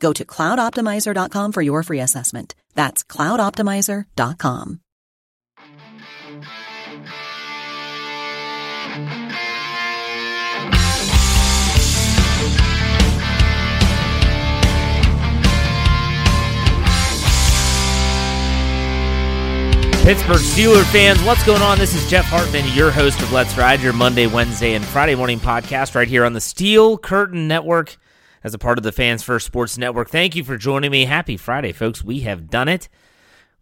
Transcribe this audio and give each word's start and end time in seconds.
Go 0.00 0.12
to 0.12 0.24
cloudoptimizer.com 0.24 1.52
for 1.52 1.62
your 1.62 1.82
free 1.82 2.00
assessment. 2.00 2.54
That's 2.74 3.04
cloudoptimizer.com. 3.04 4.80
Pittsburgh 20.06 20.36
Steeler 20.36 20.84
fans, 20.92 21.20
what's 21.24 21.44
going 21.44 21.62
on? 21.62 21.80
This 21.80 21.92
is 21.92 22.08
Jeff 22.08 22.26
Hartman, 22.26 22.64
your 22.74 22.92
host 22.92 23.20
of 23.22 23.32
Let's 23.32 23.58
Ride, 23.58 23.80
your 23.80 23.92
Monday, 23.92 24.28
Wednesday, 24.28 24.74
and 24.74 24.84
Friday 24.84 25.16
morning 25.16 25.40
podcast 25.40 25.96
right 25.96 26.06
here 26.06 26.24
on 26.24 26.32
the 26.32 26.40
Steel 26.40 26.96
Curtain 26.96 27.48
Network 27.48 27.96
as 28.44 28.54
a 28.54 28.58
part 28.58 28.78
of 28.78 28.84
the 28.84 28.92
Fans 28.92 29.22
First 29.22 29.46
Sports 29.46 29.78
Network. 29.78 30.10
Thank 30.10 30.36
you 30.36 30.44
for 30.44 30.56
joining 30.56 30.90
me. 30.90 31.04
Happy 31.04 31.36
Friday, 31.36 31.72
folks. 31.72 32.04
We 32.04 32.20
have 32.20 32.50
done 32.50 32.68
it. 32.68 32.88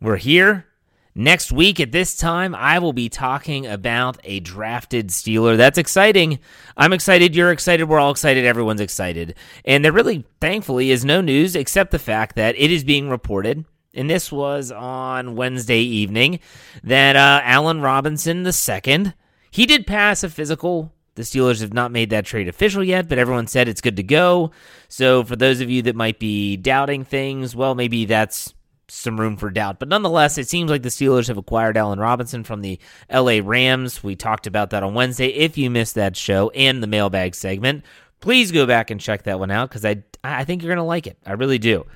We're 0.00 0.16
here. 0.16 0.66
Next 1.14 1.52
week 1.52 1.78
at 1.78 1.92
this 1.92 2.16
time, 2.16 2.54
I 2.54 2.80
will 2.80 2.92
be 2.92 3.08
talking 3.08 3.66
about 3.66 4.18
a 4.24 4.40
drafted 4.40 5.08
Steeler. 5.08 5.56
That's 5.56 5.78
exciting. 5.78 6.40
I'm 6.76 6.92
excited. 6.92 7.36
You're 7.36 7.52
excited. 7.52 7.88
We're 7.88 8.00
all 8.00 8.10
excited. 8.10 8.44
Everyone's 8.44 8.80
excited. 8.80 9.36
And 9.64 9.84
there 9.84 9.92
really, 9.92 10.24
thankfully, 10.40 10.90
is 10.90 11.04
no 11.04 11.20
news 11.20 11.54
except 11.54 11.92
the 11.92 11.98
fact 12.00 12.34
that 12.34 12.56
it 12.58 12.72
is 12.72 12.82
being 12.82 13.08
reported 13.08 13.64
and 13.94 14.10
this 14.10 14.30
was 14.30 14.70
on 14.72 15.36
Wednesday 15.36 15.80
evening, 15.80 16.40
that 16.82 17.16
uh, 17.16 17.40
Allen 17.44 17.80
Robinson 17.80 18.46
II, 18.46 19.12
he 19.50 19.66
did 19.66 19.86
pass 19.86 20.22
a 20.22 20.28
physical. 20.28 20.92
The 21.14 21.22
Steelers 21.22 21.60
have 21.60 21.72
not 21.72 21.92
made 21.92 22.10
that 22.10 22.26
trade 22.26 22.48
official 22.48 22.82
yet, 22.82 23.08
but 23.08 23.18
everyone 23.18 23.46
said 23.46 23.68
it's 23.68 23.80
good 23.80 23.96
to 23.96 24.02
go. 24.02 24.50
So 24.88 25.22
for 25.22 25.36
those 25.36 25.60
of 25.60 25.70
you 25.70 25.82
that 25.82 25.94
might 25.94 26.18
be 26.18 26.56
doubting 26.56 27.04
things, 27.04 27.54
well, 27.54 27.74
maybe 27.74 28.04
that's 28.04 28.52
some 28.88 29.18
room 29.18 29.36
for 29.36 29.50
doubt. 29.50 29.78
But 29.78 29.88
nonetheless, 29.88 30.38
it 30.38 30.48
seems 30.48 30.70
like 30.70 30.82
the 30.82 30.88
Steelers 30.88 31.28
have 31.28 31.38
acquired 31.38 31.76
Allen 31.76 32.00
Robinson 32.00 32.44
from 32.44 32.62
the 32.62 32.78
LA 33.12 33.40
Rams. 33.42 34.02
We 34.02 34.16
talked 34.16 34.46
about 34.46 34.70
that 34.70 34.82
on 34.82 34.94
Wednesday. 34.94 35.28
If 35.28 35.56
you 35.56 35.70
missed 35.70 35.94
that 35.94 36.16
show 36.16 36.50
and 36.50 36.82
the 36.82 36.86
mailbag 36.86 37.34
segment, 37.34 37.84
please 38.20 38.52
go 38.52 38.66
back 38.66 38.90
and 38.90 39.00
check 39.00 39.24
that 39.24 39.38
one 39.38 39.50
out 39.50 39.68
because 39.68 39.84
I, 39.84 40.02
I 40.22 40.44
think 40.44 40.62
you're 40.62 40.70
going 40.70 40.78
to 40.78 40.82
like 40.82 41.06
it. 41.06 41.18
I 41.24 41.32
really 41.32 41.58
do. 41.58 41.86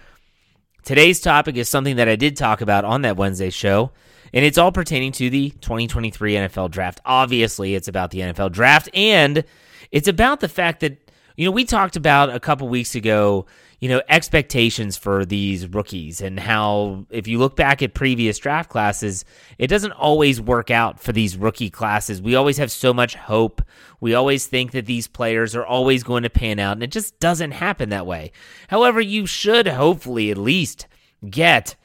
Today's 0.85 1.21
topic 1.21 1.57
is 1.57 1.69
something 1.69 1.97
that 1.97 2.09
I 2.09 2.17
did 2.17 2.37
talk 2.37 2.61
about 2.61 2.85
on 2.85 3.03
that 3.03 3.17
Wednesday 3.17 3.51
show, 3.51 3.93
and 4.33 4.45
it's 4.45 4.59
all 4.59 4.73
pertaining 4.73 5.13
to 5.13 5.31
the 5.31 5.51
2023 5.51 6.35
NFL 6.35 6.71
draft. 6.71 7.01
Obviously, 7.05 7.75
it's 7.75 7.89
about 7.89 8.11
the 8.11 8.21
NFL 8.21 8.53
draft, 8.53 8.89
and 8.95 9.45
it's 9.91 10.09
about 10.09 10.41
the 10.41 10.49
fact 10.49 10.81
that, 10.81 11.11
you 11.37 11.45
know, 11.45 11.51
we 11.51 11.65
talked 11.65 11.97
about 11.97 12.31
a 12.31 12.41
couple 12.41 12.69
weeks 12.69 12.95
ago, 12.95 13.47
you 13.81 13.89
know, 13.89 14.03
expectations 14.09 14.97
for 14.97 15.25
these 15.25 15.69
rookies 15.69 16.21
and 16.21 16.41
how, 16.41 17.07
if 17.11 17.29
you 17.29 17.39
look 17.39 17.55
back 17.55 17.81
at 17.81 17.95
previous 17.95 18.37
draft 18.39 18.69
classes, 18.69 19.25
it 19.57 19.69
doesn't 19.69 19.93
always 19.93 20.41
work 20.41 20.69
out 20.71 20.99
for 20.99 21.13
these 21.13 21.37
rookie 21.37 21.71
classes. 21.71 22.21
We 22.21 22.35
always 22.35 22.57
have 22.57 22.73
so 22.73 22.93
much 22.93 23.15
hope. 23.15 23.63
We 24.01 24.15
always 24.15 24.47
think 24.47 24.73
that 24.73 24.87
these 24.87 25.07
players 25.07 25.55
are 25.55 25.65
always 25.65 26.03
going 26.03 26.25
to 26.25 26.31
pan 26.31 26.59
out, 26.59 26.73
and 26.73 26.83
it 26.83 26.91
just 26.91 27.21
doesn't 27.21 27.53
happen 27.53 27.91
that 27.91 28.07
way. 28.07 28.33
However, 28.67 29.01
you 29.01 29.27
should 29.27 29.69
hopefully 29.69 30.33
at 30.33 30.39
least 30.39 30.89
get 31.31 31.77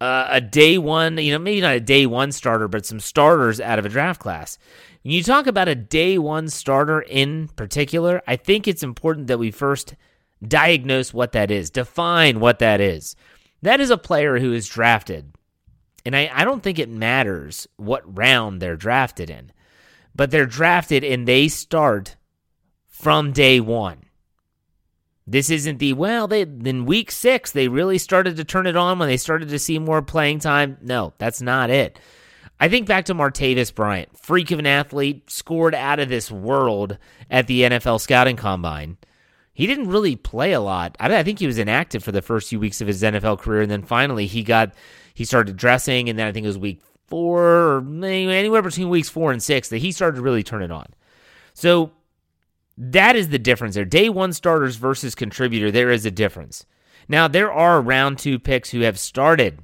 uh, 0.00 0.26
a 0.30 0.40
day 0.40 0.78
one, 0.78 1.18
you 1.18 1.32
know, 1.32 1.38
maybe 1.38 1.60
not 1.60 1.74
a 1.74 1.80
day 1.80 2.06
one 2.06 2.32
starter, 2.32 2.68
but 2.68 2.86
some 2.86 3.00
starters 3.00 3.60
out 3.60 3.78
of 3.78 3.86
a 3.86 3.88
draft 3.88 4.20
class. 4.20 4.58
When 5.02 5.12
you 5.12 5.22
talk 5.22 5.46
about 5.46 5.68
a 5.68 5.74
day 5.74 6.18
one 6.18 6.48
starter 6.48 7.00
in 7.00 7.48
particular, 7.48 8.22
I 8.26 8.36
think 8.36 8.68
it's 8.68 8.82
important 8.82 9.26
that 9.26 9.38
we 9.38 9.50
first 9.50 9.94
diagnose 10.46 11.12
what 11.12 11.32
that 11.32 11.50
is, 11.50 11.70
define 11.70 12.40
what 12.40 12.60
that 12.60 12.80
is. 12.80 13.16
That 13.62 13.80
is 13.80 13.90
a 13.90 13.98
player 13.98 14.38
who 14.38 14.52
is 14.52 14.68
drafted. 14.68 15.34
And 16.04 16.14
I, 16.14 16.30
I 16.32 16.44
don't 16.44 16.62
think 16.62 16.78
it 16.78 16.88
matters 16.88 17.66
what 17.76 18.16
round 18.16 18.62
they're 18.62 18.76
drafted 18.76 19.30
in, 19.30 19.52
but 20.14 20.30
they're 20.30 20.46
drafted 20.46 21.02
and 21.02 21.26
they 21.26 21.48
start 21.48 22.16
from 22.86 23.32
day 23.32 23.60
one. 23.60 24.04
This 25.30 25.50
isn't 25.50 25.78
the, 25.78 25.92
well, 25.92 26.26
they 26.26 26.42
in 26.42 26.86
week 26.86 27.10
six, 27.10 27.52
they 27.52 27.68
really 27.68 27.98
started 27.98 28.36
to 28.36 28.44
turn 28.44 28.66
it 28.66 28.76
on 28.76 28.98
when 28.98 29.08
they 29.08 29.16
started 29.16 29.48
to 29.50 29.58
see 29.58 29.78
more 29.78 30.02
playing 30.02 30.38
time. 30.38 30.78
No, 30.80 31.12
that's 31.18 31.42
not 31.42 31.70
it. 31.70 31.98
I 32.60 32.68
think 32.68 32.88
back 32.88 33.04
to 33.04 33.14
Martavis 33.14 33.74
Bryant, 33.74 34.18
freak 34.18 34.50
of 34.50 34.58
an 34.58 34.66
athlete, 34.66 35.30
scored 35.30 35.74
out 35.74 36.00
of 36.00 36.08
this 36.08 36.30
world 36.30 36.98
at 37.30 37.46
the 37.46 37.62
NFL 37.62 38.00
scouting 38.00 38.36
combine 38.36 38.96
he 39.58 39.66
didn't 39.66 39.88
really 39.88 40.14
play 40.14 40.52
a 40.52 40.60
lot. 40.60 40.96
I, 41.00 41.12
I, 41.16 41.24
think 41.24 41.40
he 41.40 41.48
was 41.48 41.58
inactive 41.58 42.04
for 42.04 42.12
the 42.12 42.22
first 42.22 42.48
few 42.48 42.60
weeks 42.60 42.80
of 42.80 42.86
his 42.86 43.02
NFL 43.02 43.40
career, 43.40 43.60
and 43.60 43.68
then 43.68 43.82
finally 43.82 44.28
he 44.28 44.44
got 44.44 44.72
he 45.14 45.24
started 45.24 45.56
dressing, 45.56 46.08
and 46.08 46.16
then 46.16 46.28
I 46.28 46.32
think 46.32 46.44
it 46.44 46.46
was 46.46 46.56
week 46.56 46.80
four 47.08 47.42
or 47.42 48.04
anywhere 48.04 48.62
between 48.62 48.88
weeks 48.88 49.08
four 49.08 49.32
and 49.32 49.42
six 49.42 49.68
that 49.70 49.78
he 49.78 49.90
started 49.90 50.18
to 50.18 50.22
really 50.22 50.44
turn 50.44 50.62
it 50.62 50.70
on. 50.70 50.86
So 51.54 51.90
that 52.80 53.16
is 53.16 53.28
the 53.28 53.38
difference 53.38 53.74
there. 53.74 53.84
Day 53.84 54.08
one 54.08 54.32
starters 54.32 54.76
versus 54.76 55.16
contributor, 55.16 55.70
there 55.70 55.90
is 55.90 56.06
a 56.06 56.10
difference. 56.12 56.64
Now 57.08 57.26
there 57.26 57.52
are 57.52 57.82
round 57.82 58.18
two 58.18 58.38
picks 58.38 58.70
who 58.70 58.80
have 58.80 58.98
started. 58.98 59.58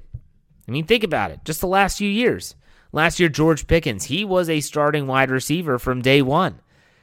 I 0.67 0.71
mean, 0.71 0.85
think 0.85 1.03
about 1.03 1.31
it. 1.31 1.39
Just 1.45 1.61
the 1.61 1.67
last 1.67 1.97
few 1.97 2.09
years. 2.09 2.55
Last 2.91 3.19
year, 3.19 3.29
George 3.29 3.67
Pickens, 3.67 4.05
he 4.05 4.25
was 4.25 4.49
a 4.49 4.61
starting 4.61 5.07
wide 5.07 5.31
receiver 5.31 5.79
from 5.79 6.01
day 6.01 6.21
one. 6.21 6.59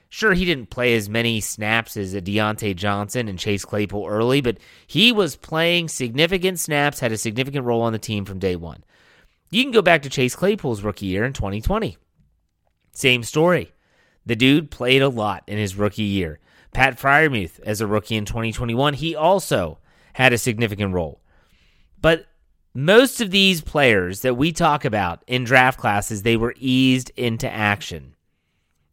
Sure, 0.08 0.34
he 0.34 0.44
didn't 0.44 0.68
play 0.68 0.94
as 0.94 1.08
many 1.08 1.40
snaps 1.40 1.96
as 1.96 2.12
a 2.12 2.20
Diontae 2.20 2.76
Johnson 2.76 3.28
and 3.28 3.38
Chase 3.38 3.64
Claypool 3.64 4.06
early, 4.06 4.42
but 4.42 4.58
he 4.86 5.10
was 5.10 5.36
playing 5.36 5.88
significant 5.88 6.60
snaps, 6.60 7.00
had 7.00 7.12
a 7.12 7.16
significant 7.16 7.64
role 7.64 7.80
on 7.80 7.94
the 7.94 7.98
team 7.98 8.26
from 8.26 8.38
day 8.38 8.54
one. 8.54 8.84
You 9.50 9.62
can 9.62 9.72
go 9.72 9.80
back 9.80 10.02
to 10.02 10.10
Chase 10.10 10.36
Claypool's 10.36 10.82
rookie 10.82 11.06
year 11.06 11.24
in 11.24 11.32
2020. 11.32 11.96
Same 12.92 13.22
story. 13.22 13.72
The 14.24 14.36
dude 14.36 14.70
played 14.70 15.02
a 15.02 15.08
lot 15.08 15.44
in 15.46 15.58
his 15.58 15.76
rookie 15.76 16.02
year. 16.02 16.38
Pat 16.72 16.98
Freiermuth, 16.98 17.60
as 17.60 17.80
a 17.80 17.86
rookie 17.86 18.16
in 18.16 18.24
2021, 18.24 18.94
he 18.94 19.14
also 19.14 19.78
had 20.14 20.32
a 20.32 20.38
significant 20.38 20.94
role. 20.94 21.20
But 22.00 22.26
most 22.74 23.20
of 23.20 23.30
these 23.30 23.60
players 23.60 24.20
that 24.20 24.36
we 24.36 24.52
talk 24.52 24.84
about 24.84 25.22
in 25.26 25.44
draft 25.44 25.78
classes, 25.78 26.22
they 26.22 26.36
were 26.36 26.54
eased 26.58 27.10
into 27.16 27.50
action. 27.50 28.14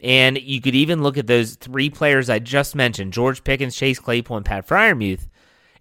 And 0.01 0.37
you 0.41 0.61
could 0.61 0.75
even 0.75 1.03
look 1.03 1.17
at 1.17 1.27
those 1.27 1.55
three 1.55 1.89
players 1.89 2.29
I 2.29 2.39
just 2.39 2.75
mentioned 2.75 3.13
George 3.13 3.43
Pickens, 3.43 3.75
Chase 3.75 3.99
Claypool, 3.99 4.37
and 4.37 4.45
Pat 4.45 4.67
Freiermuth. 4.67 5.27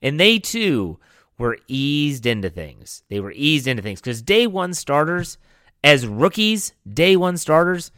and 0.01 0.19
they 0.19 0.39
too 0.39 0.99
were 1.39 1.59
eased 1.69 2.27
into 2.27 2.51
things. 2.51 3.03
They 3.09 3.21
were 3.21 3.33
eased 3.35 3.67
into 3.67 3.83
things 3.83 4.01
because 4.01 4.23
day 4.23 4.47
one 4.47 4.75
starters, 4.75 5.39
as 5.83 6.07
rookies, 6.07 6.73
day 6.93 7.17
one 7.17 7.37
starters, 7.37 7.93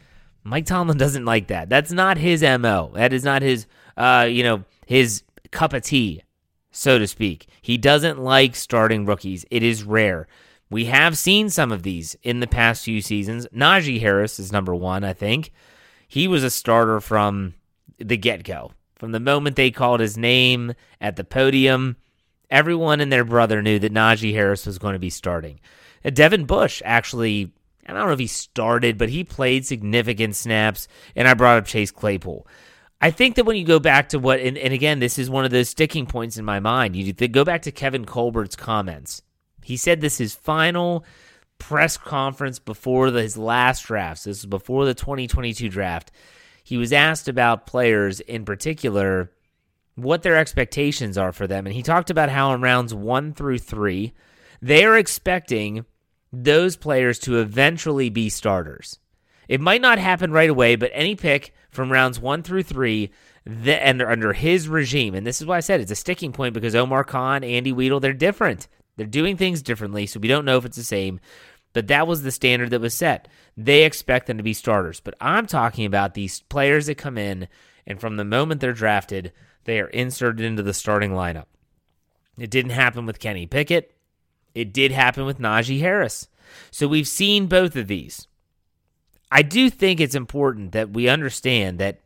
Mike 0.45 0.67
Tomlin 0.67 0.99
doesn't 0.99 1.25
like 1.25 1.49
that. 1.49 1.69
That's 1.69 1.93
not 1.93 2.17
his 2.17 2.43
MO. 2.43 2.93
That 2.95 3.13
is 3.13 3.25
not 3.25 3.43
his, 3.43 3.67
uh, 3.97 4.27
you 4.31 4.43
know, 4.43 4.65
his 4.87 5.23
cup 5.51 5.73
of 5.73 5.83
tea, 5.83 6.23
so 6.71 6.99
to 6.99 7.07
speak. 7.07 7.47
He 7.61 7.77
doesn't 7.77 8.19
like 8.19 8.57
starting 8.57 9.05
rookies. 9.07 9.45
It 9.51 9.63
is 9.63 9.85
rare. 9.85 10.27
We 10.71 10.87
have 10.87 11.19
seen 11.19 11.51
some 11.51 11.73
of 11.73 11.83
these 11.83 12.17
in 12.23 12.41
the 12.41 12.47
past 12.47 12.85
few 12.85 13.01
seasons. 13.01 13.47
Najee 13.55 14.01
Harris 14.01 14.39
is 14.39 14.53
number 14.53 14.75
one, 14.75 15.05
I 15.05 15.13
think 15.13 15.53
he 16.11 16.27
was 16.27 16.43
a 16.43 16.51
starter 16.51 17.01
from 17.01 17.55
the 17.99 18.17
get 18.17 18.43
go. 18.43 18.73
From 18.97 19.13
the 19.13 19.21
moment 19.21 19.55
they 19.55 19.71
called 19.71 20.01
his 20.01 20.19
name 20.19 20.75
at 21.01 21.15
the 21.15 21.23
podium, 21.23 21.97
everyone 22.51 23.01
and 23.01 23.13
their 23.13 23.25
brother 23.25 23.63
knew 23.63 23.79
that 23.79 23.95
Najee 23.95 24.35
Harris 24.35 24.67
was 24.67 24.79
going 24.79 24.95
to 24.95 24.99
be 24.99 25.09
starting. 25.09 25.61
Uh, 26.05 26.11
Devin 26.11 26.47
Bush 26.47 26.83
actually, 26.85 27.53
I 27.87 27.93
don't 27.93 28.07
know 28.07 28.13
if 28.13 28.19
he 28.19 28.27
started, 28.27 28.99
but 28.99 29.09
he 29.09 29.25
played 29.25 29.67
significant 29.67 30.37
snaps, 30.37 30.87
and 31.17 31.27
I 31.27 31.35
brought 31.35 31.59
up 31.59 31.67
Chase 31.67 31.91
Claypool. 31.91 32.47
I 33.01 33.11
think 33.11 33.37
that 33.37 33.45
when 33.45 33.57
you 33.57 33.65
go 33.65 33.79
back 33.79 34.11
to 34.11 34.19
what, 34.19 34.41
and, 34.41 34.59
and 34.59 34.75
again, 34.75 34.99
this 35.01 35.19
is 35.19 35.31
one 35.31 35.45
of 35.45 35.51
those 35.51 35.71
sticking 35.71 36.07
points 36.07 36.37
in 36.37 36.45
my 36.45 36.61
mind. 36.61 36.95
You 36.95 37.13
go 37.13 37.45
back 37.45 37.63
to 37.63 37.73
Kevin 37.73 38.05
Colbert's 38.05 38.57
comments. 38.57 39.23
He 39.65 39.77
said 39.77 40.01
this 40.01 40.21
is 40.21 40.35
final 40.35 41.05
press 41.59 41.97
conference 41.97 42.59
before 42.59 43.11
the, 43.11 43.23
his 43.23 43.39
last 43.39 43.87
drafts. 43.87 44.25
This 44.25 44.39
was 44.39 44.47
before 44.47 44.85
the 44.85 44.95
2022 44.95 45.69
draft. 45.69 46.11
He 46.63 46.77
was 46.77 46.93
asked 46.93 47.29
about 47.29 47.67
players 47.67 48.21
in 48.21 48.45
particular, 48.45 49.31
what 49.95 50.23
their 50.23 50.37
expectations 50.37 51.17
are 51.17 51.33
for 51.33 51.47
them. 51.47 51.67
And 51.67 51.75
he 51.75 51.83
talked 51.83 52.11
about 52.11 52.29
how 52.29 52.53
in 52.53 52.61
rounds 52.61 52.95
one 52.95 53.33
through 53.33 53.59
three, 53.59 54.13
they 54.61 54.85
are 54.85 54.97
expecting 54.97 55.85
those 56.33 56.77
players 56.77 57.19
to 57.21 57.39
eventually 57.39 58.11
be 58.11 58.29
starters. 58.29 58.99
It 59.49 59.61
might 59.61 59.81
not 59.81 59.99
happen 59.99 60.31
right 60.31 60.51
away, 60.51 60.77
but 60.77 60.93
any 60.95 61.17
pick 61.17 61.53
from 61.71 61.91
rounds 61.91 62.21
one 62.21 62.43
through 62.43 62.63
three, 62.63 63.11
the, 63.45 63.75
and 63.85 64.01
under 64.01 64.33
his 64.33 64.69
regime, 64.69 65.15
and 65.15 65.27
this 65.27 65.41
is 65.41 65.47
why 65.47 65.57
I 65.57 65.61
said 65.61 65.81
it's 65.81 65.91
a 65.91 65.97
sticking 65.97 66.33
point 66.33 66.55
because 66.55 66.75
Omar 66.75 67.05
Khan, 67.05 67.43
Andy 67.43 67.73
Weidl, 67.73 68.01
they're 68.01 68.13
different. 68.13 68.69
They're 68.97 69.07
doing 69.07 69.37
things 69.37 69.63
differently, 69.63 70.07
so 70.07 70.21
we 70.21 70.29
don't 70.29 70.45
know 70.45 70.59
if 70.59 70.65
it's 70.65 70.77
the 70.77 70.85
same. 70.85 71.21
But 71.73 71.87
that 71.89 72.07
was 72.07 72.23
the 72.23 72.31
standard 72.31 72.71
that 72.71 72.81
was 72.81 72.95
set. 72.95 73.29
They 73.57 73.85
expect 73.85 74.27
them 74.27 74.37
to 74.37 74.43
be 74.43 74.55
starters. 74.55 75.01
But 75.01 75.15
I'm 75.21 75.47
talking 75.47 75.87
about 75.87 76.15
these 76.15 76.43
players 76.43 76.87
that 76.87 76.97
come 76.97 77.17
in, 77.17 77.49
and 77.87 78.01
from 78.01 78.17
the 78.17 78.25
moment 78.25 78.61
they're 78.61 78.73
drafted, 78.73 79.33
they 79.65 79.81
are 79.81 79.89
inserted 79.89 80.45
into 80.45 80.63
the 80.63 80.75
starting 80.75 81.13
lineup. 81.13 81.47
It 82.39 82.51
didn't 82.51 82.73
happen 82.73 83.07
with 83.07 83.21
Kenny 83.21 83.47
Pickett. 83.47 83.95
It 84.55 84.73
did 84.73 84.93
happen 84.93 85.25
with 85.25 85.39
Najee 85.39 85.81
Harris. 85.81 86.29
So 86.71 86.89
we've 86.89 87.09
seen 87.09 87.47
both 87.47 87.77
of 87.77 87.87
these. 87.87 88.27
I 89.31 89.43
do 89.43 89.71
think 89.71 90.01
it's 90.01 90.15
important 90.15 90.73
that 90.73 90.91
we 90.91 91.09
understand 91.09 91.79
that 91.79 92.01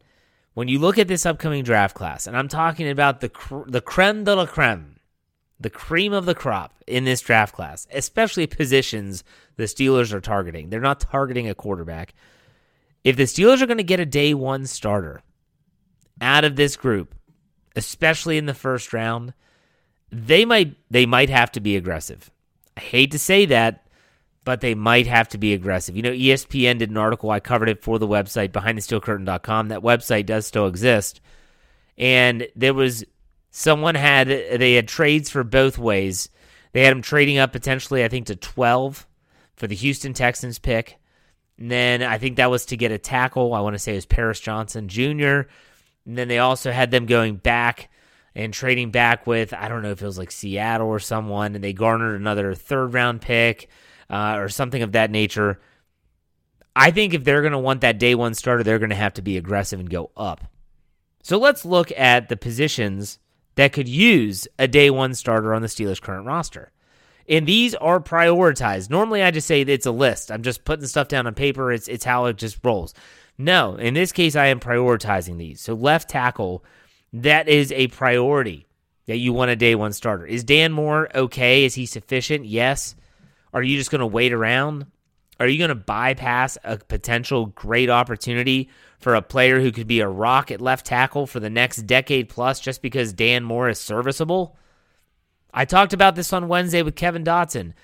when 0.52 0.68
you 0.68 0.78
look 0.78 0.98
at 0.98 1.08
this 1.08 1.26
upcoming 1.26 1.64
draft 1.64 1.94
class, 1.94 2.26
and 2.26 2.36
I'm 2.36 2.48
talking 2.48 2.88
about 2.88 3.20
the 3.20 3.28
cr- 3.28 3.66
the 3.66 3.80
creme 3.80 4.24
de 4.24 4.34
la 4.34 4.46
creme, 4.46 4.96
the 5.58 5.70
cream 5.70 6.12
of 6.12 6.26
the 6.26 6.34
crop 6.34 6.74
in 6.86 7.04
this 7.04 7.20
draft 7.20 7.54
class, 7.54 7.86
especially 7.92 8.46
positions 8.46 9.24
the 9.56 9.64
Steelers 9.64 10.12
are 10.12 10.20
targeting. 10.20 10.68
They're 10.68 10.80
not 10.80 11.00
targeting 11.00 11.48
a 11.48 11.54
quarterback. 11.54 12.14
If 13.02 13.16
the 13.16 13.24
Steelers 13.24 13.62
are 13.62 13.66
going 13.66 13.78
to 13.78 13.84
get 13.84 14.00
a 14.00 14.06
day 14.06 14.34
one 14.34 14.66
starter 14.66 15.22
out 16.20 16.44
of 16.44 16.56
this 16.56 16.76
group, 16.76 17.14
especially 17.74 18.38
in 18.38 18.46
the 18.46 18.54
first 18.54 18.92
round, 18.92 19.34
they 20.10 20.44
might 20.44 20.76
they 20.90 21.06
might 21.06 21.30
have 21.30 21.50
to 21.52 21.60
be 21.60 21.76
aggressive. 21.76 22.30
I 22.76 22.80
hate 22.80 23.12
to 23.12 23.18
say 23.18 23.46
that 23.46 23.84
but 24.44 24.60
they 24.60 24.74
might 24.74 25.06
have 25.06 25.28
to 25.30 25.38
be 25.38 25.54
aggressive. 25.54 25.96
You 25.96 26.02
know, 26.02 26.12
ESPN 26.12 26.78
did 26.78 26.90
an 26.90 26.96
article, 26.96 27.30
I 27.30 27.40
covered 27.40 27.68
it 27.68 27.82
for 27.82 27.98
the 27.98 28.06
website, 28.06 28.50
behindthesteelcurtain.com. 28.50 29.68
That 29.68 29.80
website 29.80 30.26
does 30.26 30.46
still 30.46 30.66
exist. 30.66 31.20
And 31.96 32.46
there 32.54 32.74
was 32.74 33.04
someone 33.50 33.94
had, 33.94 34.28
they 34.28 34.74
had 34.74 34.86
trades 34.86 35.30
for 35.30 35.44
both 35.44 35.78
ways. 35.78 36.28
They 36.72 36.84
had 36.84 36.90
them 36.90 37.02
trading 37.02 37.38
up 37.38 37.52
potentially, 37.52 38.04
I 38.04 38.08
think, 38.08 38.26
to 38.26 38.36
12 38.36 39.06
for 39.56 39.66
the 39.66 39.76
Houston 39.76 40.12
Texans 40.12 40.58
pick. 40.58 40.98
And 41.56 41.70
then 41.70 42.02
I 42.02 42.18
think 42.18 42.36
that 42.36 42.50
was 42.50 42.66
to 42.66 42.76
get 42.76 42.92
a 42.92 42.98
tackle. 42.98 43.54
I 43.54 43.60
want 43.60 43.74
to 43.74 43.78
say 43.78 43.92
it 43.92 43.96
was 43.96 44.06
Paris 44.06 44.40
Johnson 44.40 44.88
Jr. 44.88 45.48
And 46.04 46.18
then 46.18 46.28
they 46.28 46.38
also 46.38 46.70
had 46.70 46.90
them 46.90 47.06
going 47.06 47.36
back 47.36 47.88
and 48.34 48.52
trading 48.52 48.90
back 48.90 49.26
with, 49.26 49.52
I 49.52 49.68
don't 49.68 49.82
know 49.82 49.90
if 49.90 50.02
it 50.02 50.06
was 50.06 50.18
like 50.18 50.30
Seattle 50.30 50.88
or 50.88 50.98
someone, 50.98 51.54
and 51.54 51.62
they 51.62 51.72
garnered 51.72 52.20
another 52.20 52.54
third 52.54 52.94
round 52.94 53.20
pick 53.20 53.68
uh, 54.10 54.36
or 54.38 54.48
something 54.48 54.82
of 54.82 54.92
that 54.92 55.10
nature. 55.10 55.60
I 56.76 56.90
think 56.90 57.14
if 57.14 57.22
they're 57.22 57.42
going 57.42 57.52
to 57.52 57.58
want 57.58 57.82
that 57.82 57.98
day 57.98 58.14
one 58.14 58.34
starter, 58.34 58.64
they're 58.64 58.80
going 58.80 58.90
to 58.90 58.96
have 58.96 59.14
to 59.14 59.22
be 59.22 59.36
aggressive 59.36 59.78
and 59.78 59.88
go 59.88 60.10
up. 60.16 60.44
So 61.22 61.38
let's 61.38 61.64
look 61.64 61.92
at 61.96 62.28
the 62.28 62.36
positions 62.36 63.18
that 63.54 63.72
could 63.72 63.88
use 63.88 64.48
a 64.58 64.66
day 64.66 64.90
one 64.90 65.14
starter 65.14 65.54
on 65.54 65.62
the 65.62 65.68
Steelers' 65.68 66.00
current 66.00 66.26
roster. 66.26 66.72
And 67.28 67.46
these 67.46 67.74
are 67.76 68.00
prioritized. 68.00 68.90
Normally, 68.90 69.22
I 69.22 69.30
just 69.30 69.46
say 69.46 69.62
it's 69.62 69.86
a 69.86 69.90
list. 69.90 70.30
I'm 70.30 70.42
just 70.42 70.64
putting 70.64 70.86
stuff 70.86 71.08
down 71.08 71.26
on 71.26 71.34
paper. 71.34 71.72
It's 71.72 71.88
it's 71.88 72.04
how 72.04 72.26
it 72.26 72.36
just 72.36 72.58
rolls. 72.62 72.92
No, 73.38 73.76
in 73.76 73.94
this 73.94 74.12
case, 74.12 74.36
I 74.36 74.46
am 74.46 74.60
prioritizing 74.60 75.38
these. 75.38 75.60
So 75.60 75.74
left 75.74 76.10
tackle, 76.10 76.64
that 77.14 77.48
is 77.48 77.70
a 77.70 77.86
priority 77.88 78.66
that 79.06 79.18
you 79.18 79.32
want 79.32 79.50
a 79.50 79.56
day 79.56 79.76
one 79.76 79.92
starter. 79.92 80.26
Is 80.26 80.42
Dan 80.42 80.72
Moore 80.72 81.08
okay? 81.14 81.64
Is 81.64 81.74
he 81.74 81.86
sufficient? 81.86 82.44
Yes. 82.44 82.96
Are 83.52 83.62
you 83.62 83.76
just 83.76 83.90
going 83.90 84.00
to 84.00 84.06
wait 84.06 84.32
around? 84.32 84.86
Are 85.38 85.46
you 85.46 85.58
going 85.58 85.68
to 85.68 85.76
bypass 85.76 86.58
a 86.64 86.76
potential 86.76 87.46
great 87.46 87.88
opportunity 87.88 88.68
for 88.98 89.14
a 89.14 89.22
player 89.22 89.60
who 89.60 89.70
could 89.70 89.86
be 89.86 90.00
a 90.00 90.08
rock 90.08 90.50
at 90.50 90.60
left 90.60 90.86
tackle 90.86 91.26
for 91.26 91.38
the 91.38 91.50
next 91.50 91.82
decade 91.82 92.28
plus 92.28 92.58
just 92.58 92.82
because 92.82 93.12
Dan 93.12 93.44
Moore 93.44 93.68
is 93.68 93.78
serviceable? 93.78 94.56
I 95.52 95.66
talked 95.66 95.92
about 95.92 96.16
this 96.16 96.32
on 96.32 96.48
Wednesday 96.48 96.82
with 96.82 96.96
Kevin 96.96 97.22
Dotson. 97.22 97.74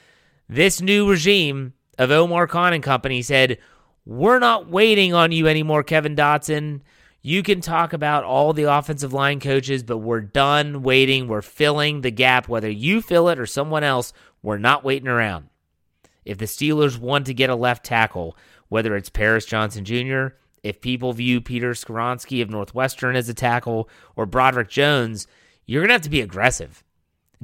This 0.48 0.80
new 0.80 1.08
regime 1.08 1.74
of 1.98 2.10
Omar 2.10 2.48
Khan 2.48 2.72
and 2.72 2.82
company 2.82 3.22
said, 3.22 3.58
We're 4.04 4.40
not 4.40 4.68
waiting 4.68 5.14
on 5.14 5.30
you 5.30 5.46
anymore, 5.46 5.84
Kevin 5.84 6.16
Dotson. 6.16 6.80
You 7.22 7.42
can 7.42 7.60
talk 7.60 7.92
about 7.92 8.24
all 8.24 8.52
the 8.52 8.62
offensive 8.62 9.12
line 9.12 9.40
coaches, 9.40 9.82
but 9.82 9.98
we're 9.98 10.22
done 10.22 10.82
waiting. 10.82 11.28
We're 11.28 11.42
filling 11.42 12.00
the 12.00 12.10
gap, 12.10 12.48
whether 12.48 12.70
you 12.70 13.02
fill 13.02 13.28
it 13.28 13.38
or 13.38 13.46
someone 13.46 13.84
else. 13.84 14.14
We're 14.42 14.56
not 14.56 14.84
waiting 14.84 15.08
around. 15.08 15.48
If 16.24 16.38
the 16.38 16.46
Steelers 16.46 16.98
want 16.98 17.26
to 17.26 17.34
get 17.34 17.50
a 17.50 17.54
left 17.54 17.84
tackle, 17.84 18.36
whether 18.68 18.96
it's 18.96 19.10
Paris 19.10 19.44
Johnson 19.44 19.84
Jr., 19.84 20.28
if 20.62 20.80
people 20.80 21.12
view 21.12 21.40
Peter 21.40 21.72
Skoronski 21.72 22.40
of 22.40 22.50
Northwestern 22.50 23.16
as 23.16 23.28
a 23.28 23.34
tackle 23.34 23.88
or 24.16 24.24
Broderick 24.26 24.68
Jones, 24.68 25.26
you're 25.66 25.82
going 25.82 25.88
to 25.88 25.94
have 25.94 26.02
to 26.02 26.10
be 26.10 26.20
aggressive. 26.20 26.82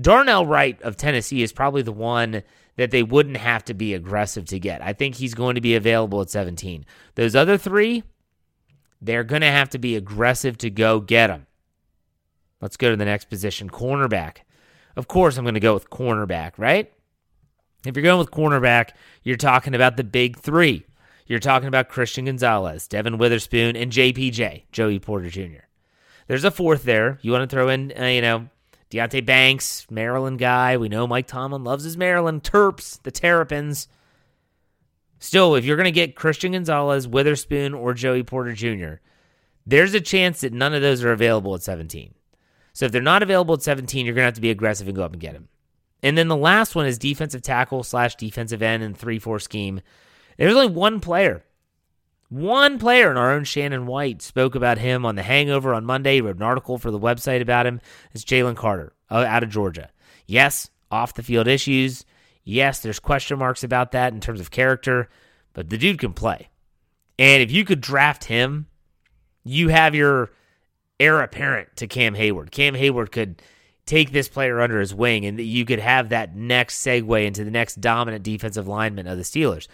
Darnell 0.00 0.46
Wright 0.46 0.80
of 0.82 0.96
Tennessee 0.96 1.42
is 1.42 1.52
probably 1.52 1.82
the 1.82 1.92
one 1.92 2.42
that 2.76 2.90
they 2.90 3.02
wouldn't 3.02 3.38
have 3.38 3.64
to 3.64 3.74
be 3.74 3.94
aggressive 3.94 4.44
to 4.46 4.58
get. 4.58 4.82
I 4.82 4.92
think 4.92 5.14
he's 5.14 5.34
going 5.34 5.54
to 5.54 5.60
be 5.60 5.74
available 5.74 6.20
at 6.20 6.30
17. 6.30 6.84
Those 7.14 7.34
other 7.34 7.56
three, 7.56 8.02
they're 9.00 9.24
going 9.24 9.42
to 9.42 9.50
have 9.50 9.70
to 9.70 9.78
be 9.78 9.96
aggressive 9.96 10.58
to 10.58 10.70
go 10.70 11.00
get 11.00 11.28
them. 11.28 11.46
Let's 12.60 12.76
go 12.76 12.90
to 12.90 12.96
the 12.96 13.04
next 13.04 13.26
position 13.26 13.70
cornerback. 13.70 14.38
Of 14.96 15.08
course, 15.08 15.36
I'm 15.36 15.44
going 15.44 15.54
to 15.54 15.60
go 15.60 15.74
with 15.74 15.90
cornerback, 15.90 16.52
right? 16.56 16.90
If 17.84 17.94
you're 17.94 18.02
going 18.02 18.18
with 18.18 18.30
cornerback, 18.30 18.90
you're 19.22 19.36
talking 19.36 19.74
about 19.74 19.96
the 19.96 20.04
big 20.04 20.38
three. 20.38 20.86
You're 21.26 21.38
talking 21.38 21.68
about 21.68 21.88
Christian 21.88 22.24
Gonzalez, 22.24 22.88
Devon 22.88 23.18
Witherspoon, 23.18 23.76
and 23.76 23.92
JPJ, 23.92 24.64
Joey 24.72 24.98
Porter 24.98 25.28
Jr. 25.28 25.66
There's 26.28 26.44
a 26.44 26.50
fourth 26.50 26.84
there. 26.84 27.18
You 27.20 27.32
want 27.32 27.48
to 27.48 27.54
throw 27.54 27.68
in, 27.68 27.92
uh, 27.98 28.04
you 28.06 28.22
know, 28.22 28.48
Deonte 28.90 29.24
Banks, 29.26 29.86
Maryland 29.90 30.38
guy. 30.38 30.76
We 30.76 30.88
know 30.88 31.06
Mike 31.06 31.26
Tomlin 31.26 31.64
loves 31.64 31.84
his 31.84 31.96
Maryland 31.96 32.42
Terps, 32.42 33.02
the 33.02 33.10
Terrapins. 33.10 33.88
Still, 35.18 35.54
if 35.54 35.64
you're 35.64 35.76
going 35.76 35.84
to 35.84 35.90
get 35.90 36.14
Christian 36.14 36.52
Gonzalez, 36.52 37.08
Witherspoon, 37.08 37.74
or 37.74 37.94
Joey 37.94 38.22
Porter 38.22 38.52
Jr., 38.52 39.00
there's 39.66 39.94
a 39.94 40.00
chance 40.00 40.42
that 40.42 40.52
none 40.52 40.74
of 40.74 40.82
those 40.82 41.02
are 41.02 41.12
available 41.12 41.54
at 41.54 41.62
17. 41.62 42.14
So 42.72 42.84
if 42.86 42.92
they're 42.92 43.02
not 43.02 43.22
available 43.22 43.54
at 43.54 43.62
17, 43.62 44.04
you're 44.04 44.14
going 44.14 44.22
to 44.22 44.26
have 44.26 44.34
to 44.34 44.40
be 44.40 44.50
aggressive 44.50 44.86
and 44.86 44.96
go 44.96 45.02
up 45.02 45.12
and 45.12 45.20
get 45.20 45.32
them. 45.32 45.48
And 46.02 46.16
then 46.16 46.28
the 46.28 46.36
last 46.36 46.74
one 46.74 46.86
is 46.86 46.98
defensive 46.98 47.42
tackle 47.42 47.82
slash 47.82 48.16
defensive 48.16 48.62
end 48.62 48.82
in 48.82 48.94
3 48.94 49.18
4 49.18 49.38
scheme. 49.40 49.80
There's 50.36 50.54
only 50.54 50.72
one 50.72 51.00
player. 51.00 51.42
One 52.28 52.78
player, 52.78 53.08
and 53.08 53.18
our 53.18 53.32
own 53.32 53.44
Shannon 53.44 53.86
White 53.86 54.20
spoke 54.20 54.54
about 54.54 54.78
him 54.78 55.06
on 55.06 55.14
The 55.14 55.22
Hangover 55.22 55.72
on 55.72 55.84
Monday. 55.84 56.16
He 56.16 56.20
wrote 56.20 56.36
an 56.36 56.42
article 56.42 56.76
for 56.76 56.90
the 56.90 56.98
website 56.98 57.40
about 57.40 57.66
him. 57.66 57.80
It's 58.12 58.24
Jalen 58.24 58.56
Carter 58.56 58.92
uh, 59.10 59.24
out 59.26 59.44
of 59.44 59.48
Georgia. 59.48 59.90
Yes, 60.26 60.68
off 60.90 61.14
the 61.14 61.22
field 61.22 61.46
issues. 61.46 62.04
Yes, 62.48 62.78
there's 62.78 63.00
question 63.00 63.40
marks 63.40 63.64
about 63.64 63.90
that 63.90 64.12
in 64.12 64.20
terms 64.20 64.38
of 64.38 64.52
character, 64.52 65.08
but 65.52 65.68
the 65.68 65.76
dude 65.76 65.98
can 65.98 66.12
play. 66.12 66.48
And 67.18 67.42
if 67.42 67.50
you 67.50 67.64
could 67.64 67.80
draft 67.80 68.24
him, 68.24 68.68
you 69.42 69.68
have 69.68 69.96
your 69.96 70.30
heir 71.00 71.20
apparent 71.20 71.76
to 71.76 71.88
Cam 71.88 72.14
Heyward. 72.14 72.52
Cam 72.52 72.74
Heyward 72.74 73.10
could 73.10 73.42
take 73.84 74.12
this 74.12 74.28
player 74.28 74.60
under 74.60 74.78
his 74.78 74.94
wing 74.94 75.26
and 75.26 75.40
you 75.40 75.64
could 75.64 75.80
have 75.80 76.10
that 76.10 76.36
next 76.36 76.86
segue 76.86 77.26
into 77.26 77.42
the 77.42 77.50
next 77.50 77.80
dominant 77.80 78.22
defensive 78.22 78.68
lineman 78.68 79.08
of 79.08 79.18
the 79.18 79.24
Steelers. 79.24 79.66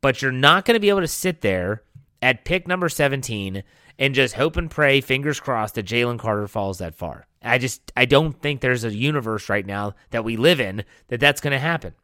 But 0.00 0.22
you're 0.22 0.30
not 0.30 0.64
going 0.64 0.76
to 0.76 0.80
be 0.80 0.90
able 0.90 1.00
to 1.00 1.08
sit 1.08 1.40
there 1.40 1.82
at 2.22 2.44
pick 2.44 2.68
number 2.68 2.88
17 2.88 3.64
and 3.98 4.14
just 4.14 4.34
hope 4.34 4.56
and 4.56 4.70
pray, 4.70 5.00
fingers 5.00 5.40
crossed, 5.40 5.74
that 5.74 5.86
Jalen 5.86 6.20
Carter 6.20 6.46
falls 6.46 6.78
that 6.78 6.94
far. 6.94 7.26
I 7.42 7.58
just 7.58 7.92
I 7.96 8.04
don't 8.04 8.40
think 8.40 8.60
there's 8.60 8.84
a 8.84 8.94
universe 8.94 9.48
right 9.48 9.66
now 9.66 9.94
that 10.10 10.24
we 10.24 10.36
live 10.36 10.60
in 10.60 10.84
that 11.08 11.20
that's 11.20 11.40
going 11.40 11.52
to 11.52 11.58
happen. 11.58 11.94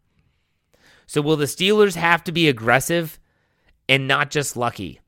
So 1.11 1.21
will 1.21 1.37
the 1.37 1.47
Steelers 1.47 1.97
have 1.97 2.23
to 2.23 2.31
be 2.31 2.49
aggressive 2.49 3.19
and 3.89 4.07
not 4.07 4.31
just 4.31 4.57
lucky? 4.57 5.01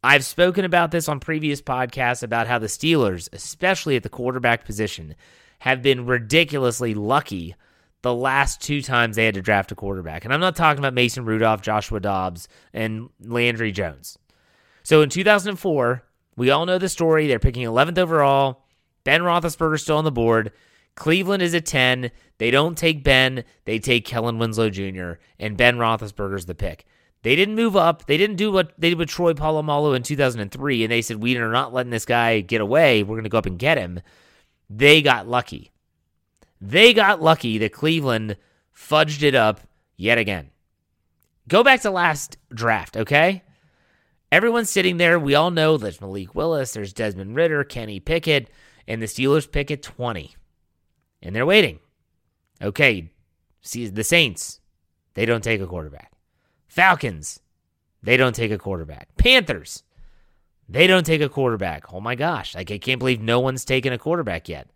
I've 0.00 0.24
spoken 0.24 0.64
about 0.64 0.92
this 0.92 1.08
on 1.08 1.18
previous 1.18 1.60
podcasts 1.60 2.22
about 2.22 2.46
how 2.46 2.60
the 2.60 2.68
Steelers, 2.68 3.28
especially 3.32 3.96
at 3.96 4.04
the 4.04 4.08
quarterback 4.08 4.64
position, 4.64 5.16
have 5.58 5.82
been 5.82 6.06
ridiculously 6.06 6.94
lucky 6.94 7.56
the 8.02 8.14
last 8.14 8.60
two 8.60 8.80
times 8.80 9.16
they 9.16 9.24
had 9.24 9.34
to 9.34 9.42
draft 9.42 9.72
a 9.72 9.74
quarterback. 9.74 10.24
And 10.24 10.32
I'm 10.32 10.38
not 10.38 10.54
talking 10.54 10.78
about 10.78 10.94
Mason 10.94 11.24
Rudolph, 11.24 11.62
Joshua 11.62 11.98
Dobbs, 11.98 12.46
and 12.72 13.08
Landry 13.20 13.72
Jones. 13.72 14.16
So 14.84 15.02
in 15.02 15.08
2004, 15.08 16.04
we 16.36 16.50
all 16.50 16.64
know 16.64 16.78
the 16.78 16.88
story. 16.88 17.26
They're 17.26 17.40
picking 17.40 17.66
11th 17.66 17.98
overall. 17.98 18.62
Ben 19.02 19.22
Roethlisberger 19.22 19.80
still 19.80 19.96
on 19.96 20.04
the 20.04 20.12
board. 20.12 20.52
Cleveland 20.94 21.42
is 21.42 21.54
at 21.54 21.66
10. 21.66 22.10
They 22.38 22.50
don't 22.50 22.78
take 22.78 23.04
Ben. 23.04 23.44
They 23.64 23.78
take 23.78 24.04
Kellen 24.04 24.38
Winslow 24.38 24.70
Jr. 24.70 25.14
and 25.38 25.56
Ben 25.56 25.76
Roethlisberger's 25.76 26.46
the 26.46 26.54
pick. 26.54 26.84
They 27.22 27.36
didn't 27.36 27.54
move 27.54 27.74
up. 27.74 28.06
They 28.06 28.18
didn't 28.18 28.36
do 28.36 28.52
what 28.52 28.72
they 28.78 28.90
did 28.90 28.98
with 28.98 29.08
Troy 29.08 29.32
Polamalu 29.32 29.96
in 29.96 30.02
2003, 30.02 30.84
and 30.84 30.92
they 30.92 31.00
said, 31.00 31.16
we 31.16 31.36
are 31.38 31.50
not 31.50 31.72
letting 31.72 31.90
this 31.90 32.04
guy 32.04 32.40
get 32.40 32.60
away. 32.60 33.02
We're 33.02 33.16
going 33.16 33.24
to 33.24 33.30
go 33.30 33.38
up 33.38 33.46
and 33.46 33.58
get 33.58 33.78
him. 33.78 34.00
They 34.68 35.00
got 35.00 35.26
lucky. 35.26 35.70
They 36.60 36.92
got 36.92 37.22
lucky 37.22 37.56
that 37.58 37.72
Cleveland 37.72 38.36
fudged 38.76 39.22
it 39.22 39.34
up 39.34 39.60
yet 39.96 40.18
again. 40.18 40.50
Go 41.48 41.62
back 41.62 41.80
to 41.82 41.90
last 41.90 42.36
draft, 42.52 42.96
okay? 42.96 43.42
Everyone's 44.30 44.70
sitting 44.70 44.98
there. 44.98 45.18
We 45.18 45.34
all 45.34 45.50
know 45.50 45.76
there's 45.76 46.00
Malik 46.00 46.34
Willis, 46.34 46.72
there's 46.72 46.92
Desmond 46.92 47.36
Ridder, 47.36 47.64
Kenny 47.64 48.00
Pickett, 48.00 48.50
and 48.86 49.00
the 49.00 49.06
Steelers 49.06 49.50
pick 49.50 49.70
at 49.70 49.82
20. 49.82 50.34
And 51.24 51.34
they're 51.34 51.46
waiting. 51.46 51.80
Okay, 52.62 53.10
see 53.62 53.88
the 53.88 54.04
Saints, 54.04 54.60
they 55.14 55.26
don't 55.26 55.42
take 55.42 55.60
a 55.60 55.66
quarterback. 55.66 56.12
Falcons, 56.68 57.40
they 58.02 58.16
don't 58.16 58.34
take 58.34 58.52
a 58.52 58.58
quarterback. 58.58 59.08
Panthers, 59.16 59.82
they 60.68 60.86
don't 60.86 61.04
take 61.06 61.20
a 61.22 61.28
quarterback. 61.28 61.92
Oh 61.92 62.00
my 62.00 62.14
gosh, 62.14 62.54
like 62.54 62.70
I 62.70 62.78
can't 62.78 62.98
believe 62.98 63.20
no 63.20 63.40
one's 63.40 63.64
taken 63.64 63.92
a 63.92 63.98
quarterback 63.98 64.48
yet. 64.48 64.68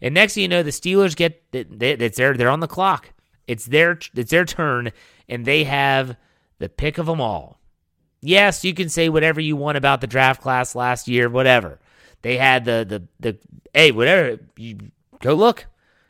And 0.00 0.14
next 0.14 0.34
thing 0.34 0.42
you 0.42 0.48
know, 0.48 0.62
the 0.62 0.70
Steelers 0.70 1.16
get 1.16 1.42
it's 1.52 2.16
there. 2.16 2.34
They're 2.34 2.48
on 2.48 2.60
the 2.60 2.66
clock. 2.66 3.12
It's 3.46 3.66
their 3.66 3.98
it's 4.14 4.30
their 4.30 4.44
turn, 4.44 4.92
and 5.28 5.44
they 5.44 5.64
have 5.64 6.16
the 6.58 6.68
pick 6.68 6.98
of 6.98 7.06
them 7.06 7.20
all. 7.20 7.60
Yes, 8.20 8.64
you 8.64 8.74
can 8.74 8.88
say 8.88 9.08
whatever 9.08 9.40
you 9.40 9.56
want 9.56 9.76
about 9.76 10.00
the 10.00 10.06
draft 10.06 10.42
class 10.42 10.74
last 10.74 11.06
year, 11.06 11.28
whatever. 11.28 11.78
They 12.22 12.36
had 12.36 12.64
the 12.64 12.84
the 12.88 13.08
the 13.20 13.38
hey, 13.72 13.92
whatever 13.92 14.40
you 14.56 14.78
go 15.20 15.34
look. 15.34 15.66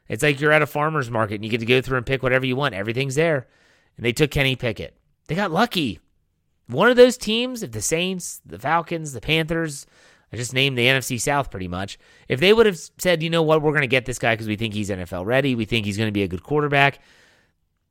It's 0.09 0.23
like 0.23 0.41
you're 0.41 0.53
at 0.53 0.63
a 0.63 0.67
farmer's 0.67 1.11
market 1.11 1.37
and 1.37 1.45
you 1.45 1.51
get 1.51 1.61
to 1.61 1.67
go 1.67 1.81
through 1.81 1.99
and 1.99 2.07
pick 2.07 2.23
whatever 2.23 2.47
you 2.47 2.57
want. 2.57 2.75
Everything's 2.75 3.15
there. 3.15 3.47
And 3.97 4.05
they 4.05 4.13
took 4.13 4.31
Kenny 4.31 4.57
Pickett. 4.57 4.97
They 5.27 5.35
got 5.35 5.51
lucky. 5.51 6.01
One 6.69 6.91
of 6.91 6.97
those 6.97 7.17
teams, 7.17 7.63
if 7.63 7.73
the 7.73 7.83
Saints, 7.83 8.41
the 8.45 8.59
Falcons, 8.59 9.13
the 9.13 9.21
Panthers, 9.21 9.87
I 10.33 10.37
just 10.37 10.53
named 10.53 10.77
the 10.77 10.87
NFC 10.87 11.21
South 11.21 11.51
pretty 11.51 11.69
much, 11.69 11.99
if 12.29 12.41
they 12.41 12.53
would 12.53 12.67
have 12.67 12.79
said, 12.99 13.23
you 13.23 13.31
know 13.31 13.43
what, 13.43 13.63
we're 13.63 13.73
going 13.73 13.83
to 13.83 13.87
get 13.87 14.07
this 14.07 14.19
guy 14.19 14.35
because 14.35 14.49
we 14.49 14.57
think 14.57 14.75
he's 14.75 14.91
NFL 14.91 15.25
ready, 15.25 15.55
we 15.55 15.65
think 15.65 15.87
he's 15.87 15.97
going 15.97 16.09
to 16.09 16.13
be 16.13 16.25
a 16.25 16.29
good 16.29 16.43
quarterback, 16.43 16.99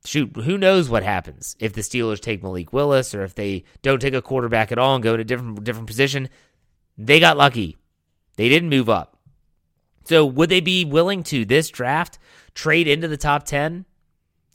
shoot, 0.04 0.34
who 0.36 0.58
knows 0.58 0.88
what 0.88 1.02
happens 1.02 1.56
if 1.58 1.72
the 1.72 1.80
Steelers 1.80 2.20
take 2.20 2.42
Malik 2.42 2.72
Willis 2.72 3.14
or 3.14 3.24
if 3.24 3.34
they 3.34 3.64
don't 3.82 4.00
take 4.00 4.14
a 4.14 4.22
quarterback 4.22 4.70
at 4.70 4.78
all 4.78 4.94
and 4.94 5.02
go 5.02 5.16
to 5.16 5.22
a 5.22 5.24
different 5.24 5.64
different 5.64 5.86
position. 5.86 6.28
They 6.98 7.20
got 7.20 7.36
lucky. 7.36 7.76
They 8.36 8.48
didn't 8.48 8.70
move 8.70 8.88
up. 8.88 9.15
So 10.06 10.24
would 10.24 10.48
they 10.48 10.60
be 10.60 10.84
willing 10.84 11.22
to 11.24 11.44
this 11.44 11.68
draft 11.68 12.18
trade 12.54 12.86
into 12.86 13.08
the 13.08 13.16
top 13.16 13.44
10? 13.44 13.84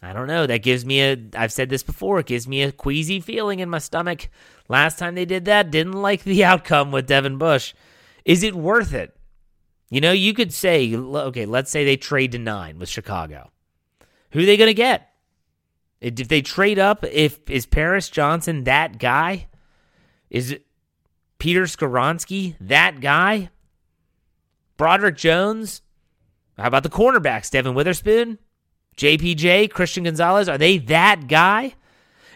I 0.02 0.14
don't 0.14 0.28
know. 0.28 0.48
That 0.48 0.64
gives 0.64 0.86
me 0.86 1.02
a, 1.02 1.18
I've 1.36 1.54
said 1.54 1.70
this 1.70 1.84
before, 1.84 2.20
it 2.20 2.26
gives 2.26 2.48
me 2.48 2.64
a 2.64 2.72
queasy 2.72 3.20
feeling 3.20 3.60
in 3.60 3.70
my 3.70 3.78
stomach. 3.78 4.30
Last 4.68 4.98
time 4.98 5.16
they 5.16 5.26
did 5.26 5.46
that, 5.46 5.70
didn't 5.70 5.94
like 5.94 6.24
the 6.24 6.44
outcome 6.46 6.92
with 6.92 7.08
Devin 7.08 7.38
Bush. 7.38 7.74
Is 8.26 8.44
it 8.44 8.56
worth 8.56 8.94
it? 8.94 9.16
You 9.90 10.00
know, 10.00 10.14
you 10.14 10.34
could 10.34 10.54
say, 10.54 10.96
okay, 10.96 11.46
let's 11.46 11.70
say 11.70 11.84
they 11.84 11.98
trade 11.98 12.32
to 12.32 12.40
nine 12.40 12.80
with 12.80 12.88
Chicago. 12.88 13.52
Who 14.32 14.40
are 14.40 14.46
they 14.46 14.58
going 14.58 14.70
to 14.70 14.74
get? 14.74 15.10
If 16.00 16.30
they 16.30 16.42
trade 16.42 16.80
up, 16.80 17.04
if 17.04 17.40
is 17.50 17.66
Paris 17.66 18.10
Johnson 18.10 18.64
that 18.64 18.98
guy? 18.98 19.48
Is 20.30 20.52
it 20.52 20.66
Peter 21.38 21.64
Skoronski 21.64 22.56
that 22.62 23.02
guy? 23.02 23.50
Broderick 24.82 25.16
Jones? 25.16 25.84
How 26.58 26.66
about 26.66 26.82
the 26.82 26.90
cornerbacks? 26.90 27.52
Devon 27.52 27.76
Witherspoon? 27.76 28.40
JPJ, 28.98 29.70
Christian 29.70 30.06
Gonzalez, 30.06 30.50
are 30.50 30.58
they 30.58 30.80
that 30.80 31.28
guy? 31.28 31.76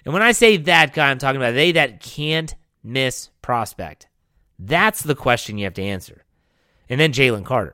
And 0.05 0.13
when 0.13 0.21
I 0.21 0.31
say 0.31 0.55
that 0.57 0.93
guy, 0.93 1.09
I'm 1.09 1.17
talking 1.17 1.41
about 1.41 1.55
they 1.55 1.71
that 1.71 2.01
can't 2.01 2.53
miss 2.83 3.31
prospect. 3.41 4.05
That's 4.59 5.01
the 5.01 5.15
question 5.15 5.57
you 5.57 5.63
have 5.63 5.73
to 5.73 5.81
answer. 5.81 6.23
And 6.87 6.99
then 6.99 7.13
Jalen 7.13 7.45
Carter. 7.45 7.73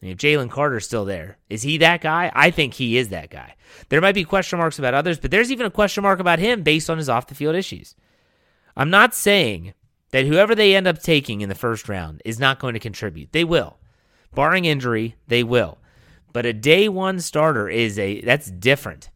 And 0.00 0.12
if 0.12 0.18
Jalen 0.18 0.52
Carter's 0.52 0.86
still 0.86 1.04
there, 1.04 1.38
is 1.50 1.62
he 1.62 1.78
that 1.78 2.00
guy? 2.00 2.30
I 2.32 2.52
think 2.52 2.74
he 2.74 2.98
is 2.98 3.08
that 3.08 3.28
guy. 3.28 3.56
There 3.88 4.00
might 4.00 4.14
be 4.14 4.22
question 4.22 4.60
marks 4.60 4.78
about 4.78 4.94
others, 4.94 5.18
but 5.18 5.32
there's 5.32 5.50
even 5.50 5.66
a 5.66 5.70
question 5.70 6.02
mark 6.04 6.20
about 6.20 6.38
him 6.38 6.62
based 6.62 6.88
on 6.88 6.98
his 6.98 7.08
off 7.08 7.26
the 7.26 7.34
field 7.34 7.56
issues. 7.56 7.96
I'm 8.76 8.88
not 8.88 9.16
saying 9.16 9.74
that 10.12 10.26
whoever 10.26 10.54
they 10.54 10.76
end 10.76 10.86
up 10.86 11.02
taking 11.02 11.40
in 11.40 11.48
the 11.48 11.56
first 11.56 11.88
round 11.88 12.22
is 12.24 12.38
not 12.38 12.60
going 12.60 12.74
to 12.74 12.78
contribute. 12.78 13.32
They 13.32 13.42
will. 13.42 13.78
Barring 14.34 14.64
injury, 14.64 15.16
they 15.28 15.42
will. 15.42 15.78
But 16.32 16.46
a 16.46 16.52
day 16.52 16.88
one 16.88 17.20
starter 17.20 17.68
is 17.68 17.98
a 17.98 18.20
that's 18.22 18.50
different. 18.50 19.10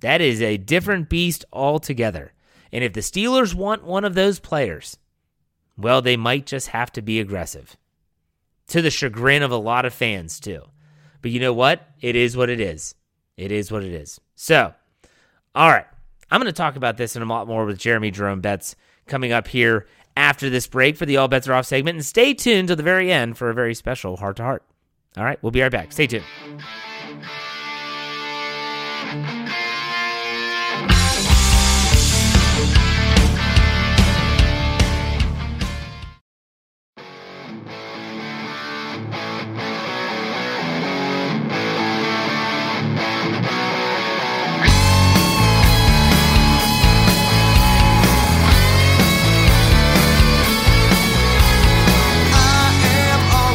That 0.00 0.20
is 0.20 0.42
a 0.42 0.56
different 0.56 1.08
beast 1.08 1.44
altogether. 1.52 2.32
And 2.72 2.84
if 2.84 2.92
the 2.92 3.00
Steelers 3.00 3.54
want 3.54 3.84
one 3.84 4.04
of 4.04 4.14
those 4.14 4.38
players, 4.38 4.98
well, 5.76 6.02
they 6.02 6.16
might 6.16 6.46
just 6.46 6.68
have 6.68 6.92
to 6.92 7.02
be 7.02 7.20
aggressive. 7.20 7.76
To 8.68 8.82
the 8.82 8.90
chagrin 8.90 9.42
of 9.42 9.50
a 9.50 9.56
lot 9.56 9.86
of 9.86 9.94
fans, 9.94 10.38
too. 10.38 10.64
But 11.22 11.30
you 11.30 11.40
know 11.40 11.54
what? 11.54 11.88
It 12.00 12.14
is 12.16 12.36
what 12.36 12.50
it 12.50 12.60
is. 12.60 12.94
It 13.36 13.50
is 13.50 13.72
what 13.72 13.82
it 13.82 13.92
is. 13.92 14.20
So, 14.34 14.74
all 15.54 15.70
right. 15.70 15.86
I'm 16.30 16.40
going 16.40 16.52
to 16.52 16.56
talk 16.56 16.76
about 16.76 16.98
this 16.98 17.16
in 17.16 17.22
a 17.22 17.26
lot 17.26 17.48
more 17.48 17.64
with 17.64 17.78
Jeremy 17.78 18.10
Jerome 18.10 18.42
Betts 18.42 18.76
coming 19.06 19.32
up 19.32 19.48
here 19.48 19.86
after 20.18 20.50
this 20.50 20.66
break 20.66 20.96
for 20.96 21.06
the 21.06 21.16
All 21.16 21.28
Betz 21.28 21.48
Are 21.48 21.54
Off 21.54 21.66
segment. 21.66 21.96
And 21.96 22.04
stay 22.04 22.34
tuned 22.34 22.68
to 22.68 22.76
the 22.76 22.82
very 22.82 23.10
end 23.10 23.38
for 23.38 23.48
a 23.48 23.54
very 23.54 23.74
special 23.74 24.16
heart 24.16 24.36
to 24.36 24.42
heart. 24.42 24.64
All 25.16 25.24
right, 25.24 25.42
we'll 25.42 25.52
be 25.52 25.62
right 25.62 25.72
back. 25.72 25.92
Stay 25.92 26.06
tuned. 26.06 26.24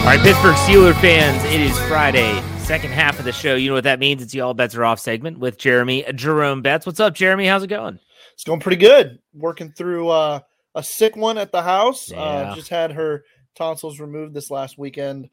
All 0.04 0.10
right, 0.10 0.20
Pittsburgh 0.20 0.56
Steeler 0.56 0.94
fans, 1.00 1.42
it 1.46 1.62
is 1.62 1.80
Friday, 1.88 2.42
second 2.58 2.92
half 2.92 3.20
of 3.20 3.26
the 3.26 3.32
show. 3.32 3.56
You 3.56 3.70
know 3.70 3.76
what 3.76 3.86
that 3.86 4.00
means? 4.00 4.22
It's 4.22 4.34
the 4.34 4.42
All 4.42 4.54
Betz 4.54 4.76
Are 4.76 4.84
Off 4.84 5.00
segment 5.00 5.40
with 5.40 5.58
Jeremy 5.58 6.04
Jerome 6.14 6.62
Betts. 6.62 6.86
What's 6.86 7.00
up, 7.00 7.14
Jeremy? 7.14 7.48
How's 7.48 7.64
it 7.64 7.68
going? 7.68 7.98
It's 8.34 8.44
going 8.44 8.60
pretty 8.60 8.76
good. 8.76 9.20
Working 9.34 9.72
through 9.72 10.10
uh, 10.10 10.42
a 10.76 10.84
sick 10.84 11.16
one 11.16 11.38
at 11.38 11.54
the 11.54 11.62
house. 11.64 12.12
Uh, 12.12 12.16
Yeah. 12.16 12.22
Uh, 12.22 12.56
just 12.56 12.68
had 12.68 12.92
her 12.92 13.24
tonsils 13.56 14.02
removed 14.02 14.34
this 14.34 14.52
last 14.52 14.78
weekend. 14.78 15.30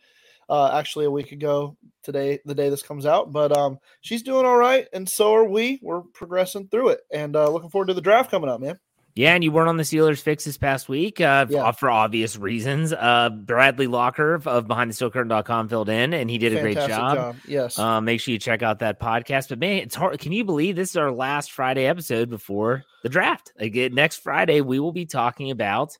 Uh, 0.48 0.70
actually, 0.78 1.06
a 1.06 1.10
week 1.10 1.32
ago 1.32 1.76
today, 2.04 2.38
the 2.44 2.54
day 2.54 2.68
this 2.68 2.84
comes 2.84 3.06
out. 3.06 3.32
But 3.32 3.50
um, 3.56 3.80
she's 4.02 4.22
doing 4.22 4.46
all 4.46 4.56
right, 4.56 4.86
and 4.92 5.08
so 5.08 5.34
are 5.34 5.44
we. 5.48 5.80
We're 5.82 6.02
progressing 6.02 6.68
through 6.68 6.90
it, 6.90 7.00
and 7.12 7.34
uh, 7.34 7.50
looking 7.50 7.70
forward 7.70 7.88
to 7.88 7.94
the 7.94 8.00
draft 8.00 8.30
coming 8.30 8.48
up, 8.48 8.60
man. 8.60 8.78
Yeah, 9.14 9.34
and 9.34 9.42
you 9.42 9.50
weren't 9.50 9.68
on 9.68 9.76
the 9.76 9.82
Steelers 9.82 10.20
fix 10.20 10.44
this 10.44 10.56
past 10.56 10.88
week 10.88 11.20
uh, 11.20 11.46
Yeah. 11.48 11.72
for 11.72 11.90
obvious 11.90 12.36
reasons. 12.36 12.92
Uh, 12.92 13.30
Bradley 13.30 13.86
Locker 13.86 14.34
of 14.34 14.44
BehindTheSteelCurtain.com 14.66 15.68
filled 15.68 15.88
in, 15.88 16.14
and 16.14 16.30
he 16.30 16.38
did 16.38 16.56
a 16.56 16.60
great 16.60 16.76
Fantastic 16.76 17.18
job. 17.20 17.36
Yes. 17.46 17.78
Um, 17.78 18.04
make 18.04 18.20
sure 18.20 18.32
you 18.32 18.38
check 18.38 18.62
out 18.62 18.78
that 18.80 19.00
podcast. 19.00 19.48
But 19.48 19.58
man, 19.58 19.78
it's 19.78 19.94
hard. 19.94 20.18
Can 20.20 20.32
you 20.32 20.44
believe 20.44 20.76
this 20.76 20.90
is 20.90 20.96
our 20.96 21.10
last 21.10 21.52
Friday 21.52 21.86
episode 21.86 22.30
before 22.30 22.84
the 23.02 23.08
draft? 23.08 23.52
Again, 23.58 23.94
next 23.94 24.18
Friday, 24.18 24.60
we 24.60 24.78
will 24.78 24.92
be 24.92 25.06
talking 25.06 25.50
about 25.50 25.96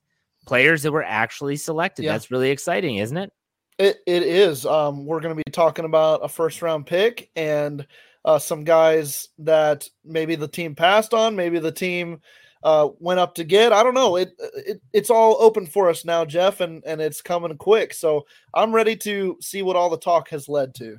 players 0.47 0.83
that 0.85 0.93
were 0.93 1.05
actually 1.05 1.57
selected. 1.57 2.05
Yeah. 2.05 2.13
That's 2.13 2.31
really 2.31 2.51
exciting, 2.51 2.97
isn't 2.97 3.17
it? 3.17 3.33
It 3.79 3.99
it 4.07 4.23
is. 4.23 4.67
Um, 4.67 5.07
we're 5.07 5.21
going 5.21 5.37
to 5.37 5.43
be 5.43 5.51
talking 5.51 5.85
about 5.85 6.25
a 6.25 6.29
first 6.29 6.61
round 6.63 6.87
pick 6.87 7.31
and 7.35 7.87
uh, 8.25 8.39
some 8.39 8.65
guys 8.65 9.29
that 9.39 9.89
maybe 10.05 10.37
the 10.37 10.49
team 10.49 10.75
passed 10.75 11.15
on, 11.15 11.35
maybe 11.35 11.59
the 11.59 11.73
team 11.73 12.21
uh, 12.63 12.89
went 12.99 13.21
up 13.21 13.35
to 13.37 13.45
get. 13.45 13.73
I 13.73 13.83
don't 13.83 13.95
know. 13.95 14.17
It, 14.17 14.33
it 14.55 14.81
it's 14.93 15.11
all 15.11 15.37
open 15.41 15.67
for 15.67 15.89
us 15.89 16.05
now, 16.05 16.25
Jeff, 16.25 16.61
and 16.61 16.83
and 16.85 17.01
it's 17.01 17.23
coming 17.23 17.57
quick. 17.57 17.95
So 17.95 18.27
I'm 18.55 18.75
ready 18.75 18.97
to 18.97 19.37
see 19.41 19.63
what 19.63 19.77
all 19.77 19.91
the 19.91 19.99
talk 19.99 20.29
has 20.31 20.49
led 20.49 20.75
to. 20.77 20.99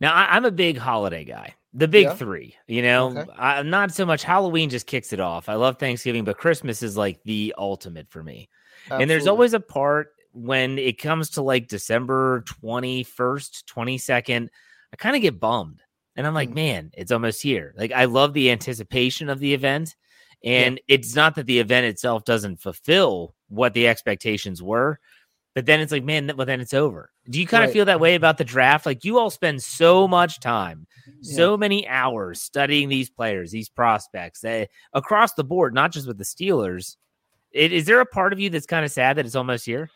Now, 0.00 0.12
I, 0.14 0.36
I'm 0.36 0.44
a 0.44 0.50
big 0.50 0.76
holiday 0.78 1.24
guy. 1.24 1.54
The 1.74 1.88
big 1.88 2.06
Yeah? 2.06 2.14
three, 2.14 2.56
you 2.66 2.82
know, 2.82 3.10
Okay. 3.16 3.30
I, 3.36 3.62
not 3.62 3.92
so 3.92 4.06
much 4.06 4.22
Halloween 4.24 4.70
just 4.70 4.86
kicks 4.86 5.12
it 5.12 5.20
off. 5.20 5.48
I 5.48 5.54
love 5.54 5.78
Thanksgiving, 5.78 6.24
but 6.24 6.38
Christmas 6.38 6.82
is 6.82 6.96
like 6.96 7.20
the 7.24 7.54
ultimate 7.58 8.08
for 8.10 8.22
me. 8.22 8.48
And 8.90 9.08
there's 9.10 9.26
always 9.26 9.52
a 9.52 9.60
part 9.60 10.14
when 10.32 10.78
it 10.78 10.98
comes 10.98 11.30
to 11.30 11.42
like 11.42 11.68
December 11.68 12.42
21st, 12.62 13.64
22nd, 13.64 14.48
I 14.92 14.96
kind 14.96 15.16
of 15.16 15.22
get 15.22 15.40
bummed. 15.40 15.82
And 16.16 16.26
I'm 16.26 16.34
like, 16.34 16.50
Mm. 16.50 16.54
man, 16.54 16.90
it's 16.94 17.12
almost 17.12 17.42
here. 17.42 17.74
Like 17.76 17.92
I 17.92 18.06
love 18.06 18.32
the 18.32 18.50
anticipation 18.50 19.28
of 19.28 19.38
the 19.38 19.52
event. 19.54 19.94
And 20.44 20.80
it's 20.88 21.14
not 21.14 21.34
that 21.34 21.46
the 21.46 21.58
event 21.58 21.86
itself 21.86 22.24
doesn't 22.24 22.60
fulfill 22.60 23.34
what 23.48 23.74
the 23.74 23.88
expectations 23.88 24.62
were, 24.62 25.00
but 25.54 25.66
then 25.66 25.80
it's 25.80 25.90
like, 25.90 26.04
man, 26.04 26.30
well, 26.36 26.46
then 26.46 26.60
it's 26.60 26.74
over. 26.74 27.10
Do 27.28 27.40
you 27.40 27.46
kind 27.46 27.64
of 27.64 27.72
feel 27.72 27.86
that 27.86 27.98
way 28.00 28.14
about 28.14 28.38
the 28.38 28.44
draft? 28.44 28.86
Like 28.86 29.04
you 29.04 29.18
all 29.18 29.30
spend 29.30 29.62
so 29.62 30.06
much 30.06 30.38
time, 30.40 30.86
Yeah. 31.20 31.36
so 31.36 31.56
many 31.56 31.88
hours 31.88 32.40
studying 32.40 32.88
these 32.88 33.10
players, 33.10 33.50
these 33.50 33.68
prospects 33.68 34.40
that 34.42 34.70
across 34.92 35.34
the 35.34 35.44
board, 35.44 35.74
not 35.74 35.90
just 35.90 36.06
with 36.06 36.18
the 36.18 36.24
Steelers. 36.24 36.96
It, 37.50 37.72
is 37.72 37.86
there 37.86 38.00
a 38.00 38.06
part 38.06 38.32
of 38.32 38.38
you 38.38 38.50
that's 38.50 38.66
kind 38.66 38.84
of 38.84 38.92
sad 38.92 39.16
that 39.16 39.26
it's 39.26 39.34
almost 39.34 39.66
here? 39.66 39.90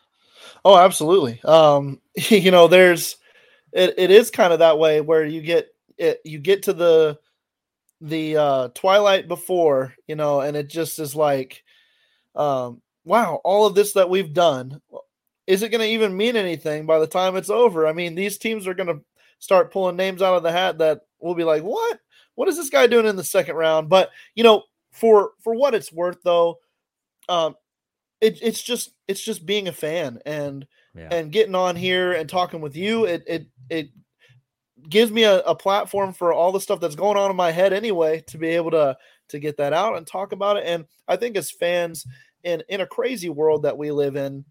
Oh, 0.65 0.77
absolutely. 0.77 1.41
Um, 1.45 2.01
you 2.29 2.51
know, 2.51 2.67
there's 2.67 3.17
it, 3.73 3.95
it 3.97 4.11
is 4.11 4.31
kind 4.31 4.53
of 4.53 4.59
that 4.59 4.79
way 4.79 5.01
where 5.01 5.25
you 5.25 5.41
get 5.43 5.69
it 5.99 6.21
you 6.25 6.39
get 6.39 6.65
to 6.65 6.73
the 6.73 7.19
the 8.03 8.37
uh 8.37 8.69
twilight 8.75 9.29
before, 9.29 9.95
you 10.09 10.17
know, 10.17 10.41
and 10.43 10.57
it 10.57 10.69
just 10.69 10.99
is 10.99 11.17
like 11.17 11.65
um 12.35 12.83
wow, 13.05 13.41
all 13.45 13.67
of 13.67 13.75
this 13.75 13.95
that 13.95 14.11
we've 14.11 14.33
done 14.33 14.81
is 15.47 15.63
it 15.63 15.71
going 15.71 15.81
to 15.81 15.87
even 15.89 16.17
mean 16.17 16.37
anything 16.37 16.87
by 16.87 16.99
the 17.01 17.07
time 17.07 17.37
it's 17.37 17.51
over? 17.51 17.87
I 17.87 17.93
mean, 17.93 18.15
these 18.15 18.39
teams 18.39 18.67
are 18.67 18.75
going 18.75 18.89
to 18.89 19.03
start 19.41 19.73
pulling 19.73 19.97
names 19.97 20.23
out 20.23 20.37
of 20.37 20.43
the 20.45 20.53
hat 20.53 20.79
that 20.79 21.01
we'll 21.21 21.35
be 21.35 21.45
like, 21.45 21.63
"What? 21.65 21.99
What 22.37 22.49
is 22.49 22.57
this 22.57 22.71
guy 22.71 22.87
doing 22.87 23.07
in 23.07 23.17
the 23.17 23.25
second 23.25 23.57
round?" 23.57 23.89
But, 23.89 24.11
you 24.37 24.45
know, 24.45 24.65
for 24.93 25.33
for 25.43 25.55
what 25.55 25.75
it's 25.75 25.93
worth 25.93 26.19
though, 26.25 26.59
um 27.29 27.57
it, 28.21 28.39
it's 28.43 28.63
just 28.63 28.93
it's 29.09 29.23
just 29.23 29.47
being 29.47 29.69
a 29.69 29.73
fan 29.73 30.21
and 30.27 30.67
Yeah. 30.95 31.09
and 31.11 31.33
getting 31.33 31.55
on 31.55 31.77
here 31.77 32.13
and 32.13 32.29
talking 32.29 32.61
with 32.61 32.77
you 32.77 33.05
it 33.05 33.25
it 33.27 33.47
it 33.71 33.89
gives 34.89 35.11
me 35.11 35.25
a, 35.25 35.41
a 35.41 35.55
platform 35.55 36.13
for 36.13 36.33
all 36.33 36.53
the 36.53 36.61
stuff 36.61 36.81
that's 36.81 36.97
going 36.97 37.17
on 37.17 37.31
in 37.31 37.37
my 37.37 37.51
head 37.51 37.73
anyway 37.73 38.23
to 38.29 38.39
be 38.39 38.49
able 38.49 38.71
to 38.71 38.97
to 39.29 39.39
get 39.39 39.57
that 39.57 39.73
out 39.73 39.97
and 39.97 40.07
talk 40.07 40.33
about 40.33 40.57
it. 40.57 40.65
And 40.67 40.85
i 41.09 41.17
think 41.17 41.37
as 41.37 41.51
fans 41.51 42.07
in 42.45 42.63
in 42.69 42.81
a 42.81 42.87
crazy 42.87 43.29
world 43.29 43.63
that 43.63 43.79
we 43.79 43.91
live 43.91 44.17
in 44.17 44.45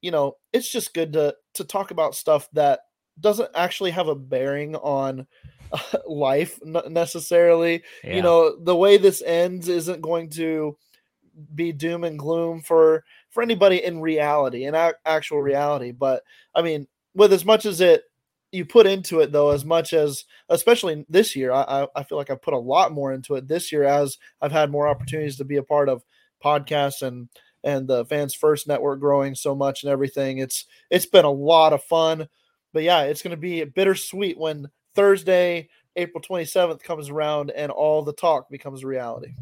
you 0.00 0.10
know 0.10 0.36
it's 0.52 0.70
just 0.70 0.94
good 0.94 1.12
to 1.14 1.34
to 1.54 1.64
talk 1.64 1.90
about 1.90 2.14
stuff 2.14 2.48
that 2.52 2.80
doesn't 3.20 3.50
actually 3.54 3.90
have 3.90 4.08
a 4.08 4.14
bearing 4.14 4.74
on 4.76 5.26
life 6.06 6.58
necessarily. 6.64 7.82
Yeah. 8.02 8.16
you 8.16 8.22
know 8.22 8.56
the 8.56 8.76
way 8.76 8.96
this 8.96 9.22
ends 9.22 9.68
isn't 9.68 10.00
going 10.00 10.30
to 10.30 10.76
be 11.54 11.72
doom 11.72 12.04
and 12.04 12.18
gloom 12.18 12.62
for 12.62 13.04
for 13.30 13.42
anybody 13.42 13.84
in 13.84 14.00
reality 14.00 14.64
in 14.64 14.74
ac- 14.74 14.94
actual 15.04 15.42
reality. 15.42 15.90
But 15.90 16.22
i 16.54 16.62
mean 16.62 16.86
with 17.14 17.32
as 17.32 17.44
much 17.44 17.66
as 17.66 17.80
it 17.80 18.04
you 18.54 18.64
put 18.64 18.86
into 18.86 19.20
it 19.20 19.32
though 19.32 19.50
as 19.50 19.64
much 19.64 19.92
as 19.92 20.24
especially 20.48 21.04
this 21.08 21.34
year 21.34 21.52
i 21.52 21.86
i, 21.96 22.02
feel 22.04 22.16
like 22.16 22.30
i've 22.30 22.42
put 22.42 22.54
a 22.54 22.58
lot 22.58 22.92
more 22.92 23.12
into 23.12 23.34
it 23.34 23.48
this 23.48 23.72
year 23.72 23.84
as 23.84 24.16
i've 24.40 24.52
had 24.52 24.70
more 24.70 24.86
opportunities 24.86 25.36
to 25.36 25.44
be 25.44 25.56
a 25.56 25.62
part 25.62 25.88
of 25.88 26.04
podcasts 26.42 27.02
and 27.02 27.28
and 27.64 27.88
the 27.88 28.04
fans 28.04 28.34
first 28.34 28.68
network 28.68 29.00
growing 29.00 29.34
so 29.34 29.54
much 29.54 29.82
and 29.82 29.90
everything. 29.90 30.38
It's 30.38 30.66
it's 30.90 31.06
been 31.06 31.24
a 31.24 31.30
lot 31.30 31.72
of 31.72 31.82
fun. 31.82 32.28
But 32.72 32.82
yeah 32.82 33.02
it's 33.02 33.22
going 33.22 33.30
to 33.30 33.36
be 33.36 33.64
bittersweet 33.64 34.36
when 34.36 34.68
thursday 34.96 35.68
april 35.96 36.20
27th 36.22 36.82
comes 36.82 37.08
around 37.08 37.52
and 37.52 37.70
all 37.70 38.02
the 38.02 38.12
talk 38.12 38.50
becomes 38.50 38.84
reality 38.84 39.34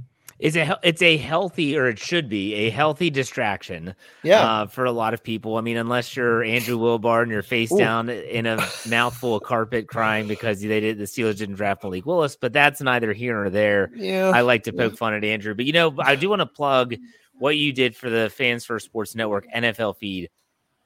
It's 0.42 0.56
a 0.56 0.78
it's 0.82 1.02
a 1.02 1.16
healthy 1.16 1.76
or 1.78 1.87
it 1.87 2.00
should 2.00 2.28
be 2.28 2.54
a 2.54 2.70
healthy 2.70 3.11
distraction 3.11 3.94
yeah 4.25 4.40
uh, 4.40 4.66
for 4.66 4.84
a 4.84 4.90
lot 4.92 5.14
of 5.14 5.22
people. 5.22 5.56
I 5.56 5.61
mean, 5.61 5.76
unless 5.76 6.16
you're 6.16 6.42
Andrew 6.42 6.76
Wilbar 6.76 7.22
and 7.22 7.30
you're 7.30 7.42
face 7.42 7.70
Ooh. 7.70 7.78
down 7.78 8.08
in 8.08 8.46
a 8.46 8.56
mouthful 8.88 9.37
of 9.37 9.44
carpet 9.44 9.87
crying 9.87 10.26
because 10.26 10.61
they 10.61 10.80
did 10.80 10.99
the 10.99 11.04
Steelers 11.04 11.37
didn't 11.37 11.54
draft 11.54 11.84
Malik 11.84 12.04
Willis, 12.06 12.37
but 12.37 12.52
that's 12.52 12.80
neither 12.80 13.12
here 13.12 13.34
nor 13.34 13.50
there. 13.50 13.90
yeah 13.94 14.32
I 14.34 14.40
like 14.40 14.64
to 14.64 14.72
poke 14.72 14.96
fun 14.96 15.14
at 15.14 15.22
Andrew, 15.22 15.54
but 15.54 15.64
you 15.64 15.72
know, 15.72 15.94
I 15.99 16.16
do 16.16 16.28
want 16.28 16.40
to 16.40 16.46
plug 16.46 16.96
what 17.34 17.56
you 17.56 17.72
did 17.72 17.94
for 17.94 18.11
the 18.11 18.28
Fans 18.28 18.64
First 18.64 18.87
Sports 18.87 19.14
Network 19.14 19.46
NFL 19.54 19.96
feed. 19.96 20.28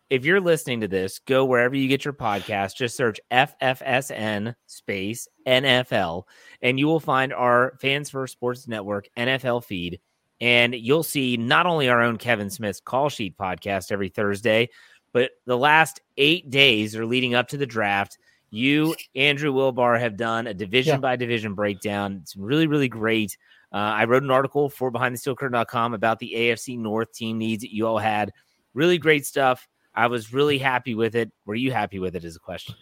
If 0.08 0.24
you're 0.24 0.40
listening 0.40 0.80
to 0.82 0.88
this, 0.88 1.18
go 1.18 1.44
wherever 1.44 1.74
you 1.74 1.88
get 1.88 2.04
your 2.04 2.14
podcast, 2.14 2.76
just 2.76 2.96
search 2.96 3.18
FFSN 3.32 4.54
space 4.66 5.26
NFL, 5.46 6.24
and 6.62 6.78
you 6.78 6.86
will 6.86 7.00
find 7.00 7.32
our 7.32 7.76
Fans 7.80 8.08
First 8.10 8.32
Sports 8.32 8.68
Network 8.68 9.08
NFL 9.16 9.64
feed. 9.64 10.00
And 10.40 10.74
you'll 10.74 11.02
see 11.02 11.36
not 11.36 11.66
only 11.66 11.88
our 11.88 12.02
own 12.02 12.18
Kevin 12.18 12.50
Smith's 12.50 12.78
call 12.80 13.08
sheet 13.08 13.36
podcast 13.36 13.90
every 13.90 14.08
Thursday, 14.08 14.68
but 15.12 15.30
the 15.46 15.56
last 15.56 16.00
eight 16.18 16.50
days 16.50 16.94
are 16.94 17.06
leading 17.06 17.34
up 17.34 17.48
to 17.48 17.56
the 17.56 17.66
draft. 17.66 18.18
You, 18.50 18.94
Andrew 19.16 19.52
Wilbar, 19.52 19.98
have 19.98 20.16
done 20.16 20.46
a 20.46 20.54
division 20.54 20.94
Yeah. 20.96 21.00
by 21.00 21.16
division 21.16 21.54
breakdown. 21.54 22.20
It's 22.22 22.36
really, 22.36 22.66
really 22.68 22.88
great. 22.88 23.36
Uh, 23.72 23.76
I 23.78 24.04
wrote 24.04 24.22
an 24.22 24.30
article 24.30 24.68
for 24.68 24.92
BehindTheSteelCurtain.com 24.92 25.94
about 25.94 26.20
the 26.20 26.32
AFC 26.36 26.78
North 26.78 27.12
team 27.12 27.38
needs 27.38 27.62
that 27.62 27.74
you 27.74 27.86
all 27.88 27.98
had. 27.98 28.30
Really 28.74 28.98
great 28.98 29.26
stuff. 29.26 29.66
I 29.96 30.06
was 30.08 30.32
really 30.32 30.58
happy 30.58 30.94
with 30.94 31.14
it. 31.16 31.32
Were 31.46 31.54
you 31.54 31.72
happy 31.72 31.98
with 31.98 32.14
it? 32.16 32.24
Is 32.24 32.36
a 32.36 32.40
question. 32.40 32.74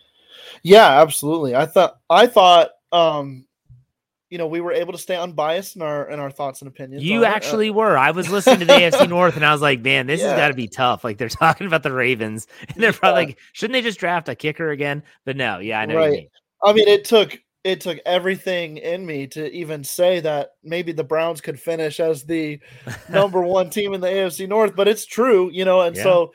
Yeah, 0.63 1.01
absolutely. 1.01 1.55
I 1.55 1.67
thought 1.67 1.99
I 2.11 2.27
thought 2.27 2.71
um 2.93 3.47
you 4.31 4.39
know 4.39 4.47
we 4.49 4.61
were 4.61 4.73
able 4.73 4.93
to 4.93 4.99
stay 4.99 5.17
unbiased 5.17 5.77
in 5.77 5.83
our 5.83 6.09
in 6.11 6.19
our 6.19 6.31
thoughts 6.31 6.61
and 6.61 6.69
opinions. 6.69 7.05
You 7.05 7.23
it. 7.23 7.27
Uh, 7.27 7.31
actually 7.31 7.71
were. 7.71 7.97
I 7.97 8.11
was 8.11 8.29
listening 8.31 8.61
to 8.61 8.65
the 8.65 8.73
AFC 8.73 9.09
North 9.09 9.37
and 9.37 9.45
I 9.47 9.53
was 9.53 9.63
like, 9.63 9.81
man, 9.81 10.07
this 10.07 10.23
has 10.23 10.33
got 10.33 10.49
to 10.49 10.55
be 10.55 10.67
tough. 10.67 11.05
Like 11.05 11.19
they're 11.19 11.29
talking 11.29 11.67
about 11.67 11.83
the 11.85 11.93
Ravens 11.93 12.47
and 12.69 12.83
they're 12.83 12.93
probably 12.93 13.23
Yeah. 13.23 13.27
like, 13.29 13.39
shouldn't 13.53 13.75
they 13.75 13.83
just 13.83 14.01
draft 14.01 14.29
a 14.29 14.35
kicker 14.35 14.71
again? 14.71 15.03
But 15.25 15.37
no, 15.37 15.59
yeah, 15.61 15.81
I 15.81 15.87
know. 15.87 15.97
Right. 15.97 16.11
mean. 16.13 16.29
I 16.65 16.73
mean 16.73 16.89
it 16.89 17.05
took 17.05 17.39
it 17.63 17.81
took 17.81 17.99
everything 18.05 18.77
in 18.79 19.07
me 19.07 19.27
to 19.29 19.51
even 19.53 19.85
say 19.85 20.21
that 20.21 20.51
maybe 20.63 20.93
the 20.93 21.05
Browns 21.05 21.41
could 21.41 21.59
finish 21.61 21.99
as 22.01 22.25
the 22.25 22.59
number 23.09 23.41
one 23.41 23.71
team 23.71 23.95
in 23.95 24.01
the 24.01 24.07
AFC 24.09 24.49
North, 24.49 24.75
but 24.77 24.89
it's 24.89 25.07
true, 25.07 25.49
you 25.53 25.65
know, 25.65 25.81
and 25.83 25.95
Yeah. 25.97 26.03
so 26.03 26.33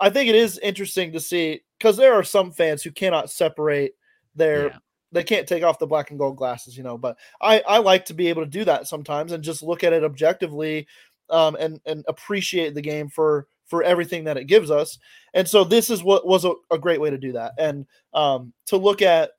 I 0.00 0.10
think 0.10 0.28
it 0.28 0.34
is 0.34 0.58
interesting 0.58 1.12
to 1.12 1.20
see 1.20 1.62
because 1.78 1.96
there 1.96 2.14
are 2.14 2.24
some 2.24 2.52
fans 2.52 2.82
who 2.82 2.90
cannot 2.90 3.30
separate 3.30 3.94
their 4.34 4.66
Yeah. 4.66 4.78
they 5.12 5.24
can't 5.24 5.46
take 5.48 5.62
off 5.62 5.78
the 5.78 5.86
black 5.86 6.10
and 6.10 6.18
gold 6.18 6.36
glasses, 6.36 6.76
you 6.76 6.82
know. 6.82 6.98
But 6.98 7.16
I 7.40 7.60
I 7.60 7.78
like 7.78 8.04
to 8.06 8.14
be 8.14 8.28
able 8.28 8.42
to 8.44 8.50
do 8.50 8.64
that 8.64 8.86
sometimes 8.86 9.32
and 9.32 9.42
just 9.44 9.62
look 9.62 9.84
at 9.84 9.92
it 9.92 10.04
objectively, 10.04 10.86
um, 11.30 11.56
and 11.56 11.80
and 11.86 12.04
appreciate 12.08 12.74
the 12.74 12.82
game 12.82 13.08
for 13.08 13.46
for 13.66 13.82
everything 13.82 14.24
that 14.24 14.38
it 14.38 14.44
gives 14.44 14.70
us. 14.70 14.98
And 15.34 15.46
so 15.46 15.62
this 15.62 15.90
is 15.90 16.02
what 16.02 16.26
was 16.26 16.44
a, 16.46 16.54
a 16.70 16.78
great 16.78 17.00
way 17.00 17.10
to 17.10 17.18
do 17.18 17.32
that, 17.32 17.52
and 17.58 17.86
um, 18.14 18.52
to 18.66 18.76
look 18.76 19.02
at 19.02 19.32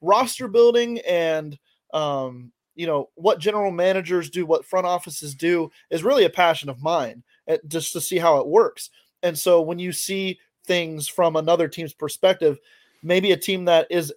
roster 0.00 0.48
building 0.48 0.98
and 1.08 1.58
um, 1.94 2.52
you 2.74 2.86
know 2.86 3.08
what 3.14 3.38
general 3.38 3.70
managers 3.70 4.30
do, 4.30 4.46
what 4.46 4.64
front 4.64 4.86
offices 4.86 5.34
do, 5.34 5.70
is 5.90 6.04
really 6.04 6.24
a 6.24 6.30
passion 6.30 6.68
of 6.68 6.82
mine, 6.82 7.22
uh, 7.48 7.56
just 7.68 7.92
to 7.92 8.00
see 8.00 8.18
how 8.18 8.38
it 8.38 8.46
works. 8.46 8.90
And 9.22 9.38
so 9.38 9.60
when 9.60 9.78
you 9.78 9.92
see 9.92 10.38
things 10.64 11.08
from 11.08 11.36
another 11.36 11.68
team's 11.68 11.92
perspective, 11.92 12.58
maybe 13.02 13.32
a 13.32 13.36
team 13.36 13.64
that 13.66 13.86
is 13.90 14.12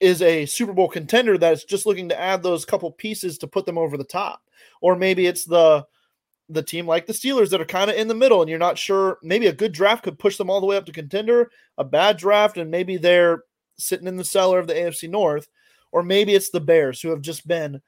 is 0.00 0.22
a 0.22 0.46
Super 0.46 0.72
Bowl 0.72 0.88
contender 0.88 1.36
that 1.38 1.52
is 1.52 1.64
just 1.64 1.84
looking 1.84 2.08
to 2.08 2.20
add 2.20 2.42
those 2.42 2.64
couple 2.64 2.90
pieces 2.92 3.36
to 3.38 3.48
put 3.48 3.66
them 3.66 3.78
over 3.78 3.96
the 3.96 4.04
top, 4.04 4.42
or 4.80 4.94
maybe 4.94 5.26
it's 5.26 5.44
the 5.44 5.84
the 6.48 6.62
team 6.62 6.86
like 6.86 7.06
the 7.06 7.12
Steelers 7.12 7.50
that 7.50 7.60
are 7.60 7.66
kind 7.66 7.90
of 7.90 7.96
in 7.96 8.08
the 8.08 8.14
middle, 8.14 8.40
and 8.40 8.48
you're 8.48 8.58
not 8.58 8.78
sure. 8.78 9.18
Maybe 9.22 9.48
a 9.48 9.52
good 9.52 9.72
draft 9.72 10.04
could 10.04 10.18
push 10.18 10.36
them 10.36 10.48
all 10.48 10.60
the 10.60 10.66
way 10.66 10.76
up 10.76 10.86
to 10.86 10.92
contender. 10.92 11.50
A 11.76 11.84
bad 11.84 12.16
draft, 12.16 12.56
and 12.56 12.70
maybe 12.70 12.96
they're 12.96 13.42
sitting 13.76 14.06
in 14.06 14.16
the 14.16 14.24
cellar 14.24 14.58
of 14.58 14.66
the 14.66 14.74
AFC 14.74 15.08
North, 15.10 15.48
or 15.92 16.02
maybe 16.02 16.34
it's 16.34 16.50
the 16.50 16.60
Bears 16.60 17.00
who 17.00 17.10
have 17.10 17.20
just 17.20 17.46
been 17.46 17.80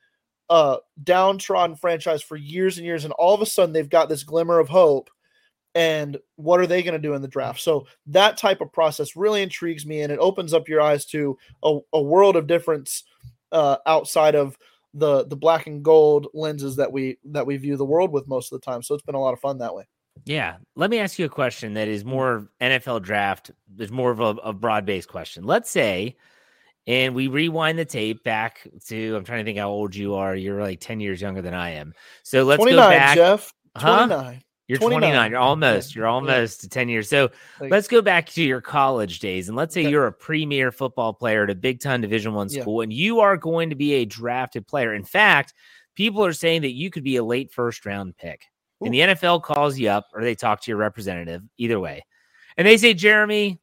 a 0.51 0.79
downtrodden 1.05 1.77
franchise 1.77 2.23
for 2.23 2.37
years 2.37 2.77
and 2.77 2.87
years, 2.87 3.05
and 3.05 3.13
all 3.15 3.35
of 3.35 3.41
a 3.41 3.47
sudden 3.47 3.73
they've 3.73 3.89
got 3.89 4.09
this 4.09 4.25
glimmer 4.25 4.59
of 4.59 4.69
hope. 4.69 5.09
And 5.75 6.19
what 6.37 6.59
are 6.59 6.67
they 6.67 6.83
going 6.83 6.95
to 6.95 6.99
do 6.99 7.15
in 7.15 7.23
the 7.23 7.29
draft? 7.29 7.61
So 7.61 7.87
that 8.07 8.37
type 8.37 8.61
of 8.61 8.73
process 8.73 9.15
really 9.15 9.43
intrigues 9.43 9.87
me, 9.87 10.03
and 10.03 10.13
it 10.13 10.19
opens 10.19 10.53
up 10.53 10.69
your 10.69 10.81
eyes 10.81 11.05
to 11.07 11.39
a, 11.63 11.79
a 11.93 12.03
world 12.03 12.37
of 12.37 12.47
difference 12.47 13.05
uh, 13.53 13.77
outside 13.87 14.35
of 14.35 14.59
the 14.93 15.25
the 15.27 15.37
black 15.37 15.69
and 15.69 15.85
gold 15.85 16.27
lenses 16.35 16.77
that 16.77 16.91
we 16.91 17.19
that 17.25 17.47
we 17.47 17.57
view 17.57 17.77
the 17.77 17.85
world 17.85 18.11
with 18.11 18.27
most 18.27 18.53
of 18.53 18.61
the 18.61 18.65
time. 18.65 18.83
So 18.83 18.95
it's 18.95 19.05
been 19.05 19.15
a 19.15 19.21
lot 19.21 19.33
of 19.33 19.41
fun 19.41 19.59
that 19.59 19.75
way. 19.75 19.87
Yeah. 20.25 20.57
Let 20.77 20.91
me 20.91 20.99
ask 20.99 21.19
you 21.19 21.27
a 21.27 21.31
question 21.31 21.75
that 21.75 21.89
is 21.89 22.05
more 22.05 22.49
NFL 22.61 23.03
draft. 23.03 23.51
There's 23.69 23.93
more 23.93 24.11
of 24.11 24.21
a, 24.21 24.37
a 24.43 24.53
broad 24.53 24.85
based 24.85 25.09
question. 25.09 25.45
Let's 25.45 25.71
say, 25.71 26.17
and 26.87 27.15
we 27.15 27.29
rewind 27.29 27.79
the 27.79 27.85
tape 27.85 28.23
back 28.23 28.67
to, 28.87 29.17
I'm 29.17 29.25
trying 29.25 29.41
to 29.41 29.45
think 29.45 29.59
how 29.59 29.71
old 29.71 29.95
you 29.95 30.15
are. 30.15 30.35
You're 30.35 30.61
like 30.61 30.81
10 30.81 31.01
years 31.01 31.21
younger 31.21 31.43
than 31.43 31.55
I 31.55 31.71
am. 31.71 31.95
So 32.23 32.45
let's 32.45 32.65
go 32.65 32.77
back. 32.77 33.17
Jeff. 33.17 33.53
Huh? 33.77 34.35
You're 34.71 34.79
29. 34.79 35.01
29. 35.11 35.31
You're 35.33 35.41
almost. 35.41 35.95
You're 35.95 36.07
Yeah. 36.07 36.13
almost 36.13 36.61
to 36.61 36.69
10 36.69 36.89
years. 36.89 37.09
So 37.09 37.31
Like- 37.61 37.71
let's 37.73 37.89
go 37.89 38.01
back 38.01 38.27
to 38.31 38.43
your 38.43 38.61
college 38.61 39.19
days 39.19 39.49
and 39.49 39.57
let's 39.57 39.75
say 39.75 39.81
Okay. 39.83 39.91
you're 39.91 40.07
a 40.07 40.13
premier 40.13 40.71
football 40.71 41.13
player 41.13 41.43
at 41.45 41.51
a 41.51 41.55
big 41.55 41.81
time 41.81 42.01
Division 42.01 42.35
One 42.35 42.49
Yeah. 42.49 42.63
school 42.63 42.81
and 42.83 42.93
you 42.93 43.19
are 43.21 43.37
going 43.37 43.71
to 43.71 43.77
be 43.77 43.95
a 43.95 44.05
drafted 44.05 44.67
player. 44.67 44.95
In 44.95 45.05
fact, 45.05 45.55
people 45.97 46.25
are 46.25 46.33
saying 46.33 46.63
that 46.63 46.71
you 46.73 46.89
could 46.89 47.03
be 47.03 47.17
a 47.17 47.25
late 47.25 47.53
first 47.53 47.85
round 47.85 48.17
pick. 48.17 48.45
And 48.83 48.95
the 48.95 49.01
NFL 49.03 49.41
calls 49.41 49.79
you 49.79 49.89
up 49.91 50.07
or 50.15 50.23
they 50.23 50.35
talk 50.35 50.63
to 50.63 50.71
your 50.71 50.79
representative, 50.79 51.43
either 51.59 51.79
way. 51.79 52.03
And 52.57 52.67
they 52.67 52.79
say, 52.79 52.95
Jeremy, 52.95 53.61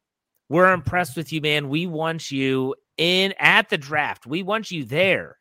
we're 0.48 0.72
impressed 0.72 1.16
with 1.16 1.32
you, 1.32 1.40
man. 1.40 1.68
We 1.68 1.86
want 1.88 2.30
you 2.30 2.74
in 2.98 3.34
at 3.38 3.68
the 3.68 3.78
draft. 3.78 4.26
We 4.26 4.42
want 4.42 4.70
you 4.70 4.84
there 4.84 5.38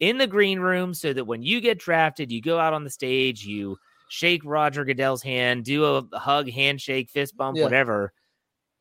in 0.00 0.16
the 0.16 0.26
green 0.26 0.60
room 0.60 0.94
so 0.94 1.12
that 1.12 1.24
when 1.26 1.42
you 1.42 1.60
get 1.60 1.78
drafted, 1.78 2.30
you 2.32 2.40
go 2.40 2.58
out 2.58 2.72
on 2.72 2.84
the 2.84 2.90
stage, 2.90 3.44
you 3.44 3.76
shake 4.08 4.42
Roger 4.44 4.84
Goodell's 4.84 5.22
hand, 5.22 5.64
do 5.64 5.84
a 5.84 6.18
hug, 6.18 6.50
handshake, 6.50 7.10
fist 7.10 7.36
bump, 7.36 7.56
yeah. 7.56 7.64
whatever. 7.64 8.12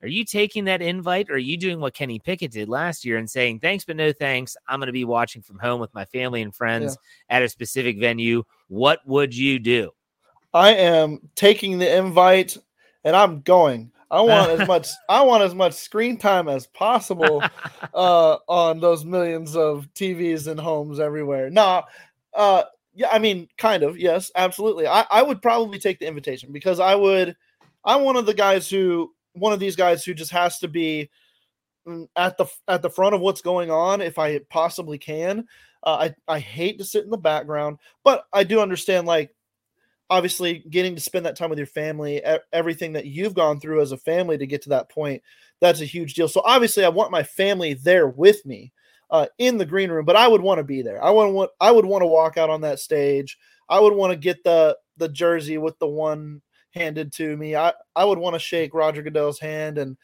Are 0.01 0.07
you 0.07 0.25
taking 0.25 0.65
that 0.65 0.81
invite 0.81 1.29
or 1.29 1.33
are 1.33 1.39
you 1.39 1.57
doing 1.57 1.79
what 1.79 1.95
Kenny 1.95 2.19
Pickett 2.19 2.51
did 2.51 2.69
last 2.69 3.03
year 3.03 3.17
and 3.17 3.29
saying, 3.29 3.59
thanks, 3.59 3.83
but 3.83 3.95
no 3.95 4.11
thanks? 4.11 4.55
I'm 4.67 4.79
going 4.79 4.87
to 4.87 4.93
be 4.93 5.05
watching 5.05 5.41
from 5.41 5.57
home 5.57 5.81
with 5.81 5.93
my 5.93 6.05
family 6.05 6.43
and 6.43 6.53
friends 6.53 6.97
yeah. 7.29 7.37
at 7.37 7.43
a 7.43 7.49
specific 7.49 7.99
venue. 7.99 8.43
What 8.67 8.99
would 9.07 9.35
you 9.35 9.57
do? 9.57 9.91
I 10.53 10.73
am 10.75 11.29
taking 11.35 11.79
the 11.79 11.97
invite 11.97 12.57
and 13.03 13.15
I'm 13.15 13.41
going. 13.41 13.91
I 14.09 14.21
want 14.21 14.51
as 14.51 14.67
much 14.67 14.87
I 15.09 15.21
want 15.23 15.43
as 15.43 15.55
much 15.55 15.73
screen 15.73 16.17
time 16.17 16.47
as 16.47 16.67
possible 16.67 17.43
uh, 17.93 18.37
on 18.47 18.79
those 18.79 19.03
millions 19.03 19.55
of 19.55 19.87
TVs 19.95 20.47
and 20.47 20.59
homes 20.59 20.99
everywhere. 20.99 21.49
Nah, 21.49 21.83
uh, 22.33 22.63
yeah, 22.97 23.09
I 23.11 23.19
mean, 23.19 23.47
kind 23.59 23.83
of, 23.83 23.99
yes, 23.99 24.31
absolutely. 24.35 24.87
I, 24.87 25.05
I 25.11 25.21
would 25.21 25.39
probably 25.39 25.77
take 25.77 25.99
the 25.99 26.07
invitation 26.07 26.51
because 26.51 26.79
I 26.79 26.95
would 26.95 27.35
I'm 27.85 28.03
one 28.03 28.17
of 28.17 28.25
the 28.25 28.33
guys 28.33 28.67
who 28.67 29.13
one 29.33 29.53
of 29.53 29.59
these 29.59 29.75
guys 29.75 30.03
who 30.03 30.15
just 30.15 30.31
has 30.31 30.57
to 30.59 30.67
be 30.67 31.11
mm, 31.87 32.07
at 32.15 32.37
the 32.37 32.47
at 32.67 32.81
the 32.81 32.89
front 32.89 33.13
of 33.13 33.21
what's 33.21 33.41
going 33.41 33.69
on 33.69 34.01
if 34.01 34.17
I 34.17 34.39
possibly 34.49 34.97
can. 34.97 35.45
Uh, 35.83 36.09
I 36.27 36.35
I 36.35 36.39
hate 36.39 36.79
to 36.79 36.85
sit 36.85 37.03
in 37.03 37.11
the 37.11 37.17
background, 37.17 37.77
but 38.03 38.25
I 38.33 38.43
do 38.43 38.61
understand 38.61 39.05
like 39.05 39.35
obviously 40.09 40.65
getting 40.71 40.95
to 40.95 41.01
spend 41.01 41.27
that 41.27 41.35
time 41.35 41.51
with 41.51 41.59
your 41.59 41.67
family, 41.67 42.23
everything 42.51 42.93
that 42.93 43.05
you've 43.05 43.35
gone 43.35 43.59
through 43.59 43.81
as 43.81 43.91
a 43.91 43.97
family 43.97 44.39
to 44.39 44.47
get 44.47 44.63
to 44.63 44.69
that 44.69 44.89
point, 44.89 45.21
that's 45.59 45.81
a 45.81 45.85
huge 45.85 46.15
deal. 46.15 46.29
So 46.29 46.41
obviously, 46.43 46.83
I 46.83 46.89
want 46.89 47.11
my 47.11 47.21
family 47.21 47.75
there 47.75 48.07
with 48.07 48.43
me 48.43 48.71
uh, 49.09 49.27
in 49.37 49.57
the 49.57 49.65
green 49.65 49.89
room, 49.89 50.05
but 50.05 50.15
I 50.15 50.27
would 50.27 50.41
want 50.41 50.59
to 50.59 50.63
be 50.63 50.81
there. 50.81 51.03
I 51.03 51.11
want 51.11 51.33
want 51.33 51.51
I 51.59 51.71
would 51.71 51.85
want 51.85 52.01
to 52.01 52.07
walk 52.07 52.37
out 52.37 52.49
on 52.49 52.61
that 52.61 52.79
stage. 52.79 53.37
I 53.69 53.79
would 53.79 53.93
want 53.93 54.11
to 54.11 54.17
get 54.17 54.43
the 54.43 54.77
the 54.97 55.09
jersey 55.09 55.57
with 55.57 55.77
the 55.79 55.87
one 55.87 56.41
handed 56.71 57.13
to 57.13 57.37
me. 57.37 57.55
I 57.55 57.73
I 57.95 58.05
would 58.05 58.19
want 58.19 58.35
to 58.35 58.39
shake 58.39 58.73
Roger 58.73 59.01
Goodell's 59.01 59.39
hand 59.39 59.77
and 59.77 59.97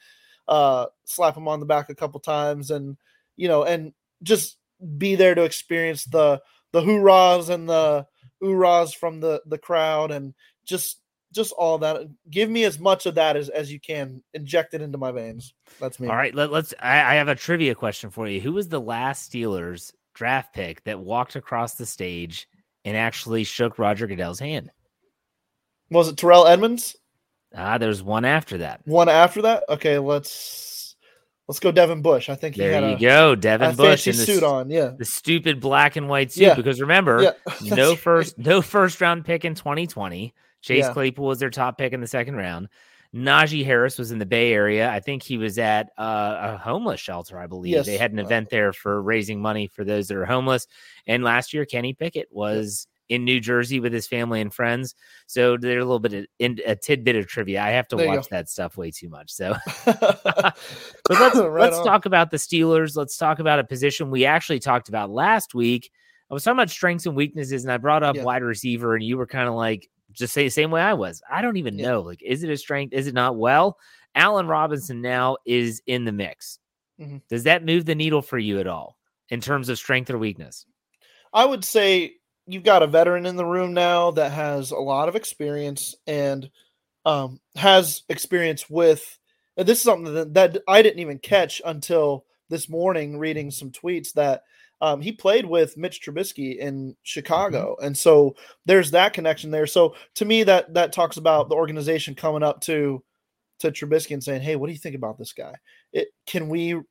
uh, 0.48 0.88
slap 1.06 1.38
him 1.38 1.48
on 1.48 1.60
the 1.60 1.66
back 1.66 1.89
a 1.89 1.96
couple 1.96 2.20
times, 2.20 2.72
and 2.72 2.98
you 3.36 3.48
know, 3.48 3.63
and 3.63 3.94
just 4.22 4.58
be 4.98 5.16
there 5.16 5.36
to 5.36 5.44
experience 5.44 6.06
the 6.06 6.42
the 6.72 6.82
hoorahs 6.82 7.50
and 7.50 7.70
the 7.70 8.06
oorahs 8.44 8.96
from 8.96 9.20
the 9.20 9.42
the 9.46 9.58
crowd 9.58 10.12
and 10.12 10.34
just 10.66 11.00
just 11.34 11.52
all 11.54 11.78
that. 11.80 12.08
Give 12.30 12.50
me 12.50 12.63
as 12.63 12.80
much 12.80 13.06
of 13.06 13.15
that 13.15 13.36
as, 13.36 13.50
as 13.50 13.72
you 13.72 13.80
can. 13.80 14.24
Inject 14.34 14.74
it 14.74 14.82
into 14.82 14.98
my 14.98 15.12
veins. 15.12 15.54
That's 15.80 16.00
me. 16.00 16.08
All 16.08 16.15
right. 16.15 16.34
Let, 16.34 16.52
us 16.54 16.74
I, 16.80 16.98
I, 17.00 17.15
have 17.15 17.28
a 17.28 17.36
trivia 17.36 17.76
question 17.76 18.10
for 18.10 18.28
you. 18.28 18.39
Who 18.39 18.54
was 18.54 18.69
the 18.69 18.80
last 18.80 19.32
Steelers 19.32 19.93
draft 20.13 20.54
pick 20.54 20.84
that 20.86 21.00
walked 21.00 21.36
across 21.36 21.76
the 21.76 21.86
stage 21.86 22.48
and 22.86 22.96
actually 22.96 23.43
shook 23.43 23.80
Roger 23.80 24.08
Goodell's 24.08 24.39
hand? 24.39 24.72
Was 25.89 26.08
it 26.08 26.17
Terrell 26.17 26.48
Edmunds? 26.48 26.96
Ah, 27.56 27.78
there's 27.78 28.02
one 28.02 28.26
after 28.26 28.60
that. 28.60 28.82
One 28.86 29.10
after 29.10 29.43
that? 29.43 29.63
Okay, 29.69 30.00
let's 30.00 30.74
Let's 31.48 31.60
go, 31.60 31.72
Devin 31.74 32.02
Bush. 32.02 32.30
I 32.30 32.36
think 32.36 32.56
there 32.56 32.80
you 32.80 32.96
a, 32.96 33.00
go, 33.00 33.36
Devin 33.36 33.76
Bush 33.76 34.08
in 34.08 34.15
the 34.15 34.26
suit 34.26 34.43
on. 34.43 34.69
Yeah, 34.69 34.91
the 34.98 35.04
stupid 35.04 35.60
black 35.60 35.98
and 35.98 36.08
white 36.08 36.32
suit. 36.32 36.43
Yeah. 36.43 36.56
Because 36.56 36.80
remember, 36.80 37.22
yeah. 37.62 37.76
no 37.76 37.96
first, 37.98 38.38
no 38.38 38.62
first 38.62 39.02
round 39.02 39.26
pick 39.26 39.43
in 39.43 39.54
2020. 39.54 40.34
Chase 40.63 40.86
yeah. 40.86 40.93
Claypool 40.93 41.28
was 41.28 41.39
their 41.39 41.52
top 41.52 41.78
pick 41.78 41.93
in 41.93 42.02
the 42.02 42.08
second 42.08 42.36
round. 42.36 42.69
Najee 43.13 43.63
Harris 43.63 43.99
was 43.99 44.12
in 44.12 44.17
the 44.17 44.26
Bay 44.26 44.52
Area. 44.52 44.89
I 44.89 44.99
think 44.99 45.21
he 45.21 45.38
was 45.38 45.60
at 45.60 45.91
uh, 45.99 46.56
a 46.56 46.58
homeless 46.58 46.99
shelter. 46.99 47.38
I 47.38 47.45
believe 47.45 47.73
yes. 47.73 47.86
they 47.86 47.97
had 47.97 48.12
an 48.12 48.17
event 48.17 48.49
there 48.49 48.73
for 48.73 49.04
raising 49.04 49.39
money 49.39 49.67
for 49.67 49.84
those 49.84 50.08
that 50.08 50.17
are 50.17 50.26
homeless. 50.26 50.65
And 51.06 51.23
last 51.23 51.54
year, 51.54 51.63
Kenny 51.65 51.93
Pickett 51.93 52.30
was 52.32 52.88
in 53.10 53.23
New 53.23 53.39
Jersey 53.39 53.80
with 53.80 53.93
his 53.93 54.08
family 54.08 54.41
and 54.41 54.52
friends. 54.52 54.95
So 55.28 55.58
there's 55.58 55.84
a 55.84 55.86
little 55.86 55.99
bit 55.99 56.13
of 56.13 56.26
in, 56.39 56.60
a 56.65 56.76
tidbit 56.76 57.15
of 57.15 57.28
trivia. 57.28 57.62
I 57.62 57.69
have 57.69 57.88
to 57.89 57.95
there 57.95 58.08
watch 58.08 58.30
that 58.30 58.49
stuff 58.49 58.78
way 58.78 58.89
too 58.89 59.10
much. 59.10 59.32
So, 59.32 59.56
but 59.86 60.56
let's 61.10 61.36
right 61.38 61.62
let's 61.62 61.78
on. 61.78 61.86
talk 61.86 62.08
about 62.08 62.32
the 62.32 62.38
Steelers. 62.38 62.95
Let's 62.95 63.17
talk 63.17 63.38
about 63.38 63.60
a 63.60 63.63
position 63.63 64.10
we 64.10 64.26
actually 64.26 64.60
talked 64.60 64.89
about 64.89 65.12
last 65.12 65.54
week. 65.54 65.91
I 66.32 66.34
was 66.34 66.43
talking 66.43 66.58
about 66.58 66.71
strengths 66.71 67.06
and 67.06 67.15
weaknesses, 67.15 67.63
and 67.63 67.71
I 67.71 67.78
brought 67.78 68.02
up 68.02 68.15
yeah. 68.15 68.23
wide 68.23 68.41
receiver, 68.41 68.95
and 68.95 69.04
you 69.04 69.17
were 69.17 69.28
kind 69.28 69.47
of 69.47 69.54
like, 69.54 69.88
just 70.13 70.34
say 70.34 70.43
the 70.43 70.49
same 70.49 70.71
way 70.71 70.82
I 70.82 70.93
was. 70.93 71.21
I 71.30 71.41
don't 71.41 71.58
even 71.58 71.78
yeah. 71.78 71.88
know. 71.88 72.02
Like, 72.02 72.21
is 72.21 72.43
it 72.43 72.49
a 72.49 72.58
strength? 72.58 72.93
Is 72.93 73.08
it 73.08 73.13
not? 73.13 73.36
Well, 73.36 73.78
Allen 74.15 74.47
Robinson 74.47 75.02
now 75.02 75.38
is 75.45 75.82
in 75.88 76.06
the 76.06 76.12
mix. 76.12 76.60
Mm-hmm. 76.99 77.17
Does 77.30 77.43
that 77.43 77.65
move 77.65 77.86
the 77.86 77.95
needle 77.95 78.21
for 78.21 78.38
you 78.38 78.60
at 78.60 78.67
all 78.67 78.97
in 79.30 79.41
terms 79.41 79.69
of 79.69 79.78
strength 79.78 80.10
or 80.10 80.17
weakness? 80.17 80.65
I 81.34 81.45
would 81.45 81.65
say 81.65 82.13
you've 82.45 82.63
got 82.63 82.84
a 82.84 82.88
veteran 82.88 83.26
in 83.26 83.36
the 83.36 83.45
room 83.45 83.73
now 83.73 84.12
that 84.12 84.32
has 84.32 84.71
a 84.71 84.78
lot 84.78 85.10
of 85.10 85.15
experience 85.15 85.95
and 86.06 86.49
um, 87.06 87.39
has 87.56 88.04
experience 88.10 88.69
with. 88.69 89.17
this 89.58 89.80
is 89.80 89.84
something 89.84 90.13
that, 90.13 90.34
that 90.34 90.58
I 90.67 90.82
didn't 90.82 90.99
even 90.99 91.19
catch 91.19 91.62
until 91.65 92.26
this 92.49 92.69
morning, 92.69 93.17
reading 93.17 93.49
some 93.49 93.71
tweets 93.71 94.13
that 94.13 94.43
um, 94.84 95.00
he 95.00 95.13
played 95.13 95.46
with 95.46 95.78
Mitch 95.78 96.02
Trubisky 96.02 96.58
in 96.58 96.93
Chicago, 97.04 97.78
mm-hmm. 97.78 97.86
and 97.86 97.98
so 97.98 98.36
there's 98.65 98.91
that 98.91 99.13
connection 99.13 99.50
there. 99.50 99.65
So 99.65 99.96
to 100.15 100.26
me, 100.26 100.43
that 100.43 100.74
that 100.74 100.91
talks 100.91 101.15
about 101.15 101.48
the 101.48 101.56
organization 101.56 102.15
coming 102.15 102.43
up 102.43 102.60
to 102.62 103.02
to 103.60 103.72
Trubisky 103.72 104.12
and 104.12 104.22
saying, 104.22 104.41
"Hey, 104.41 104.58
what 104.58 104.67
do 104.67 104.74
you 104.74 104.80
think 104.80 104.98
about 104.98 105.17
this 105.17 105.32
guy? 105.32 105.54
It 105.93 106.10
can 106.28 106.50
we, 106.50 106.82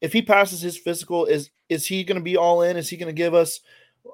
if 0.00 0.12
he 0.12 0.22
passes 0.22 0.60
his 0.60 0.78
physical, 0.78 1.26
is 1.26 1.50
is 1.68 1.84
he 1.84 2.04
going 2.04 2.14
to 2.18 2.22
be 2.22 2.36
all 2.36 2.62
in? 2.62 2.76
Is 2.76 2.88
he 2.88 2.96
going 2.96 3.12
to 3.12 3.12
give 3.12 3.34
us 3.34 3.58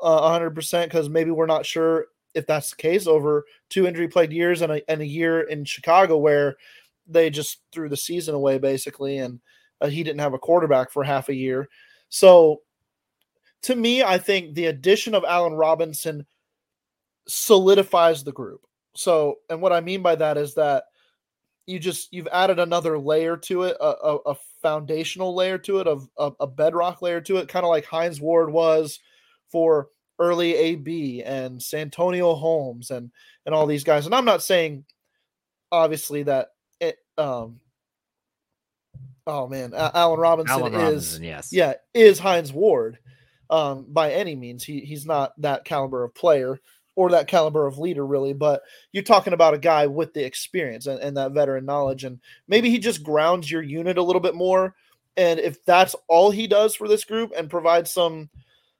uh, 0.03 0.39
100% 0.39 0.85
because 0.85 1.11
maybe 1.11 1.31
we're 1.31 1.45
not 1.45 1.67
sure 1.67 2.07
if 2.35 2.47
that's 2.47 2.71
the 2.71 2.77
case 2.77 3.07
over 3.07 3.45
two 3.69 3.87
injury 3.87 4.09
plagued 4.09 4.33
years 4.33 4.63
and 4.63 4.73
a, 4.73 4.91
and 4.91 5.03
a 5.03 5.07
year 5.07 5.43
in 5.43 5.67
Chicago 5.67 6.17
where 6.17 6.57
they 7.07 7.29
just 7.29 7.61
threw 7.73 7.91
the 7.91 7.97
season 7.97 8.35
away 8.35 8.59
basically 8.59 9.19
and 9.19 9.41
uh, 9.81 9.89
he 9.89 10.03
didn't 10.03 10.21
have 10.21 10.35
a 10.35 10.39
quarterback 10.39 10.91
for 10.91 11.05
half 11.05 11.29
a 11.29 11.35
year. 11.35 11.69
So 12.11 12.63
to 13.63 13.75
me, 13.75 14.03
I 14.03 14.19
think 14.19 14.55
the 14.55 14.67
addition 14.67 15.15
of 15.15 15.25
Allen 15.25 15.55
Robinson 15.55 16.27
solidifies 17.27 18.25
the 18.25 18.33
group. 18.33 18.61
So, 18.95 19.37
and 19.49 19.61
what 19.61 19.73
I 19.73 19.81
mean 19.81 20.03
by 20.03 20.17
that 20.17 20.37
is 20.37 20.55
that 20.55 20.85
you 21.67 21.79
just 21.79 22.13
you've 22.13 22.29
added 22.29 22.59
another 22.59 22.99
layer 22.99 23.37
to 23.37 23.65
it, 23.65 23.77
a, 23.81 23.85
a, 23.85 24.17
a 24.27 24.37
foundational 24.63 25.35
layer 25.35 25.59
to 25.59 25.81
it, 25.81 25.87
of 25.87 26.09
a, 26.19 26.33
a 26.41 26.47
bedrock 26.47 27.03
layer 27.03 27.21
to 27.23 27.37
it, 27.37 27.49
kind 27.49 27.65
of 27.65 27.71
like 27.71 27.85
Hines 27.85 28.21
Ward 28.21 28.51
was 28.51 29.01
for 29.51 29.89
early 30.19 30.55
AB 30.57 31.23
and 31.23 31.63
Santonio 31.63 32.35
Holmes 32.35 32.91
and 32.91 33.11
and 33.45 33.55
all 33.55 33.67
these 33.67 33.85
guys. 33.85 34.07
And 34.07 34.15
I'm 34.15 34.25
not 34.25 34.43
saying 34.43 34.85
obviously 35.71 36.23
that 36.25 36.49
it 36.81 36.99
um 37.19 37.61
oh 39.27 39.47
man, 39.47 39.75
Allen 39.77 40.19
Robinson 40.19 40.59
Allen 40.59 40.75
is 40.75 40.81
Robinson, 40.81 41.23
yes. 41.23 41.53
yeah, 41.53 41.75
is 41.93 42.19
Hines 42.19 42.53
Ward 42.53 42.99
um 43.51 43.87
by 43.89 44.13
any 44.13 44.35
means. 44.35 44.65
He 44.65 44.81
he's 44.81 45.07
not 45.07 45.33
that 45.41 45.65
caliber 45.65 46.05
of 46.05 46.15
player 46.15 46.61
or 46.97 47.11
that 47.11 47.29
caliber 47.29 47.67
of 47.67 47.79
leader 47.79 48.05
really, 48.05 48.33
but 48.33 48.63
you're 48.93 49.05
talking 49.05 49.33
about 49.33 49.55
a 49.55 49.59
guy 49.59 49.87
with 49.87 50.13
the 50.15 50.25
experience 50.25 50.87
and, 50.87 51.01
and 51.01 51.17
that 51.17 51.33
veteran 51.33 51.65
knowledge 51.65 52.05
and 52.05 52.21
maybe 52.49 52.71
he 52.71 52.79
just 52.79 53.03
grounds 53.03 53.51
your 53.51 53.63
unit 53.63 53.99
a 53.99 54.03
little 54.03 54.21
bit 54.21 54.35
more 54.35 54.75
and 55.19 55.41
if 55.41 55.65
that's 55.65 55.97
all 56.07 56.31
he 56.31 56.47
does 56.47 56.77
for 56.77 56.89
this 56.89 57.05
group 57.05 57.33
and 57.37 57.51
provides 57.51 57.93
some 57.93 58.31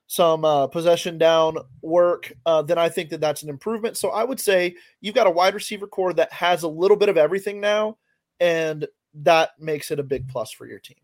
some 0.07 0.43
uh, 0.43 0.65
possession 0.65 1.19
down 1.19 1.55
work, 1.83 2.33
uh, 2.47 2.63
then 2.63 2.79
I 2.79 2.89
think 2.89 3.11
that 3.11 3.21
that's 3.21 3.43
an 3.43 3.49
improvement. 3.49 3.95
So 3.95 4.09
I 4.09 4.23
would 4.23 4.39
say 4.39 4.75
you've 5.01 5.13
got 5.13 5.27
a 5.27 5.31
wide 5.31 5.53
receiver 5.53 5.85
corps 5.85 6.13
that 6.13 6.33
has 6.33 6.63
a 6.63 6.67
little 6.67 6.97
bit 6.97 7.09
of 7.09 7.17
everything 7.17 7.61
now, 7.61 7.97
and 8.39 8.87
that 9.13 9.51
makes 9.59 9.91
it 9.91 9.99
a 9.99 10.03
big 10.03 10.27
plus 10.27 10.51
for 10.51 10.65
your 10.65 10.79
team. 10.79 10.97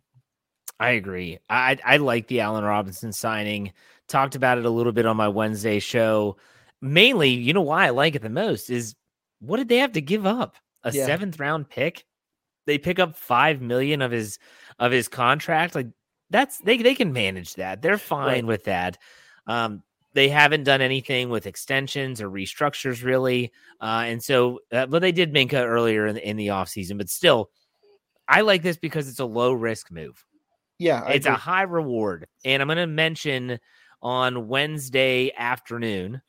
I 0.79 0.91
agree. 0.91 1.39
I 1.49 1.77
I 1.83 1.97
like 1.97 2.27
the 2.27 2.41
Allen 2.41 2.63
Robinson 2.63 3.13
signing. 3.13 3.73
Talked 4.07 4.35
about 4.35 4.57
it 4.57 4.65
a 4.65 4.69
little 4.69 4.91
bit 4.91 5.05
on 5.05 5.17
my 5.17 5.27
Wednesday 5.27 5.79
show. 5.79 6.37
Mainly, 6.81 7.29
you 7.29 7.53
know 7.53 7.61
why 7.61 7.87
I 7.87 7.89
like 7.91 8.15
it 8.15 8.21
the 8.21 8.29
most 8.29 8.69
is 8.69 8.95
what 9.39 9.57
did 9.57 9.69
they 9.69 9.77
have 9.77 9.93
to 9.93 10.01
give 10.01 10.25
up? 10.25 10.55
A 10.83 10.91
yeah. 10.91 11.05
seventh 11.05 11.39
round 11.39 11.69
pick? 11.69 12.05
They 12.67 12.77
pick 12.77 12.99
up 12.99 13.15
five 13.15 13.61
million 13.61 14.01
of 14.01 14.11
his 14.11 14.37
of 14.77 14.91
his 14.91 15.07
contract. 15.07 15.75
Like 15.75 15.87
that's 16.29 16.59
they 16.59 16.77
they 16.77 16.95
can 16.95 17.13
manage 17.13 17.55
that. 17.55 17.81
They're 17.81 17.97
fine 17.97 18.27
right. 18.27 18.45
with 18.45 18.65
that. 18.65 18.97
Um, 19.47 19.83
they 20.13 20.29
haven't 20.29 20.63
done 20.63 20.81
anything 20.81 21.29
with 21.29 21.45
extensions 21.45 22.21
or 22.21 22.29
restructures 22.29 23.03
really, 23.03 23.51
uh, 23.81 24.03
and 24.05 24.23
so 24.23 24.59
uh, 24.71 24.85
but 24.85 24.99
they 24.99 25.11
did 25.11 25.33
Minkah 25.33 25.65
earlier 25.65 26.07
in 26.07 26.15
the, 26.15 26.29
in 26.29 26.37
the 26.37 26.47
offseason, 26.47 26.97
but 26.97 27.09
still, 27.09 27.49
I 28.27 28.41
like 28.41 28.61
this 28.61 28.77
because 28.77 29.07
it's 29.07 29.19
a 29.19 29.25
low 29.25 29.53
risk 29.53 29.91
move. 29.91 30.25
Yeah, 30.79 31.01
I 31.05 31.13
it's 31.13 31.25
agree. 31.25 31.35
a 31.35 31.39
high 31.39 31.61
reward, 31.63 32.27
and 32.43 32.61
I'm 32.61 32.67
going 32.67 32.77
to 32.77 32.87
mention 32.87 33.59
on 34.01 34.47
Wednesday 34.47 35.31
afternoon. 35.37 36.21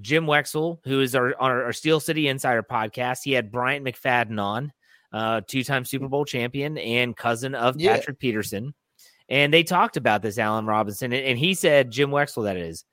Jim 0.00 0.24
Wexell, 0.24 0.78
who 0.84 1.00
is 1.00 1.14
our, 1.14 1.34
our, 1.38 1.64
our 1.64 1.72
Steel 1.72 2.00
City 2.00 2.26
Insider 2.26 2.62
podcast, 2.62 3.18
he 3.22 3.32
had 3.32 3.52
Bryant 3.52 3.84
McFadden 3.84 4.42
on, 4.42 4.72
uh, 5.12 5.42
two 5.46 5.62
time 5.62 5.84
Super 5.84 6.08
Bowl 6.08 6.24
champion 6.24 6.78
and 6.78 7.16
cousin 7.16 7.54
of 7.54 7.78
yeah. 7.78 7.94
Patrick 7.94 8.18
Peterson 8.18 8.74
And 9.28 9.52
they 9.52 9.62
talked 9.62 9.96
about 9.96 10.22
this, 10.22 10.38
Allen 10.38 10.66
Robinson, 10.66 11.12
and, 11.12 11.24
and 11.24 11.38
he 11.38 11.54
said, 11.54 11.90
Jim 11.90 12.10
Wexell, 12.10 12.44
that 12.44 12.56
is, 12.56 12.84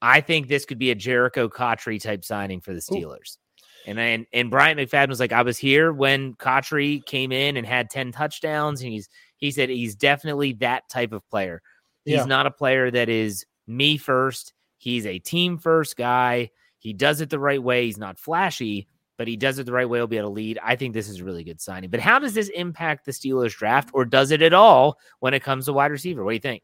I 0.00 0.20
think 0.20 0.48
this 0.48 0.64
could 0.64 0.78
be 0.78 0.90
a 0.90 0.96
Jerricho 0.96 1.50
Cotchery 1.50 1.98
type 1.98 2.24
signing 2.24 2.60
for 2.60 2.72
the 2.72 2.80
Steelers. 2.80 3.36
Ooh. 3.36 3.43
And 3.86 3.98
then 3.98 4.26
and 4.32 4.50
Bryant 4.50 4.80
McFadden 4.80 5.08
was 5.08 5.20
like, 5.20 5.32
I 5.32 5.42
was 5.42 5.58
here 5.58 5.92
when 5.92 6.34
Cotchery 6.34 7.00
came 7.06 7.32
in 7.32 7.56
and 7.56 7.66
had 7.66 7.90
10 7.90 8.12
touchdowns. 8.12 8.82
And 8.82 8.92
he's 8.92 9.08
he 9.36 9.50
said 9.50 9.68
he's 9.68 9.94
definitely 9.94 10.52
that 10.54 10.88
type 10.88 11.12
of 11.12 11.28
player. 11.28 11.60
He's 12.04 12.16
yeah. 12.16 12.24
not 12.24 12.46
a 12.46 12.50
player 12.50 12.90
that 12.90 13.08
is 13.08 13.44
me 13.66 13.96
first. 13.96 14.52
He's 14.78 15.06
a 15.06 15.18
team 15.18 15.58
first 15.58 15.96
guy. 15.96 16.50
He 16.78 16.92
does 16.92 17.20
it 17.20 17.30
the 17.30 17.38
right 17.38 17.62
way. 17.62 17.86
He's 17.86 17.98
not 17.98 18.18
flashy, 18.18 18.86
but 19.16 19.26
he 19.26 19.36
does 19.36 19.58
it 19.58 19.64
the 19.64 19.72
right 19.72 19.88
way. 19.88 19.98
He'll 19.98 20.06
be 20.06 20.18
able 20.18 20.28
to 20.28 20.34
lead. 20.34 20.58
I 20.62 20.76
think 20.76 20.92
this 20.92 21.08
is 21.08 21.20
a 21.20 21.24
really 21.24 21.44
good 21.44 21.60
signing. 21.60 21.88
But 21.88 22.00
how 22.00 22.18
does 22.18 22.34
this 22.34 22.48
impact 22.50 23.06
the 23.06 23.12
Steelers 23.12 23.56
draft, 23.56 23.90
or 23.94 24.04
does 24.04 24.30
it 24.30 24.42
at 24.42 24.52
all 24.52 24.98
when 25.20 25.32
it 25.32 25.42
comes 25.42 25.64
to 25.64 25.72
wide 25.72 25.90
receiver? 25.90 26.24
What 26.24 26.32
do 26.32 26.34
you 26.34 26.40
think? 26.40 26.62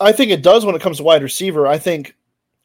I 0.00 0.12
think 0.12 0.30
it 0.30 0.42
does 0.42 0.66
when 0.66 0.74
it 0.74 0.82
comes 0.82 0.98
to 0.98 1.04
wide 1.04 1.22
receiver. 1.22 1.66
I 1.66 1.78
think 1.78 2.16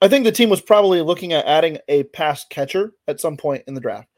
I 0.02 0.08
think 0.08 0.26
the 0.26 0.32
team 0.32 0.50
was 0.50 0.62
probably 0.62 1.02
looking 1.02 1.34
at 1.34 1.46
adding 1.46 1.78
a 1.88 2.04
pass 2.04 2.46
catcher 2.50 2.94
at 3.08 3.22
some 3.22 3.38
point 3.38 3.64
in 3.68 3.76
the 3.76 3.82
draft. 3.82 4.10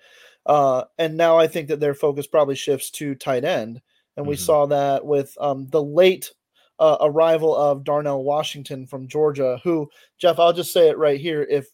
Uh, 0.45 0.83
and 0.97 1.17
now 1.17 1.37
I 1.37 1.47
think 1.47 1.67
that 1.67 1.79
their 1.79 1.93
focus 1.93 2.27
probably 2.27 2.55
shifts 2.55 2.89
to 2.91 3.15
tight 3.15 3.43
end. 3.43 3.81
And 4.15 4.25
we 4.25 4.35
mm-hmm. 4.35 4.43
saw 4.43 4.65
that 4.67 5.05
with 5.05 5.35
um, 5.39 5.67
the 5.67 5.83
late 5.83 6.31
uh, 6.79 6.97
arrival 7.01 7.55
of 7.55 7.83
Darnell 7.83 8.23
Washington 8.23 8.85
from 8.85 9.07
Georgia, 9.07 9.59
who, 9.63 9.89
Jeff, 10.19 10.39
I'll 10.39 10.53
just 10.53 10.73
say 10.73 10.89
it 10.89 10.97
right 10.97 11.19
here. 11.19 11.45
If 11.49 11.67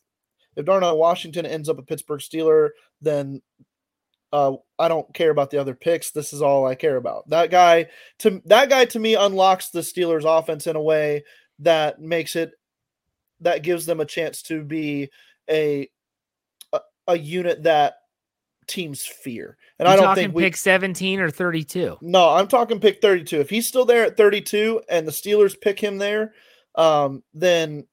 if 0.56 0.66
Darnell 0.66 0.98
Washington 0.98 1.46
ends 1.46 1.70
up 1.70 1.78
a 1.78 1.84
Pittsburgh 1.84 2.20
Steeler, 2.20 2.70
then 3.02 3.42
uh, 4.34 4.54
I 4.78 4.88
don't 4.88 5.12
care 5.14 5.32
about 5.32 5.52
the 5.52 5.60
other 5.60 5.74
picks. 5.74 6.12
This 6.12 6.34
is 6.34 6.42
all 6.42 6.66
I 6.66 6.76
care 6.76 6.98
about. 6.98 7.30
That 7.30 7.50
guy 7.50 7.88
to 8.20 8.42
that 8.46 8.70
guy 8.70 8.86
to 8.86 9.00
me 9.00 9.16
unlocks 9.16 9.70
the 9.70 9.82
Steelers 9.82 10.26
offense 10.26 10.68
in 10.68 10.76
a 10.76 10.82
way 10.82 11.24
that 11.60 12.00
makes 12.00 12.36
it 12.36 12.52
that 13.42 13.64
gives 13.64 13.86
them 13.86 14.00
a 14.00 14.06
chance 14.06 14.42
to 14.44 14.64
be 14.64 15.10
a 15.50 15.90
a, 16.74 16.80
a 17.08 17.18
unit 17.18 17.64
that 17.64 17.96
teams 18.68 19.06
fear. 19.06 19.58
And 19.80 19.88
You're 19.88 19.94
I 19.94 20.02
don't 20.02 20.16
think 20.16 20.34
we 20.34 20.44
pick 20.44 20.56
17 20.56 21.20
or 21.20 21.30
32. 21.30 21.98
No, 22.02 22.30
I'm 22.30 22.48
talking 22.48 22.80
pick 22.80 23.02
32. 23.02 23.40
If 23.40 23.50
he's 23.50 23.68
still 23.68 23.86
there 23.86 24.06
at 24.06 24.18
32 24.18 24.82
and 24.90 25.08
the 25.08 25.12
Steelers 25.12 25.60
pick 25.60 25.80
him 25.80 25.98
there, 25.98 26.34
um, 26.76 27.24
then 27.34 27.86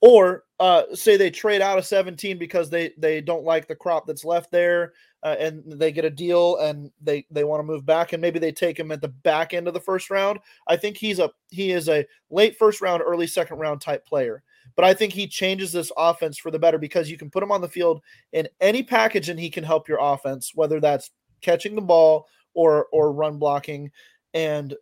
or 0.00 0.44
uh, 0.58 0.82
say 0.94 1.16
they 1.16 1.30
trade 1.30 1.62
out 1.62 1.78
of 1.78 1.86
17 1.86 2.38
because 2.38 2.68
they 2.68 2.92
they 2.98 3.20
don't 3.20 3.44
like 3.44 3.66
the 3.66 3.74
crop 3.74 4.06
that's 4.06 4.24
left 4.24 4.50
there 4.50 4.92
uh, 5.22 5.36
and 5.38 5.62
they 5.66 5.92
get 5.92 6.04
a 6.04 6.10
deal 6.10 6.56
and 6.58 6.90
they 7.00 7.26
they 7.30 7.44
want 7.44 7.60
to 7.60 7.64
move 7.64 7.86
back 7.86 8.12
and 8.12 8.20
maybe 8.20 8.38
they 8.38 8.52
take 8.52 8.78
him 8.78 8.92
at 8.92 9.00
the 9.00 9.08
back 9.08 9.54
end 9.54 9.66
of 9.68 9.74
the 9.74 9.80
first 9.80 10.10
round 10.10 10.38
i 10.66 10.76
think 10.76 10.96
he's 10.96 11.18
a 11.18 11.30
he 11.50 11.72
is 11.72 11.88
a 11.88 12.04
late 12.30 12.56
first 12.58 12.80
round 12.80 13.02
early 13.02 13.26
second 13.26 13.58
round 13.58 13.80
type 13.80 14.04
player 14.06 14.42
but 14.76 14.84
I 14.84 14.94
think 14.94 15.12
he 15.12 15.26
changes 15.26 15.72
this 15.72 15.92
offense 15.96 16.38
for 16.38 16.50
the 16.50 16.58
better 16.58 16.78
because 16.78 17.10
you 17.10 17.18
can 17.18 17.30
put 17.30 17.42
him 17.42 17.52
on 17.52 17.60
the 17.60 17.68
field 17.68 18.00
in 18.32 18.48
any 18.60 18.82
package 18.82 19.28
and 19.28 19.38
he 19.38 19.50
can 19.50 19.64
help 19.64 19.88
your 19.88 19.98
offense, 20.00 20.52
whether 20.54 20.80
that's 20.80 21.10
catching 21.40 21.74
the 21.74 21.80
ball 21.80 22.26
or 22.54 22.86
or 22.92 23.12
run 23.12 23.38
blocking, 23.38 23.90
and 24.34 24.74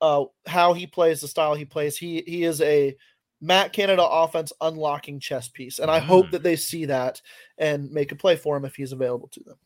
uh, 0.00 0.24
how 0.46 0.72
he 0.72 0.86
plays, 0.86 1.20
the 1.20 1.28
style 1.28 1.54
he 1.54 1.64
plays. 1.64 1.96
He 1.96 2.22
he 2.26 2.44
is 2.44 2.60
a 2.60 2.96
Matt 3.40 3.72
Canada 3.72 4.04
offense 4.04 4.52
unlocking 4.60 5.20
chess 5.20 5.48
piece, 5.48 5.78
and 5.78 5.90
I 5.90 6.00
mm. 6.00 6.04
hope 6.04 6.30
that 6.30 6.42
they 6.42 6.56
see 6.56 6.86
that 6.86 7.20
and 7.58 7.90
make 7.90 8.12
a 8.12 8.16
play 8.16 8.36
for 8.36 8.56
him 8.56 8.64
if 8.64 8.74
he's 8.74 8.92
available 8.92 9.28
to 9.28 9.40
them. 9.44 9.56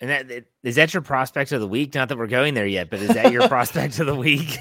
And 0.00 0.10
that 0.10 0.44
is 0.62 0.76
that 0.76 0.92
your 0.92 1.02
prospect 1.02 1.52
of 1.52 1.60
the 1.60 1.68
week? 1.68 1.94
Not 1.94 2.08
that 2.08 2.18
we're 2.18 2.26
going 2.26 2.54
there 2.54 2.66
yet, 2.66 2.90
but 2.90 3.00
is 3.00 3.08
that 3.08 3.32
your 3.32 3.48
prospect 3.48 3.98
of 3.98 4.06
the 4.06 4.14
week? 4.14 4.58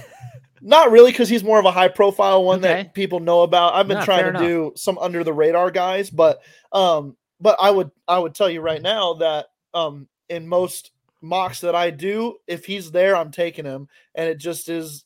Not 0.67 0.89
really, 0.89 1.11
because 1.11 1.29
he's 1.29 1.43
more 1.43 1.59
of 1.59 1.65
a 1.65 1.71
high 1.71 1.89
profile 1.89 2.43
one 2.43 2.57
okay. 2.57 2.83
that 2.83 2.95
people 2.95 3.19
know 3.19 3.41
about. 3.43 3.75
I've 3.75 3.87
been 3.87 4.03
trying 4.03 4.23
to 4.23 4.29
enough. 4.29 4.41
do 4.41 4.73
some 4.75 4.97
under 4.97 5.23
the 5.23 5.31
radar 5.31 5.69
guys, 5.69 6.09
but 6.09 6.41
um, 6.71 7.15
but 7.39 7.55
I 7.59 7.69
would 7.69 7.91
I 8.07 8.17
would 8.17 8.33
tell 8.33 8.49
you 8.49 8.61
right 8.61 8.81
now 8.81 9.13
that 9.13 9.45
um 9.75 10.07
in 10.27 10.47
most 10.47 10.89
mocks 11.21 11.61
that 11.61 11.75
I 11.75 11.91
do, 11.91 12.37
if 12.47 12.65
he's 12.65 12.89
there, 12.89 13.15
I'm 13.15 13.29
taking 13.29 13.63
him. 13.63 13.87
And 14.15 14.27
it 14.27 14.39
just 14.39 14.67
is 14.67 15.05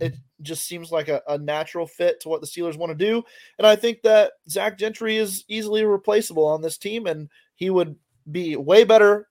it 0.00 0.16
just 0.42 0.66
seems 0.66 0.90
like 0.90 1.08
a, 1.08 1.22
a 1.28 1.38
natural 1.38 1.86
fit 1.86 2.20
to 2.20 2.28
what 2.28 2.40
the 2.40 2.46
Steelers 2.48 2.76
want 2.76 2.90
to 2.90 3.06
do. 3.06 3.22
And 3.58 3.66
I 3.66 3.76
think 3.76 4.02
that 4.02 4.32
Zach 4.48 4.78
Gentry 4.78 5.16
is 5.16 5.44
easily 5.48 5.84
replaceable 5.84 6.46
on 6.46 6.60
this 6.60 6.76
team, 6.76 7.06
and 7.06 7.28
he 7.54 7.70
would 7.70 7.94
be 8.30 8.56
way 8.56 8.82
better 8.82 9.28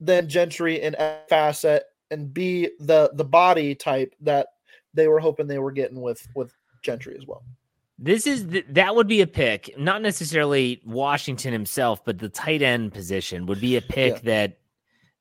than 0.00 0.28
Gentry 0.28 0.80
in 0.82 0.96
facet 1.28 1.84
and 2.10 2.32
be 2.32 2.70
the 2.80 3.10
the 3.14 3.24
body 3.24 3.74
type 3.74 4.14
that 4.20 4.48
they 4.96 5.08
were 5.08 5.20
hoping 5.20 5.46
they 5.46 5.58
were 5.58 5.72
getting 5.72 6.00
with 6.00 6.26
with 6.34 6.52
Gentry 6.82 7.16
as 7.16 7.26
well. 7.26 7.42
This 7.98 8.26
is 8.26 8.48
the, 8.48 8.64
that 8.70 8.94
would 8.94 9.08
be 9.08 9.22
a 9.22 9.26
pick, 9.26 9.74
not 9.78 10.02
necessarily 10.02 10.82
Washington 10.84 11.52
himself, 11.52 12.04
but 12.04 12.18
the 12.18 12.28
tight 12.28 12.60
end 12.60 12.92
position 12.92 13.46
would 13.46 13.60
be 13.60 13.76
a 13.76 13.80
pick 13.80 14.14
yeah. 14.14 14.20
that 14.24 14.58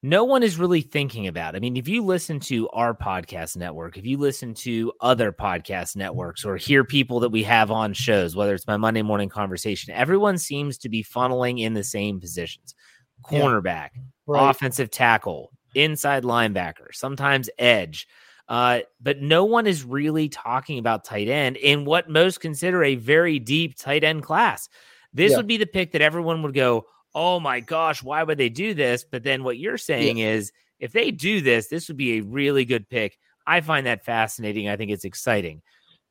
no 0.04 0.26
one 0.26 0.44
is 0.44 0.60
really 0.60 0.82
thinking 0.82 1.28
about. 1.28 1.56
I 1.56 1.60
mean, 1.60 1.78
if 1.78 1.88
you 1.88 2.04
listen 2.04 2.40
to 2.42 2.68
our 2.70 2.94
podcast 2.94 3.56
network, 3.56 3.98
if 3.98 4.06
you 4.06 4.18
listen 4.18 4.54
to 4.56 4.92
other 5.00 5.32
podcast 5.32 5.96
networks 5.96 6.44
or 6.44 6.58
hear 6.58 6.84
people 6.84 7.22
that 7.22 7.30
we 7.30 7.44
have 7.44 7.72
on 7.72 7.94
shows, 7.94 8.36
whether 8.36 8.54
it's 8.54 8.68
my 8.68 8.78
Monday 8.78 9.02
morning 9.02 9.30
conversation, 9.30 9.94
everyone 9.94 10.38
seems 10.38 10.78
to 10.80 10.90
be 10.90 11.02
funneling 11.04 11.62
in 11.62 11.74
the 11.74 11.84
same 11.84 12.20
positions 12.20 12.76
cornerback, 13.24 13.90
yeah. 13.96 14.02
right. 14.28 14.50
offensive 14.50 14.92
tackle, 14.92 15.52
inside 15.74 16.24
linebacker, 16.24 16.94
sometimes 16.94 17.50
edge. 17.58 18.08
Uh, 18.47 18.81
but 19.01 19.21
no 19.21 19.45
one 19.45 19.65
is 19.65 19.84
really 19.84 20.29
talking 20.29 20.77
about 20.77 21.03
tight 21.03 21.27
end 21.27 21.58
in 21.58 21.86
what 21.86 22.10
most 22.10 22.39
consider 22.39 22.84
a 22.84 22.95
very 22.95 23.39
deep 23.39 23.75
tight 23.77 24.03
end 24.03 24.23
class. 24.23 24.69
This 25.13 25.31
yeah. 25.31 25.38
would 25.38 25.47
be 25.47 25.58
the 25.58 25.65
pick 25.65 25.93
that 25.93 26.01
everyone 26.01 26.43
would 26.43 26.53
go, 26.53 26.86
Oh 27.15 27.39
my 27.39 27.62
gosh, 27.62 28.03
why 28.03 28.21
would 28.21 28.38
they 28.38 28.49
do 28.49 28.73
this? 28.73 29.05
But 29.10 29.23
then 29.23 29.43
what 29.43 29.58
you're 29.58 29.77
saying 29.77 30.17
yeah. 30.17 30.31
is 30.31 30.51
if 30.79 30.91
they 30.91 31.12
do 31.12 31.41
this, 31.41 31.67
this 31.67 31.88
would 31.88 31.97
be 31.97 32.17
a 32.17 32.23
really 32.23 32.65
good 32.65 32.89
pick. 32.89 33.17
I 33.47 33.62
find 33.62 33.88
that 33.88 34.03
fascinating. 34.03 34.67
I 34.67 34.75
think 34.75 34.91
it's 34.91 35.05
exciting. 35.05 35.62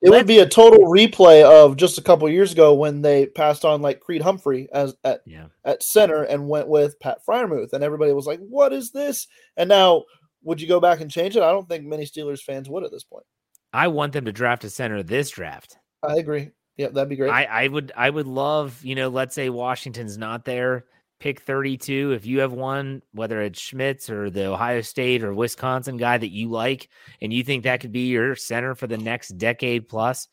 It 0.01 0.11
Let's, 0.11 0.21
would 0.21 0.27
be 0.27 0.41
a 0.41 0.49
total 0.49 0.81
replay 0.81 1.43
of 1.45 1.77
just 1.77 1.99
a 1.99 2.03
couple 2.03 2.29
years 2.29 2.53
ago 2.53 2.75
when 2.75 3.01
they 3.01 3.27
passed 3.27 3.65
on 3.65 3.81
like 3.81 4.01
Creed 4.01 4.23
Humphrey 4.23 4.69
as 4.73 4.95
at 5.05 5.21
yeah. 5.25 5.47
at 5.65 5.83
center 5.83 6.25
and 6.25 6.49
went 6.49 6.69
with 6.69 6.99
Pat 7.01 7.19
Freiermuth, 7.27 7.73
and 7.73 7.83
everybody 7.83 8.13
was 8.13 8.27
like, 8.27 8.41
"What 8.41 8.73
is 8.73 8.91
this?" 8.91 9.27
And 9.57 9.69
now 9.69 10.05
would 10.45 10.61
you 10.61 10.69
go 10.69 10.81
back 10.81 11.01
and 11.01 11.11
change 11.11 11.37
it? 11.37 11.43
I 11.43 11.51
don't 11.51 11.69
think 11.69 11.85
many 11.85 12.05
Steelers 12.05 12.43
fans 12.43 12.69
would 12.69 12.85
at 12.85 12.91
this 12.91 13.05
point. 13.05 13.25
I 13.73 13.89
want 13.89 14.13
them 14.13 14.27
to 14.27 14.33
draft 14.33 14.65
a 14.65 14.71
center 14.71 15.03
this 15.03 15.31
draft. 15.31 15.77
I 16.03 16.17
agree. 16.17 16.51
Yeah, 16.77 16.89
that'd 16.89 17.09
be 17.09 17.17
great. 17.17 17.31
I, 17.31 17.45
I 17.45 17.69
would 17.69 17.93
I 17.97 18.11
would 18.11 18.27
love, 18.27 18.81
you 18.85 18.95
know, 18.95 19.09
let's 19.09 19.35
say 19.35 19.49
Washington's 19.49 20.19
not 20.19 20.45
there. 20.45 20.85
Pick 21.21 21.41
32. 21.41 22.13
If 22.13 22.27
you 22.27 22.41
have 22.41 22.53
one, 22.53 23.03
whether 23.13 23.41
it's 23.41 23.61
Schmitz 23.61 24.11
or 24.11 24.31
the 24.31 24.47
Ohio 24.47 24.81
State 24.81 25.23
or 25.23 25.35
Wisconsin 25.35 25.97
guy 25.97 26.19
that 26.19 26.33
you 26.33 26.51
like, 26.51 26.89
and 27.23 27.33
you 27.33 27.43
think 27.43 27.65
that 27.65 27.81
could 27.81 27.93
be 27.93 28.09
your 28.09 28.35
center 28.37 28.75
for 28.75 28.87
the 28.87 28.99
next 28.99 29.31
decade 29.39 29.89
plus, 29.89 30.29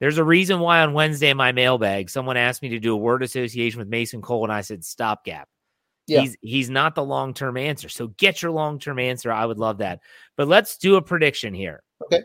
there's 0.00 0.18
a 0.18 0.24
reason 0.24 0.60
why 0.60 0.80
on 0.80 0.92
Wednesday 0.92 1.30
in 1.30 1.36
my 1.36 1.52
mailbag, 1.52 2.08
someone 2.10 2.36
asked 2.36 2.62
me 2.62 2.68
to 2.70 2.78
do 2.78 2.92
a 2.92 2.96
word 2.96 3.22
association 3.22 3.78
with 3.78 3.88
Mason 3.88 4.22
Cole, 4.22 4.44
and 4.44 4.52
I 4.52 4.60
said 4.60 4.84
stopgap. 4.84 5.48
Yeah. 6.08 6.22
He's 6.22 6.36
he's 6.40 6.70
not 6.70 6.94
the 6.94 7.04
long 7.04 7.34
term 7.34 7.56
answer. 7.56 7.88
So 7.88 8.08
get 8.08 8.42
your 8.42 8.50
long 8.50 8.78
term 8.78 8.98
answer. 8.98 9.30
I 9.30 9.44
would 9.44 9.58
love 9.58 9.78
that. 9.78 10.00
But 10.36 10.48
let's 10.48 10.78
do 10.78 10.96
a 10.96 11.02
prediction 11.02 11.54
here. 11.54 11.82
Okay. 12.04 12.24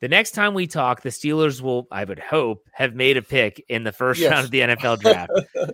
The 0.00 0.08
next 0.08 0.30
time 0.30 0.54
we 0.54 0.66
talk, 0.66 1.02
the 1.02 1.08
Steelers 1.08 1.60
will, 1.60 1.88
I 1.90 2.04
would 2.04 2.20
hope, 2.20 2.68
have 2.72 2.94
made 2.94 3.16
a 3.16 3.22
pick 3.22 3.64
in 3.68 3.82
the 3.82 3.92
first 3.92 4.20
yes. 4.20 4.30
round 4.30 4.44
of 4.44 4.50
the 4.50 4.60
NFL 4.60 5.00
draft. 5.00 5.32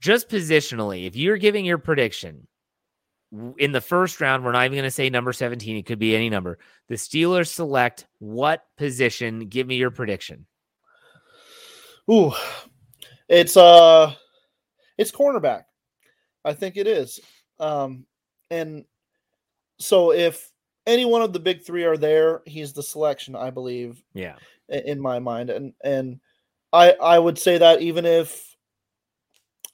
Just 0.00 0.28
positionally, 0.28 1.06
if 1.06 1.14
you're 1.14 1.36
giving 1.36 1.64
your 1.64 1.78
prediction 1.78 2.48
in 3.58 3.70
the 3.70 3.80
first 3.80 4.20
round, 4.20 4.44
we're 4.44 4.52
not 4.52 4.64
even 4.64 4.76
going 4.76 4.84
to 4.84 4.90
say 4.90 5.08
number 5.08 5.32
17. 5.32 5.76
It 5.76 5.86
could 5.86 6.00
be 6.00 6.16
any 6.16 6.30
number. 6.30 6.58
The 6.88 6.96
Steelers 6.96 7.48
select 7.48 8.06
what 8.18 8.64
position? 8.76 9.46
Give 9.46 9.66
me 9.66 9.76
your 9.76 9.90
prediction. 9.90 10.46
Ooh, 12.10 12.32
it's 13.28 13.56
uh, 13.56 14.14
it's 14.98 15.12
cornerback. 15.12 15.64
I 16.44 16.54
think 16.54 16.76
it 16.76 16.86
is. 16.86 17.20
Um, 17.58 18.06
and 18.50 18.84
so 19.78 20.12
if 20.12 20.50
any 20.86 21.04
one 21.04 21.22
of 21.22 21.32
the 21.32 21.40
big 21.40 21.62
three 21.62 21.84
are 21.84 21.96
there, 21.96 22.42
he's 22.46 22.72
the 22.72 22.82
selection, 22.82 23.36
I 23.36 23.50
believe. 23.50 24.02
Yeah. 24.14 24.36
In 24.68 25.00
my 25.00 25.18
mind. 25.18 25.50
And 25.50 25.72
and 25.82 26.20
I 26.72 26.92
I 26.92 27.18
would 27.18 27.38
say 27.38 27.58
that 27.58 27.82
even 27.82 28.06
if 28.06 28.56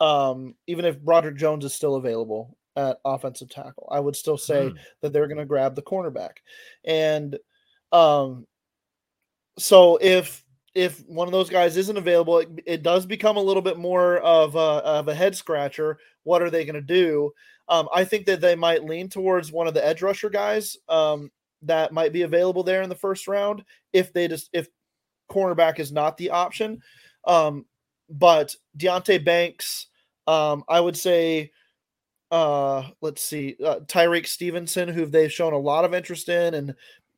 um 0.00 0.54
even 0.66 0.84
if 0.84 1.00
Broderick 1.00 1.36
Jones 1.36 1.64
is 1.64 1.74
still 1.74 1.96
available 1.96 2.56
at 2.76 2.98
offensive 3.04 3.48
tackle, 3.48 3.88
I 3.90 4.00
would 4.00 4.16
still 4.16 4.38
say 4.38 4.70
mm. 4.70 4.76
that 5.00 5.12
they're 5.12 5.28
gonna 5.28 5.44
grab 5.44 5.74
the 5.74 5.82
cornerback. 5.82 6.38
And 6.84 7.38
um 7.92 8.46
so 9.58 9.98
if 10.00 10.44
if 10.76 11.00
one 11.08 11.26
of 11.26 11.32
those 11.32 11.48
guys 11.48 11.78
isn't 11.78 11.96
available, 11.96 12.38
it, 12.38 12.48
it 12.66 12.82
does 12.82 13.06
become 13.06 13.38
a 13.38 13.42
little 13.42 13.62
bit 13.62 13.78
more 13.78 14.18
of 14.18 14.54
a, 14.56 14.58
of 14.58 15.08
a 15.08 15.14
head 15.14 15.34
scratcher. 15.34 15.98
What 16.24 16.42
are 16.42 16.50
they 16.50 16.66
going 16.66 16.74
to 16.74 16.82
do? 16.82 17.32
Um, 17.66 17.88
I 17.94 18.04
think 18.04 18.26
that 18.26 18.42
they 18.42 18.54
might 18.54 18.84
lean 18.84 19.08
towards 19.08 19.50
one 19.50 19.66
of 19.66 19.72
the 19.72 19.84
edge 19.84 20.02
rusher 20.02 20.28
guys. 20.28 20.76
Um, 20.88 21.30
that 21.62 21.92
might 21.92 22.12
be 22.12 22.22
available 22.22 22.62
there 22.62 22.82
in 22.82 22.90
the 22.90 22.94
first 22.94 23.26
round 23.26 23.64
if 23.94 24.12
they 24.12 24.28
just 24.28 24.50
if 24.52 24.68
cornerback 25.30 25.78
is 25.78 25.92
not 25.92 26.18
the 26.18 26.30
option. 26.30 26.82
Um, 27.26 27.64
but 28.10 28.54
Deonte 28.76 29.24
Banks, 29.24 29.86
um, 30.26 30.62
I 30.68 30.78
would 30.78 30.96
say, 30.96 31.52
uh, 32.30 32.84
let's 33.00 33.22
see, 33.22 33.56
uh, 33.64 33.80
Tyrique 33.86 34.26
Stevenson, 34.26 34.88
who 34.88 35.06
they've 35.06 35.32
shown 35.32 35.54
a 35.54 35.58
lot 35.58 35.86
of 35.86 35.94
interest 35.94 36.28
in, 36.28 36.52
and 36.52 36.74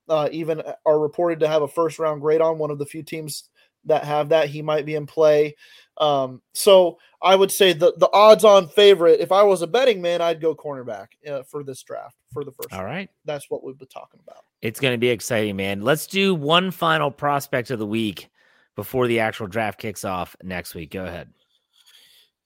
uh, 0.08 0.28
even 0.32 0.62
are 0.86 0.98
reported 0.98 1.40
to 1.40 1.48
have 1.48 1.62
a 1.62 1.68
first 1.68 1.98
round 1.98 2.20
grade 2.20 2.40
on 2.40 2.58
one 2.58 2.70
of 2.70 2.78
the 2.78 2.86
few 2.86 3.02
teams 3.02 3.48
that 3.84 4.04
have 4.04 4.30
that. 4.30 4.48
He 4.48 4.62
might 4.62 4.86
be 4.86 4.94
in 4.94 5.06
play. 5.06 5.56
Um, 5.98 6.42
so 6.52 6.98
I 7.22 7.34
would 7.34 7.50
say 7.50 7.72
the 7.72 7.92
the 7.96 8.10
odds 8.12 8.44
on 8.44 8.68
favorite, 8.68 9.20
if 9.20 9.32
I 9.32 9.42
was 9.42 9.62
a 9.62 9.66
betting 9.66 10.00
man, 10.00 10.20
I'd 10.20 10.40
go 10.40 10.54
cornerback 10.54 11.08
uh, 11.28 11.42
for 11.42 11.64
this 11.64 11.82
draft 11.82 12.16
for 12.32 12.44
the 12.44 12.52
first. 12.52 12.72
All 12.72 12.84
round. 12.84 12.94
right, 12.94 13.10
that's 13.24 13.50
what 13.50 13.64
we've 13.64 13.78
been 13.78 13.88
talking 13.88 14.20
about. 14.26 14.44
It's 14.62 14.80
going 14.80 14.94
to 14.94 14.98
be 14.98 15.08
exciting, 15.08 15.56
man. 15.56 15.82
Let's 15.82 16.06
do 16.06 16.34
one 16.34 16.70
final 16.70 17.10
prospect 17.10 17.70
of 17.70 17.78
the 17.78 17.86
week 17.86 18.28
before 18.76 19.06
the 19.08 19.20
actual 19.20 19.48
draft 19.48 19.80
kicks 19.80 20.04
off 20.04 20.36
next 20.42 20.74
week. 20.74 20.92
Go 20.92 21.04
ahead. 21.04 21.32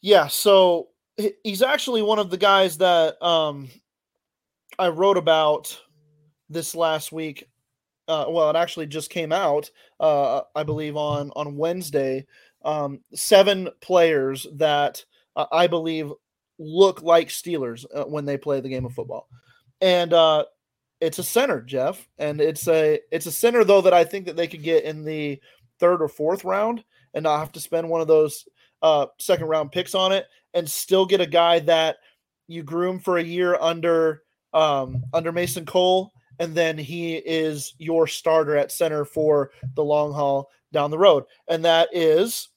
Yeah, 0.00 0.26
so 0.26 0.88
he's 1.44 1.62
actually 1.62 2.02
one 2.02 2.18
of 2.18 2.30
the 2.30 2.36
guys 2.36 2.78
that 2.78 3.22
um, 3.24 3.68
I 4.78 4.88
wrote 4.88 5.16
about 5.16 5.78
this 6.48 6.74
last 6.74 7.12
week. 7.12 7.48
Uh, 8.08 8.26
well, 8.28 8.50
it 8.50 8.56
actually 8.56 8.86
just 8.86 9.10
came 9.10 9.32
out, 9.32 9.70
uh, 10.00 10.42
I 10.54 10.64
believe, 10.64 10.96
on 10.96 11.30
on 11.36 11.56
Wednesday 11.56 12.26
um, 12.64 13.00
seven 13.14 13.68
players 13.80 14.46
that 14.54 15.04
uh, 15.36 15.46
I 15.52 15.66
believe 15.66 16.12
look 16.58 17.02
like 17.02 17.28
Steelers 17.28 17.84
uh, 17.94 18.04
when 18.04 18.24
they 18.24 18.36
play 18.36 18.60
the 18.60 18.68
game 18.68 18.84
of 18.84 18.92
football, 18.92 19.28
and 19.80 20.12
uh, 20.12 20.44
it's 21.00 21.18
a 21.18 21.24
center, 21.24 21.60
Jeff, 21.60 22.08
and 22.18 22.40
it's 22.40 22.68
a 22.68 23.00
it's 23.10 23.26
a 23.26 23.32
center 23.32 23.64
though 23.64 23.80
that 23.80 23.94
I 23.94 24.04
think 24.04 24.26
that 24.26 24.36
they 24.36 24.46
could 24.46 24.62
get 24.62 24.84
in 24.84 25.04
the 25.04 25.40
third 25.78 26.02
or 26.02 26.08
fourth 26.08 26.44
round 26.44 26.84
and 27.14 27.24
not 27.24 27.40
have 27.40 27.52
to 27.52 27.60
spend 27.60 27.88
one 27.88 28.00
of 28.00 28.06
those 28.08 28.46
uh, 28.82 29.06
second 29.18 29.46
round 29.46 29.72
picks 29.72 29.94
on 29.94 30.12
it, 30.12 30.26
and 30.54 30.70
still 30.70 31.06
get 31.06 31.20
a 31.20 31.26
guy 31.26 31.58
that 31.60 31.96
you 32.48 32.62
groom 32.62 32.98
for 32.98 33.18
a 33.18 33.24
year 33.24 33.56
under 33.60 34.22
um, 34.52 35.02
under 35.12 35.32
Mason 35.32 35.64
Cole, 35.64 36.12
and 36.42 36.56
then 36.56 36.76
he 36.76 37.14
is 37.14 37.72
your 37.78 38.08
starter 38.08 38.56
at 38.56 38.72
center 38.72 39.04
for 39.04 39.52
the 39.76 39.84
long 39.84 40.12
haul 40.12 40.50
down 40.72 40.90
the 40.90 40.98
road, 40.98 41.22
and 41.46 41.64
that 41.64 41.88
is 41.92 42.48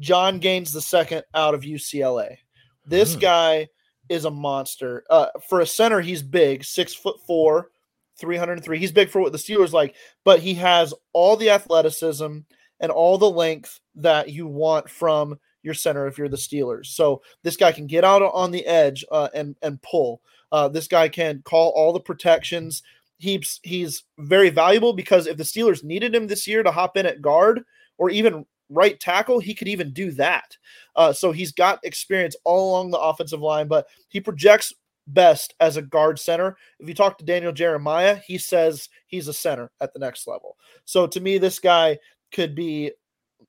Jon 0.00 0.40
Gaines 0.40 0.72
the 0.72 0.80
second 0.80 1.22
out 1.32 1.54
of 1.54 1.60
UCLA. 1.60 2.38
This 2.84 3.14
mm. 3.14 3.20
guy 3.20 3.68
is 4.08 4.24
a 4.24 4.30
monster. 4.32 5.04
Uh, 5.08 5.28
for 5.48 5.60
a 5.60 5.66
center, 5.66 6.00
he's 6.00 6.24
big, 6.24 6.64
six 6.64 6.92
foot 6.92 7.20
four, 7.24 7.70
303. 8.18 8.80
He's 8.80 8.90
big 8.90 9.10
for 9.10 9.20
what 9.20 9.30
the 9.30 9.38
Steelers 9.38 9.72
like, 9.72 9.94
but 10.24 10.40
he 10.40 10.54
has 10.54 10.92
all 11.12 11.36
the 11.36 11.50
athleticism 11.50 12.38
and 12.80 12.90
all 12.90 13.16
the 13.16 13.30
length 13.30 13.78
that 13.94 14.30
you 14.30 14.48
want 14.48 14.90
from 14.90 15.38
your 15.62 15.74
center 15.74 16.08
if 16.08 16.18
you're 16.18 16.28
the 16.28 16.36
Steelers. 16.36 16.86
So 16.86 17.22
this 17.44 17.56
guy 17.56 17.70
can 17.70 17.86
get 17.86 18.02
out 18.02 18.22
on 18.22 18.50
the 18.50 18.66
edge 18.66 19.04
uh, 19.12 19.28
and 19.32 19.54
and 19.62 19.80
pull. 19.82 20.20
Uh, 20.50 20.66
this 20.66 20.88
guy 20.88 21.08
can 21.08 21.42
call 21.44 21.70
all 21.76 21.92
the 21.92 22.00
protections. 22.00 22.82
He's 23.20 23.60
he's 23.62 24.02
very 24.18 24.48
valuable 24.48 24.94
because 24.94 25.26
if 25.26 25.36
the 25.36 25.44
Steelers 25.44 25.84
needed 25.84 26.14
him 26.14 26.26
this 26.26 26.46
year 26.46 26.62
to 26.62 26.70
hop 26.70 26.96
in 26.96 27.04
at 27.04 27.20
guard 27.20 27.62
or 27.98 28.08
even 28.08 28.46
right 28.70 28.98
tackle, 28.98 29.40
he 29.40 29.54
could 29.54 29.68
even 29.68 29.92
do 29.92 30.10
that. 30.12 30.56
Uh, 30.96 31.12
so 31.12 31.30
he's 31.30 31.52
got 31.52 31.84
experience 31.84 32.34
all 32.44 32.70
along 32.70 32.90
the 32.90 32.98
offensive 32.98 33.40
line, 33.40 33.68
but 33.68 33.86
he 34.08 34.20
projects 34.20 34.72
best 35.06 35.54
as 35.60 35.76
a 35.76 35.82
guard 35.82 36.18
center. 36.18 36.56
If 36.78 36.88
you 36.88 36.94
talk 36.94 37.18
to 37.18 37.24
Daniel 37.24 37.52
Jeremiah, 37.52 38.16
he 38.26 38.38
says 38.38 38.88
he's 39.06 39.28
a 39.28 39.34
center 39.34 39.70
at 39.80 39.92
the 39.92 39.98
next 39.98 40.26
level. 40.26 40.56
So 40.84 41.06
to 41.08 41.20
me, 41.20 41.38
this 41.38 41.58
guy 41.58 41.98
could 42.32 42.54
be 42.54 42.92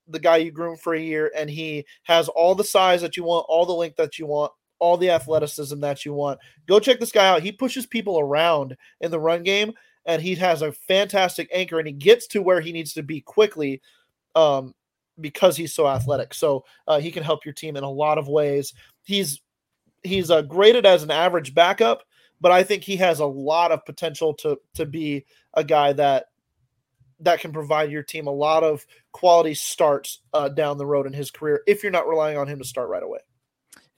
the 0.08 0.18
guy 0.18 0.38
you 0.38 0.50
groom 0.50 0.76
for 0.76 0.94
a 0.94 1.00
year, 1.00 1.32
and 1.36 1.48
he 1.48 1.86
has 2.02 2.28
all 2.28 2.54
the 2.54 2.64
size 2.64 3.00
that 3.00 3.16
you 3.16 3.24
want, 3.24 3.46
all 3.48 3.64
the 3.64 3.72
length 3.72 3.96
that 3.96 4.18
you 4.18 4.26
want, 4.26 4.52
all 4.82 4.96
the 4.96 5.10
athleticism 5.10 5.78
that 5.78 6.04
you 6.04 6.12
want. 6.12 6.40
Go 6.66 6.80
check 6.80 6.98
this 6.98 7.12
guy 7.12 7.28
out. 7.28 7.42
He 7.42 7.52
pushes 7.52 7.86
people 7.86 8.18
around 8.18 8.76
in 9.00 9.12
the 9.12 9.20
run 9.20 9.44
game, 9.44 9.72
and 10.04 10.20
he 10.20 10.34
has 10.34 10.60
a 10.60 10.72
fantastic 10.72 11.48
anchor, 11.52 11.78
and 11.78 11.86
he 11.86 11.94
gets 11.94 12.26
to 12.28 12.42
where 12.42 12.60
he 12.60 12.72
needs 12.72 12.92
to 12.94 13.02
be 13.04 13.20
quickly. 13.20 13.80
Um, 14.34 14.74
because 15.20 15.56
he's 15.58 15.74
so 15.74 15.86
athletic. 15.86 16.32
So 16.32 16.64
uh, 16.88 16.98
he 16.98 17.12
can 17.12 17.22
help 17.22 17.44
your 17.44 17.52
team 17.52 17.76
in 17.76 17.84
a 17.84 17.90
lot 17.90 18.18
of 18.18 18.28
ways. 18.28 18.72
He's 19.04 19.40
he's 20.02 20.30
uh, 20.30 20.42
graded 20.42 20.84
as 20.84 21.02
an 21.02 21.10
average 21.10 21.54
backup, 21.54 22.02
but 22.40 22.50
I 22.50 22.64
think 22.64 22.82
he 22.82 22.96
has 22.96 23.20
a 23.20 23.26
lot 23.26 23.70
of 23.70 23.84
potential 23.84 24.34
to 24.36 24.58
to 24.74 24.86
be 24.86 25.26
a 25.54 25.62
guy 25.62 25.92
that 25.92 26.26
that 27.20 27.40
can 27.40 27.52
provide 27.52 27.92
your 27.92 28.02
team 28.02 28.26
a 28.26 28.32
lot 28.32 28.64
of 28.64 28.84
quality 29.12 29.54
starts 29.54 30.22
uh, 30.32 30.48
down 30.48 30.78
the 30.78 30.86
road 30.86 31.06
in 31.06 31.12
his 31.12 31.30
career 31.30 31.62
if 31.68 31.82
you're 31.82 31.92
not 31.92 32.08
relying 32.08 32.36
on 32.36 32.48
him 32.48 32.58
to 32.58 32.64
start 32.64 32.88
right 32.88 33.02
away. 33.02 33.20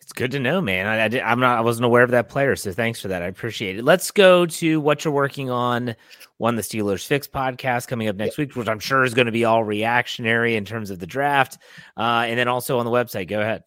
It's 0.05 0.13
good 0.13 0.33
to 0.33 0.39
know, 0.39 0.61
man. 0.61 0.87
I, 0.87 1.19
I 1.19 1.33
am 1.33 1.41
not. 1.41 1.57
I 1.57 1.63
wasn't 1.63 1.87
aware 1.87 2.03
of 2.03 2.11
that 2.11 2.29
player, 2.29 2.57
so 2.57 2.73
thanks 2.73 3.01
for 3.01 3.09
that. 3.09 3.23
I 3.23 3.27
appreciate 3.27 3.79
it. 3.79 3.85
Let's 3.85 4.11
go 4.11 4.45
to 4.45 4.79
what 4.79 5.03
you're 5.03 5.15
working 5.15 5.49
on. 5.49 5.97
One, 6.37 6.57
the 6.57 6.63
Steelers 6.63 7.07
Fix 7.07 7.27
podcast 7.27 7.89
coming 7.89 8.09
up 8.09 8.17
next 8.17 8.37
week, 8.37 8.55
which 8.55 8.69
I'm 8.69 8.81
sure 8.81 9.05
is 9.05 9.15
going 9.15 9.25
to 9.27 9.33
be 9.33 9.47
all 9.47 9.65
reactionary 9.65 10.57
in 10.57 10.67
terms 10.67 10.91
of 10.91 10.99
the 10.99 11.07
draft, 11.07 11.57
uh, 11.97 12.27
and 12.27 12.39
then 12.39 12.49
also 12.49 12.79
on 12.79 12.85
the 12.85 12.91
website. 12.91 13.29
Go 13.29 13.41
ahead. 13.41 13.65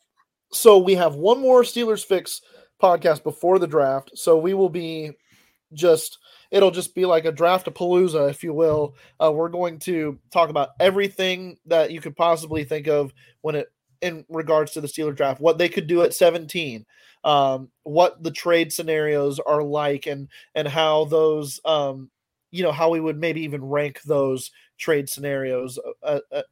So 0.51 0.77
we 0.77 0.93
have 0.93 1.15
one 1.15 1.41
more 1.41 1.63
Steelers 1.63 2.05
Fix 2.05 2.41
podcast 2.79 3.23
before 3.23 3.57
the 3.57 3.65
draft. 3.65 4.11
So 4.13 4.37
we 4.37 4.53
will 4.53 4.69
be 4.69 5.13
just 5.73 6.19
it'll 6.51 6.69
just 6.69 6.93
be 6.93 7.05
like 7.05 7.25
a 7.25 7.31
draft 7.31 7.67
of 7.67 7.73
palooza 7.73 8.29
if 8.29 8.41
you 8.41 8.53
will 8.53 8.95
uh, 9.19 9.29
we're 9.29 9.49
going 9.49 9.77
to 9.77 10.17
talk 10.31 10.49
about 10.49 10.69
everything 10.79 11.57
that 11.65 11.91
you 11.91 11.99
could 11.99 12.15
possibly 12.15 12.63
think 12.63 12.87
of 12.87 13.13
when 13.41 13.53
it 13.53 13.67
in 14.01 14.25
regards 14.29 14.71
to 14.73 14.81
the 14.81 14.87
Steeler 14.87 15.15
draft, 15.15 15.41
what 15.41 15.57
they 15.57 15.69
could 15.69 15.87
do 15.87 16.03
at 16.03 16.13
17, 16.13 16.85
um, 17.23 17.69
what 17.83 18.21
the 18.23 18.31
trade 18.31 18.71
scenarios 18.71 19.39
are 19.39 19.63
like, 19.63 20.07
and 20.07 20.27
and 20.55 20.67
how 20.67 21.05
those, 21.05 21.59
um, 21.65 22.09
you 22.51 22.63
know, 22.63 22.71
how 22.71 22.89
we 22.89 22.99
would 22.99 23.17
maybe 23.17 23.41
even 23.41 23.63
rank 23.63 24.01
those 24.03 24.51
trade 24.77 25.09
scenarios 25.09 25.79
uh, 26.03 26.19
uh, 26.31 26.43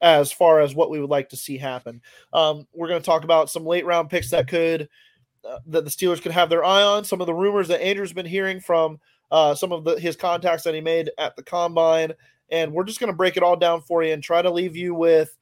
as 0.00 0.30
far 0.32 0.60
as 0.60 0.74
what 0.74 0.90
we 0.90 1.00
would 1.00 1.10
like 1.10 1.28
to 1.30 1.36
see 1.36 1.56
happen. 1.56 2.00
Um, 2.32 2.66
we're 2.72 2.88
going 2.88 3.00
to 3.00 3.06
talk 3.06 3.24
about 3.24 3.50
some 3.50 3.64
late 3.64 3.86
round 3.86 4.10
picks 4.10 4.30
that 4.30 4.48
could 4.48 4.88
uh, 5.48 5.58
that 5.66 5.84
the 5.84 5.90
Steelers 5.90 6.20
could 6.20 6.32
have 6.32 6.50
their 6.50 6.64
eye 6.64 6.82
on. 6.82 7.04
Some 7.04 7.20
of 7.20 7.26
the 7.26 7.34
rumors 7.34 7.68
that 7.68 7.82
Andrew's 7.82 8.12
been 8.12 8.26
hearing 8.26 8.60
from 8.60 8.98
uh, 9.30 9.54
some 9.54 9.72
of 9.72 9.84
the 9.84 9.98
his 9.98 10.16
contacts 10.16 10.64
that 10.64 10.74
he 10.74 10.80
made 10.80 11.10
at 11.18 11.36
the 11.36 11.42
combine, 11.42 12.12
and 12.50 12.72
we're 12.72 12.84
just 12.84 13.00
going 13.00 13.12
to 13.12 13.16
break 13.16 13.36
it 13.36 13.42
all 13.42 13.56
down 13.56 13.80
for 13.82 14.02
you 14.02 14.12
and 14.12 14.22
try 14.22 14.42
to 14.42 14.50
leave 14.50 14.76
you 14.76 14.94
with 14.94 15.36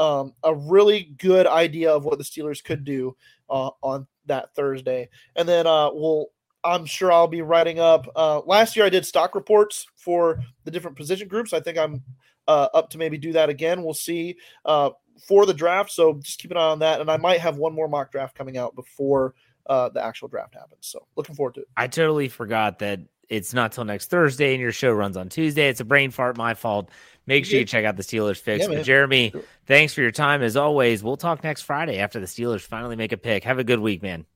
um, 0.00 0.32
a 0.42 0.54
really 0.54 1.14
good 1.18 1.46
idea 1.46 1.92
of 1.92 2.04
what 2.04 2.16
the 2.16 2.24
Steelers 2.24 2.64
could 2.64 2.84
do 2.84 3.14
uh, 3.50 3.70
on 3.82 4.06
that 4.26 4.54
Thursday. 4.54 5.10
And 5.36 5.46
then 5.46 5.66
uh, 5.66 5.90
we'll, 5.92 6.28
I'm 6.64 6.86
sure 6.86 7.12
I'll 7.12 7.28
be 7.28 7.42
writing 7.42 7.78
up. 7.78 8.10
Uh, 8.16 8.40
last 8.46 8.76
year 8.76 8.86
I 8.86 8.88
did 8.88 9.04
stock 9.04 9.34
reports 9.34 9.86
for 9.96 10.40
the 10.64 10.70
different 10.70 10.96
position 10.96 11.28
groups. 11.28 11.52
I 11.52 11.60
think 11.60 11.76
I'm 11.76 12.02
uh, 12.48 12.68
up 12.72 12.88
to 12.90 12.98
maybe 12.98 13.18
do 13.18 13.32
that 13.32 13.50
again. 13.50 13.82
We'll 13.82 13.92
see 13.92 14.36
uh, 14.64 14.90
for 15.26 15.44
the 15.44 15.54
draft. 15.54 15.90
So 15.90 16.14
just 16.14 16.40
keep 16.40 16.50
an 16.50 16.56
eye 16.56 16.60
on 16.60 16.78
that. 16.78 17.02
And 17.02 17.10
I 17.10 17.18
might 17.18 17.40
have 17.40 17.58
one 17.58 17.74
more 17.74 17.88
mock 17.88 18.10
draft 18.10 18.34
coming 18.34 18.56
out 18.56 18.74
before 18.74 19.34
uh, 19.66 19.90
the 19.90 20.02
actual 20.02 20.28
draft 20.28 20.54
happens. 20.54 20.86
So 20.86 21.06
looking 21.14 21.34
forward 21.34 21.56
to 21.56 21.60
it. 21.60 21.68
I 21.76 21.86
totally 21.86 22.28
forgot 22.28 22.78
that 22.78 23.00
it's 23.30 23.54
not 23.54 23.72
till 23.72 23.84
next 23.84 24.10
Thursday 24.10 24.52
and 24.52 24.60
your 24.60 24.72
show 24.72 24.90
runs 24.92 25.16
on 25.16 25.28
Tuesday. 25.28 25.68
It's 25.68 25.80
a 25.80 25.84
brain 25.84 26.10
fart, 26.10 26.36
my 26.36 26.54
fault. 26.54 26.90
Make 27.26 27.46
sure 27.46 27.60
you 27.60 27.64
check 27.64 27.84
out 27.84 27.96
the 27.96 28.02
Steelers 28.02 28.38
fix. 28.38 28.66
Yeah, 28.66 28.74
but 28.74 28.84
Jeremy, 28.84 29.30
sure. 29.30 29.42
thanks 29.66 29.94
for 29.94 30.00
your 30.00 30.10
time 30.10 30.42
as 30.42 30.56
always. 30.56 31.02
We'll 31.04 31.16
talk 31.16 31.44
next 31.44 31.62
Friday 31.62 31.98
after 31.98 32.18
the 32.18 32.26
Steelers 32.26 32.62
finally 32.62 32.96
make 32.96 33.12
a 33.12 33.16
pick. 33.16 33.44
Have 33.44 33.60
a 33.60 33.64
good 33.64 33.78
week, 33.78 34.02
man. 34.02 34.26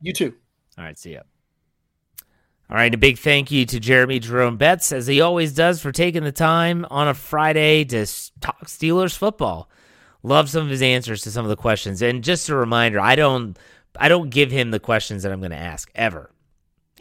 You 0.00 0.12
too. 0.12 0.34
All 0.76 0.84
right, 0.84 0.98
see 0.98 1.14
ya. 1.14 1.20
All 2.68 2.76
right, 2.76 2.92
a 2.92 2.98
big 2.98 3.18
thank 3.18 3.50
you 3.50 3.66
to 3.66 3.80
Jeremy 3.80 4.18
Jerome 4.18 4.56
Betts, 4.56 4.92
as 4.92 5.06
he 5.06 5.20
always 5.20 5.54
does, 5.54 5.80
for 5.80 5.92
taking 5.92 6.24
the 6.24 6.32
time 6.32 6.86
on 6.90 7.08
a 7.08 7.14
Friday 7.14 7.84
to 7.84 8.06
talk 8.40 8.66
Steelers 8.66 9.16
football. 9.16 9.70
Love 10.22 10.48
some 10.48 10.64
of 10.64 10.70
his 10.70 10.82
answers 10.82 11.22
to 11.22 11.30
some 11.30 11.44
of 11.44 11.48
the 11.48 11.56
questions. 11.56 12.02
And 12.02 12.22
just 12.22 12.48
a 12.48 12.54
reminder, 12.54 13.00
I 13.00 13.16
don't 13.16 13.58
I 13.98 14.08
don't 14.08 14.30
give 14.30 14.50
him 14.50 14.70
the 14.70 14.80
questions 14.80 15.22
that 15.22 15.32
I'm 15.32 15.40
going 15.40 15.50
to 15.50 15.56
ask 15.56 15.90
ever. 15.94 16.30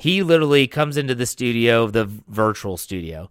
He 0.01 0.23
literally 0.23 0.65
comes 0.65 0.97
into 0.97 1.13
the 1.13 1.27
studio, 1.27 1.85
the 1.85 2.05
virtual 2.27 2.75
studio, 2.75 3.29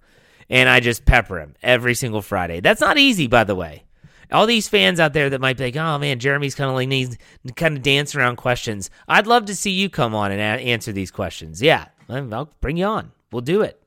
and 0.49 0.69
I 0.69 0.79
just 0.79 1.05
pepper 1.05 1.41
him 1.41 1.57
every 1.65 1.97
single 1.97 2.23
Friday. 2.23 2.61
That's 2.61 2.81
not 2.81 2.97
easy, 2.97 3.27
by 3.27 3.43
the 3.43 3.57
way. 3.57 3.83
All 4.31 4.47
these 4.47 4.69
fans 4.69 5.01
out 5.01 5.13
there 5.13 5.29
that 5.31 5.41
might 5.41 5.57
be 5.57 5.65
like, 5.65 5.77
"Oh 5.77 5.99
man, 5.99 6.21
Jeremy's 6.21 6.55
kind 6.55 6.71
of 6.71 6.77
like 6.77 6.89
these 6.89 7.19
kind 7.57 7.77
of 7.77 7.83
dance 7.83 8.15
around 8.15 8.37
questions." 8.37 8.89
I'd 9.09 9.27
love 9.27 9.47
to 9.47 9.57
see 9.57 9.73
you 9.73 9.91
come 9.91 10.15
on 10.15 10.31
and 10.31 10.41
a- 10.41 10.63
answer 10.65 10.93
these 10.93 11.11
questions. 11.11 11.61
Yeah, 11.61 11.87
I'll 12.09 12.53
bring 12.61 12.77
you 12.77 12.85
on. 12.85 13.11
We'll 13.33 13.41
do 13.43 13.63
it. 13.63 13.83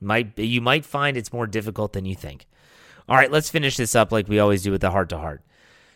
Might 0.00 0.36
you 0.36 0.60
might 0.60 0.84
find 0.84 1.16
it's 1.16 1.32
more 1.32 1.46
difficult 1.46 1.92
than 1.92 2.04
you 2.04 2.16
think. 2.16 2.48
All 3.08 3.14
right, 3.14 3.30
let's 3.30 3.48
finish 3.48 3.76
this 3.76 3.94
up 3.94 4.10
like 4.10 4.26
we 4.26 4.40
always 4.40 4.64
do 4.64 4.72
with 4.72 4.80
the 4.80 4.90
heart 4.90 5.08
to 5.10 5.18
heart. 5.18 5.44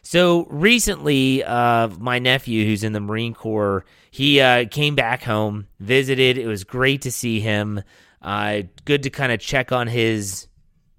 So 0.02 0.46
recently, 0.50 1.44
uh, 1.44 1.88
my 1.98 2.18
nephew, 2.18 2.64
who's 2.64 2.84
in 2.84 2.92
the 2.92 3.00
Marine 3.00 3.34
Corps, 3.34 3.84
he 4.10 4.40
uh, 4.40 4.66
came 4.70 4.94
back 4.94 5.22
home, 5.22 5.66
visited. 5.80 6.38
It 6.38 6.46
was 6.46 6.64
great 6.64 7.02
to 7.02 7.12
see 7.12 7.40
him. 7.40 7.82
Uh, 8.22 8.62
good 8.84 9.02
to 9.04 9.10
kind 9.10 9.32
of 9.32 9.40
check 9.40 9.70
on 9.70 9.86
his 9.86 10.48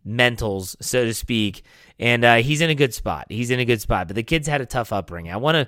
mentals, 0.05 0.75
so 0.81 1.05
to 1.05 1.13
speak. 1.13 1.63
And 1.99 2.23
uh, 2.23 2.35
he's 2.37 2.61
in 2.61 2.69
a 2.69 2.75
good 2.75 2.93
spot. 2.93 3.27
He's 3.29 3.51
in 3.51 3.59
a 3.59 3.65
good 3.65 3.81
spot. 3.81 4.07
But 4.07 4.15
the 4.15 4.23
kid's 4.23 4.47
had 4.47 4.61
a 4.61 4.65
tough 4.65 4.93
upbringing. 4.93 5.31
I 5.31 5.37
want 5.37 5.55
to. 5.55 5.67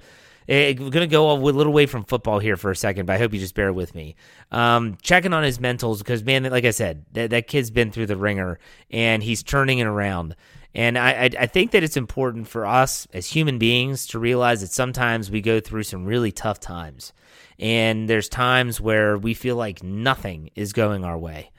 I'm 0.49 0.75
going 0.75 0.91
to 0.91 1.07
go 1.07 1.31
a 1.31 1.35
little 1.35 1.71
away 1.71 1.85
from 1.85 2.03
football 2.03 2.39
here 2.39 2.57
for 2.57 2.71
a 2.71 2.75
second, 2.75 3.05
but 3.05 3.13
I 3.13 3.19
hope 3.19 3.31
you 3.31 3.39
just 3.39 3.55
bear 3.55 3.71
with 3.71 3.93
me. 3.95 4.15
Um, 4.51 4.97
checking 5.01 5.33
on 5.33 5.43
his 5.43 5.59
mentals 5.59 5.99
because, 5.99 6.23
man, 6.23 6.43
like 6.43 6.65
I 6.65 6.71
said, 6.71 7.05
that, 7.13 7.29
that 7.29 7.47
kid's 7.47 7.69
been 7.69 7.91
through 7.91 8.07
the 8.07 8.17
ringer 8.17 8.59
and 8.89 9.21
he's 9.21 9.43
turning 9.43 9.79
it 9.79 9.85
around. 9.85 10.35
And 10.73 10.97
I, 10.97 11.29
I, 11.37 11.47
think 11.47 11.71
that 11.71 11.83
it's 11.83 11.97
important 11.97 12.47
for 12.47 12.65
us 12.65 13.05
as 13.11 13.27
human 13.27 13.57
beings 13.57 14.07
to 14.07 14.19
realize 14.19 14.61
that 14.61 14.71
sometimes 14.71 15.29
we 15.29 15.41
go 15.41 15.59
through 15.59 15.83
some 15.83 16.05
really 16.05 16.31
tough 16.31 16.61
times. 16.61 17.11
And 17.59 18.09
there's 18.09 18.29
times 18.29 18.79
where 18.79 19.17
we 19.17 19.33
feel 19.33 19.57
like 19.57 19.83
nothing 19.83 20.49
is 20.55 20.71
going 20.71 21.03
our 21.03 21.17
way. 21.17 21.51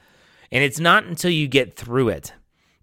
And 0.50 0.64
it's 0.64 0.80
not 0.80 1.04
until 1.04 1.30
you 1.30 1.46
get 1.46 1.76
through 1.76 2.08
it 2.08 2.32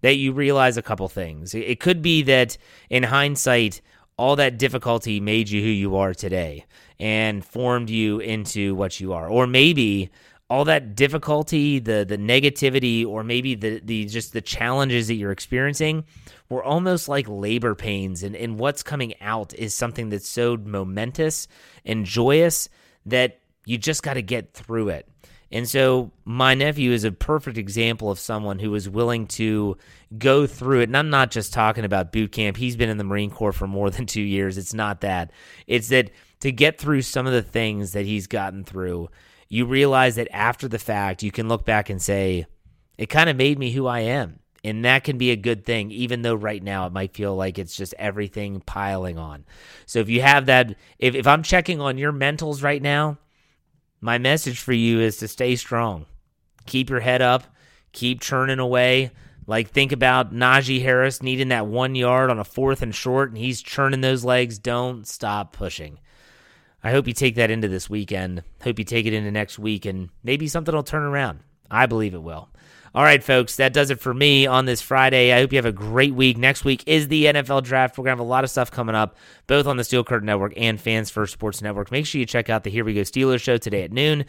that 0.02 0.16
you 0.16 0.32
realize 0.32 0.76
a 0.76 0.82
couple 0.82 1.08
things. 1.08 1.54
It 1.54 1.80
could 1.80 2.00
be 2.00 2.22
that 2.22 2.56
in 2.88 3.02
hindsight, 3.02 3.80
all 4.16 4.36
that 4.36 4.58
difficulty 4.58 5.20
made 5.20 5.48
you 5.48 5.62
who 5.62 5.68
you 5.68 5.96
are 5.96 6.14
today 6.14 6.64
and 6.98 7.44
formed 7.44 7.90
you 7.90 8.18
into 8.20 8.74
what 8.74 9.00
you 9.00 9.12
are. 9.12 9.28
Or 9.28 9.46
maybe 9.46 10.10
all 10.50 10.64
that 10.64 10.96
difficulty, 10.96 11.78
the 11.78 12.04
the 12.06 12.18
negativity, 12.18 13.06
or 13.06 13.22
maybe 13.22 13.54
the 13.54 13.80
the 13.82 14.04
just 14.06 14.32
the 14.32 14.40
challenges 14.40 15.06
that 15.06 15.14
you're 15.14 15.30
experiencing 15.30 16.04
were 16.48 16.64
almost 16.64 17.08
like 17.08 17.26
labor 17.28 17.76
pains 17.76 18.24
and, 18.24 18.34
and 18.34 18.58
what's 18.58 18.82
coming 18.82 19.14
out 19.20 19.54
is 19.54 19.72
something 19.72 20.10
that's 20.10 20.28
so 20.28 20.56
momentous 20.56 21.46
and 21.84 22.04
joyous 22.04 22.68
that 23.06 23.38
you 23.64 23.78
just 23.78 24.02
got 24.02 24.14
to 24.14 24.22
get 24.22 24.52
through 24.52 24.88
it. 24.88 25.08
And 25.52 25.68
so 25.68 26.12
my 26.24 26.54
nephew 26.54 26.92
is 26.92 27.04
a 27.04 27.12
perfect 27.12 27.56
example 27.56 28.10
of 28.10 28.18
someone 28.18 28.58
who 28.58 28.70
was 28.70 28.88
willing 28.88 29.26
to 29.28 29.76
go 30.16 30.46
through 30.46 30.80
it. 30.80 30.88
And 30.88 30.96
I'm 30.96 31.10
not 31.10 31.30
just 31.30 31.52
talking 31.52 31.84
about 31.84 32.12
boot 32.12 32.32
camp. 32.32 32.56
He's 32.56 32.76
been 32.76 32.88
in 32.88 32.98
the 32.98 33.04
Marine 33.04 33.30
Corps 33.30 33.52
for 33.52 33.66
more 33.66 33.90
than 33.90 34.06
two 34.06 34.22
years. 34.22 34.58
It's 34.58 34.74
not 34.74 35.00
that. 35.00 35.32
It's 35.66 35.88
that 35.88 36.10
to 36.40 36.52
get 36.52 36.78
through 36.78 37.02
some 37.02 37.26
of 37.26 37.32
the 37.32 37.42
things 37.42 37.92
that 37.92 38.06
he's 38.06 38.26
gotten 38.26 38.64
through, 38.64 39.08
you 39.50 39.66
realize 39.66 40.14
that 40.14 40.28
after 40.32 40.68
the 40.68 40.78
fact, 40.78 41.22
you 41.22 41.32
can 41.32 41.48
look 41.48 41.66
back 41.66 41.90
and 41.90 42.00
say, 42.00 42.46
it 42.96 43.06
kind 43.06 43.28
of 43.28 43.36
made 43.36 43.58
me 43.58 43.72
who 43.72 43.86
I 43.86 44.00
am. 44.00 44.38
And 44.62 44.84
that 44.84 45.04
can 45.04 45.18
be 45.18 45.30
a 45.30 45.36
good 45.36 45.64
thing, 45.64 45.90
even 45.90 46.22
though 46.22 46.34
right 46.34 46.62
now 46.62 46.86
it 46.86 46.92
might 46.92 47.14
feel 47.14 47.34
like 47.34 47.58
it's 47.58 47.74
just 47.74 47.94
everything 47.98 48.60
piling 48.60 49.18
on. 49.18 49.44
So 49.86 49.98
if 49.98 50.08
you 50.08 50.22
have 50.22 50.46
that, 50.46 50.76
if, 50.98 51.14
if 51.14 51.26
I'm 51.26 51.42
checking 51.42 51.80
on 51.80 51.98
your 51.98 52.12
mentals 52.12 52.62
right 52.62 52.80
now, 52.80 53.18
my 54.00 54.18
message 54.18 54.60
for 54.60 54.72
you 54.72 55.00
is 55.00 55.16
to 55.18 55.28
stay 55.28 55.56
strong. 55.56 56.06
Keep 56.66 56.90
your 56.90 57.00
head 57.00 57.22
up, 57.22 57.44
keep 57.92 58.20
churning 58.20 58.58
away. 58.58 59.10
Like, 59.46 59.70
think 59.70 59.90
about 59.90 60.32
Najee 60.32 60.82
Harris 60.82 61.22
needing 61.22 61.48
that 61.48 61.66
one 61.66 61.96
yard 61.96 62.30
on 62.30 62.38
a 62.38 62.44
fourth 62.44 62.82
and 62.82 62.94
short, 62.94 63.30
and 63.30 63.38
he's 63.38 63.62
churning 63.62 64.00
those 64.00 64.24
legs. 64.24 64.58
Don't 64.58 65.08
stop 65.08 65.52
pushing. 65.52 65.98
I 66.82 66.90
hope 66.90 67.06
you 67.06 67.12
take 67.12 67.34
that 67.34 67.50
into 67.50 67.68
this 67.68 67.90
weekend. 67.90 68.42
Hope 68.62 68.78
you 68.78 68.84
take 68.84 69.06
it 69.06 69.12
into 69.12 69.30
next 69.30 69.58
week, 69.58 69.84
and 69.84 70.08
maybe 70.22 70.48
something 70.48 70.74
will 70.74 70.82
turn 70.82 71.02
around. 71.02 71.40
I 71.70 71.86
believe 71.86 72.14
it 72.14 72.22
will. 72.22 72.48
All 72.92 73.04
right, 73.04 73.22
folks, 73.22 73.56
that 73.56 73.72
does 73.72 73.90
it 73.90 74.00
for 74.00 74.12
me 74.12 74.46
on 74.46 74.64
this 74.64 74.82
Friday. 74.82 75.32
I 75.32 75.38
hope 75.38 75.52
you 75.52 75.58
have 75.58 75.66
a 75.66 75.72
great 75.72 76.12
week. 76.12 76.36
Next 76.36 76.64
week 76.64 76.82
is 76.86 77.06
the 77.06 77.26
NFL 77.26 77.62
draft. 77.62 77.96
We're 77.96 78.04
going 78.04 78.16
to 78.16 78.20
have 78.22 78.26
a 78.26 78.28
lot 78.28 78.42
of 78.42 78.50
stuff 78.50 78.72
coming 78.72 78.96
up, 78.96 79.16
both 79.46 79.66
on 79.66 79.76
the 79.76 79.84
Steel 79.84 80.02
Curtain 80.02 80.26
Network 80.26 80.54
and 80.56 80.80
Fans 80.80 81.08
First 81.08 81.32
Sports 81.32 81.62
Network. 81.62 81.92
Make 81.92 82.06
sure 82.06 82.18
you 82.18 82.26
check 82.26 82.50
out 82.50 82.64
the 82.64 82.70
Here 82.70 82.84
We 82.84 82.94
Go 82.94 83.02
Steelers 83.02 83.40
show 83.40 83.58
today 83.58 83.84
at 83.84 83.92
noon 83.92 84.24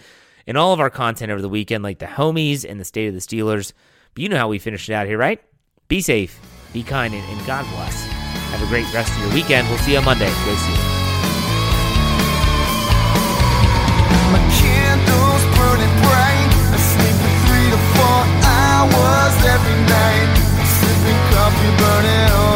and 0.46 0.58
all 0.58 0.74
of 0.74 0.80
our 0.80 0.92
content 0.92 1.32
over 1.32 1.42
the 1.42 1.50
weekend, 1.50 1.84
like 1.84 1.98
the 1.98 2.06
homies 2.06 2.70
and 2.70 2.80
the 2.80 2.86
state 2.86 3.08
of 3.08 3.16
the 3.16 3.20
Steelers. 3.20 3.74
But 4.14 4.22
you 4.22 4.30
know 4.30 4.38
how 4.38 4.48
we 4.48 4.60
finish 4.60 4.88
it 4.88 4.94
out 4.94 5.08
here, 5.08 5.18
right? 5.18 5.42
Be 5.88 6.02
safe, 6.02 6.40
be 6.72 6.84
kind, 6.84 7.16
and 7.16 7.48
God 7.48 7.66
bless. 7.74 8.04
Have 8.04 8.62
a 8.62 8.68
great 8.68 8.92
rest 8.94 9.12
of 9.14 9.20
your 9.24 9.34
weekend. 9.34 9.68
We'll 9.70 9.80
see 9.80 9.94
you 9.94 9.98
on 9.98 10.06
Monday. 10.06 10.28
Go 10.28 10.34
Steelers. 10.54 11.01
night, 19.92 20.32
sipping 20.78 21.22
coffee, 21.34 21.74
burning 21.80 22.30
home. 22.36 22.51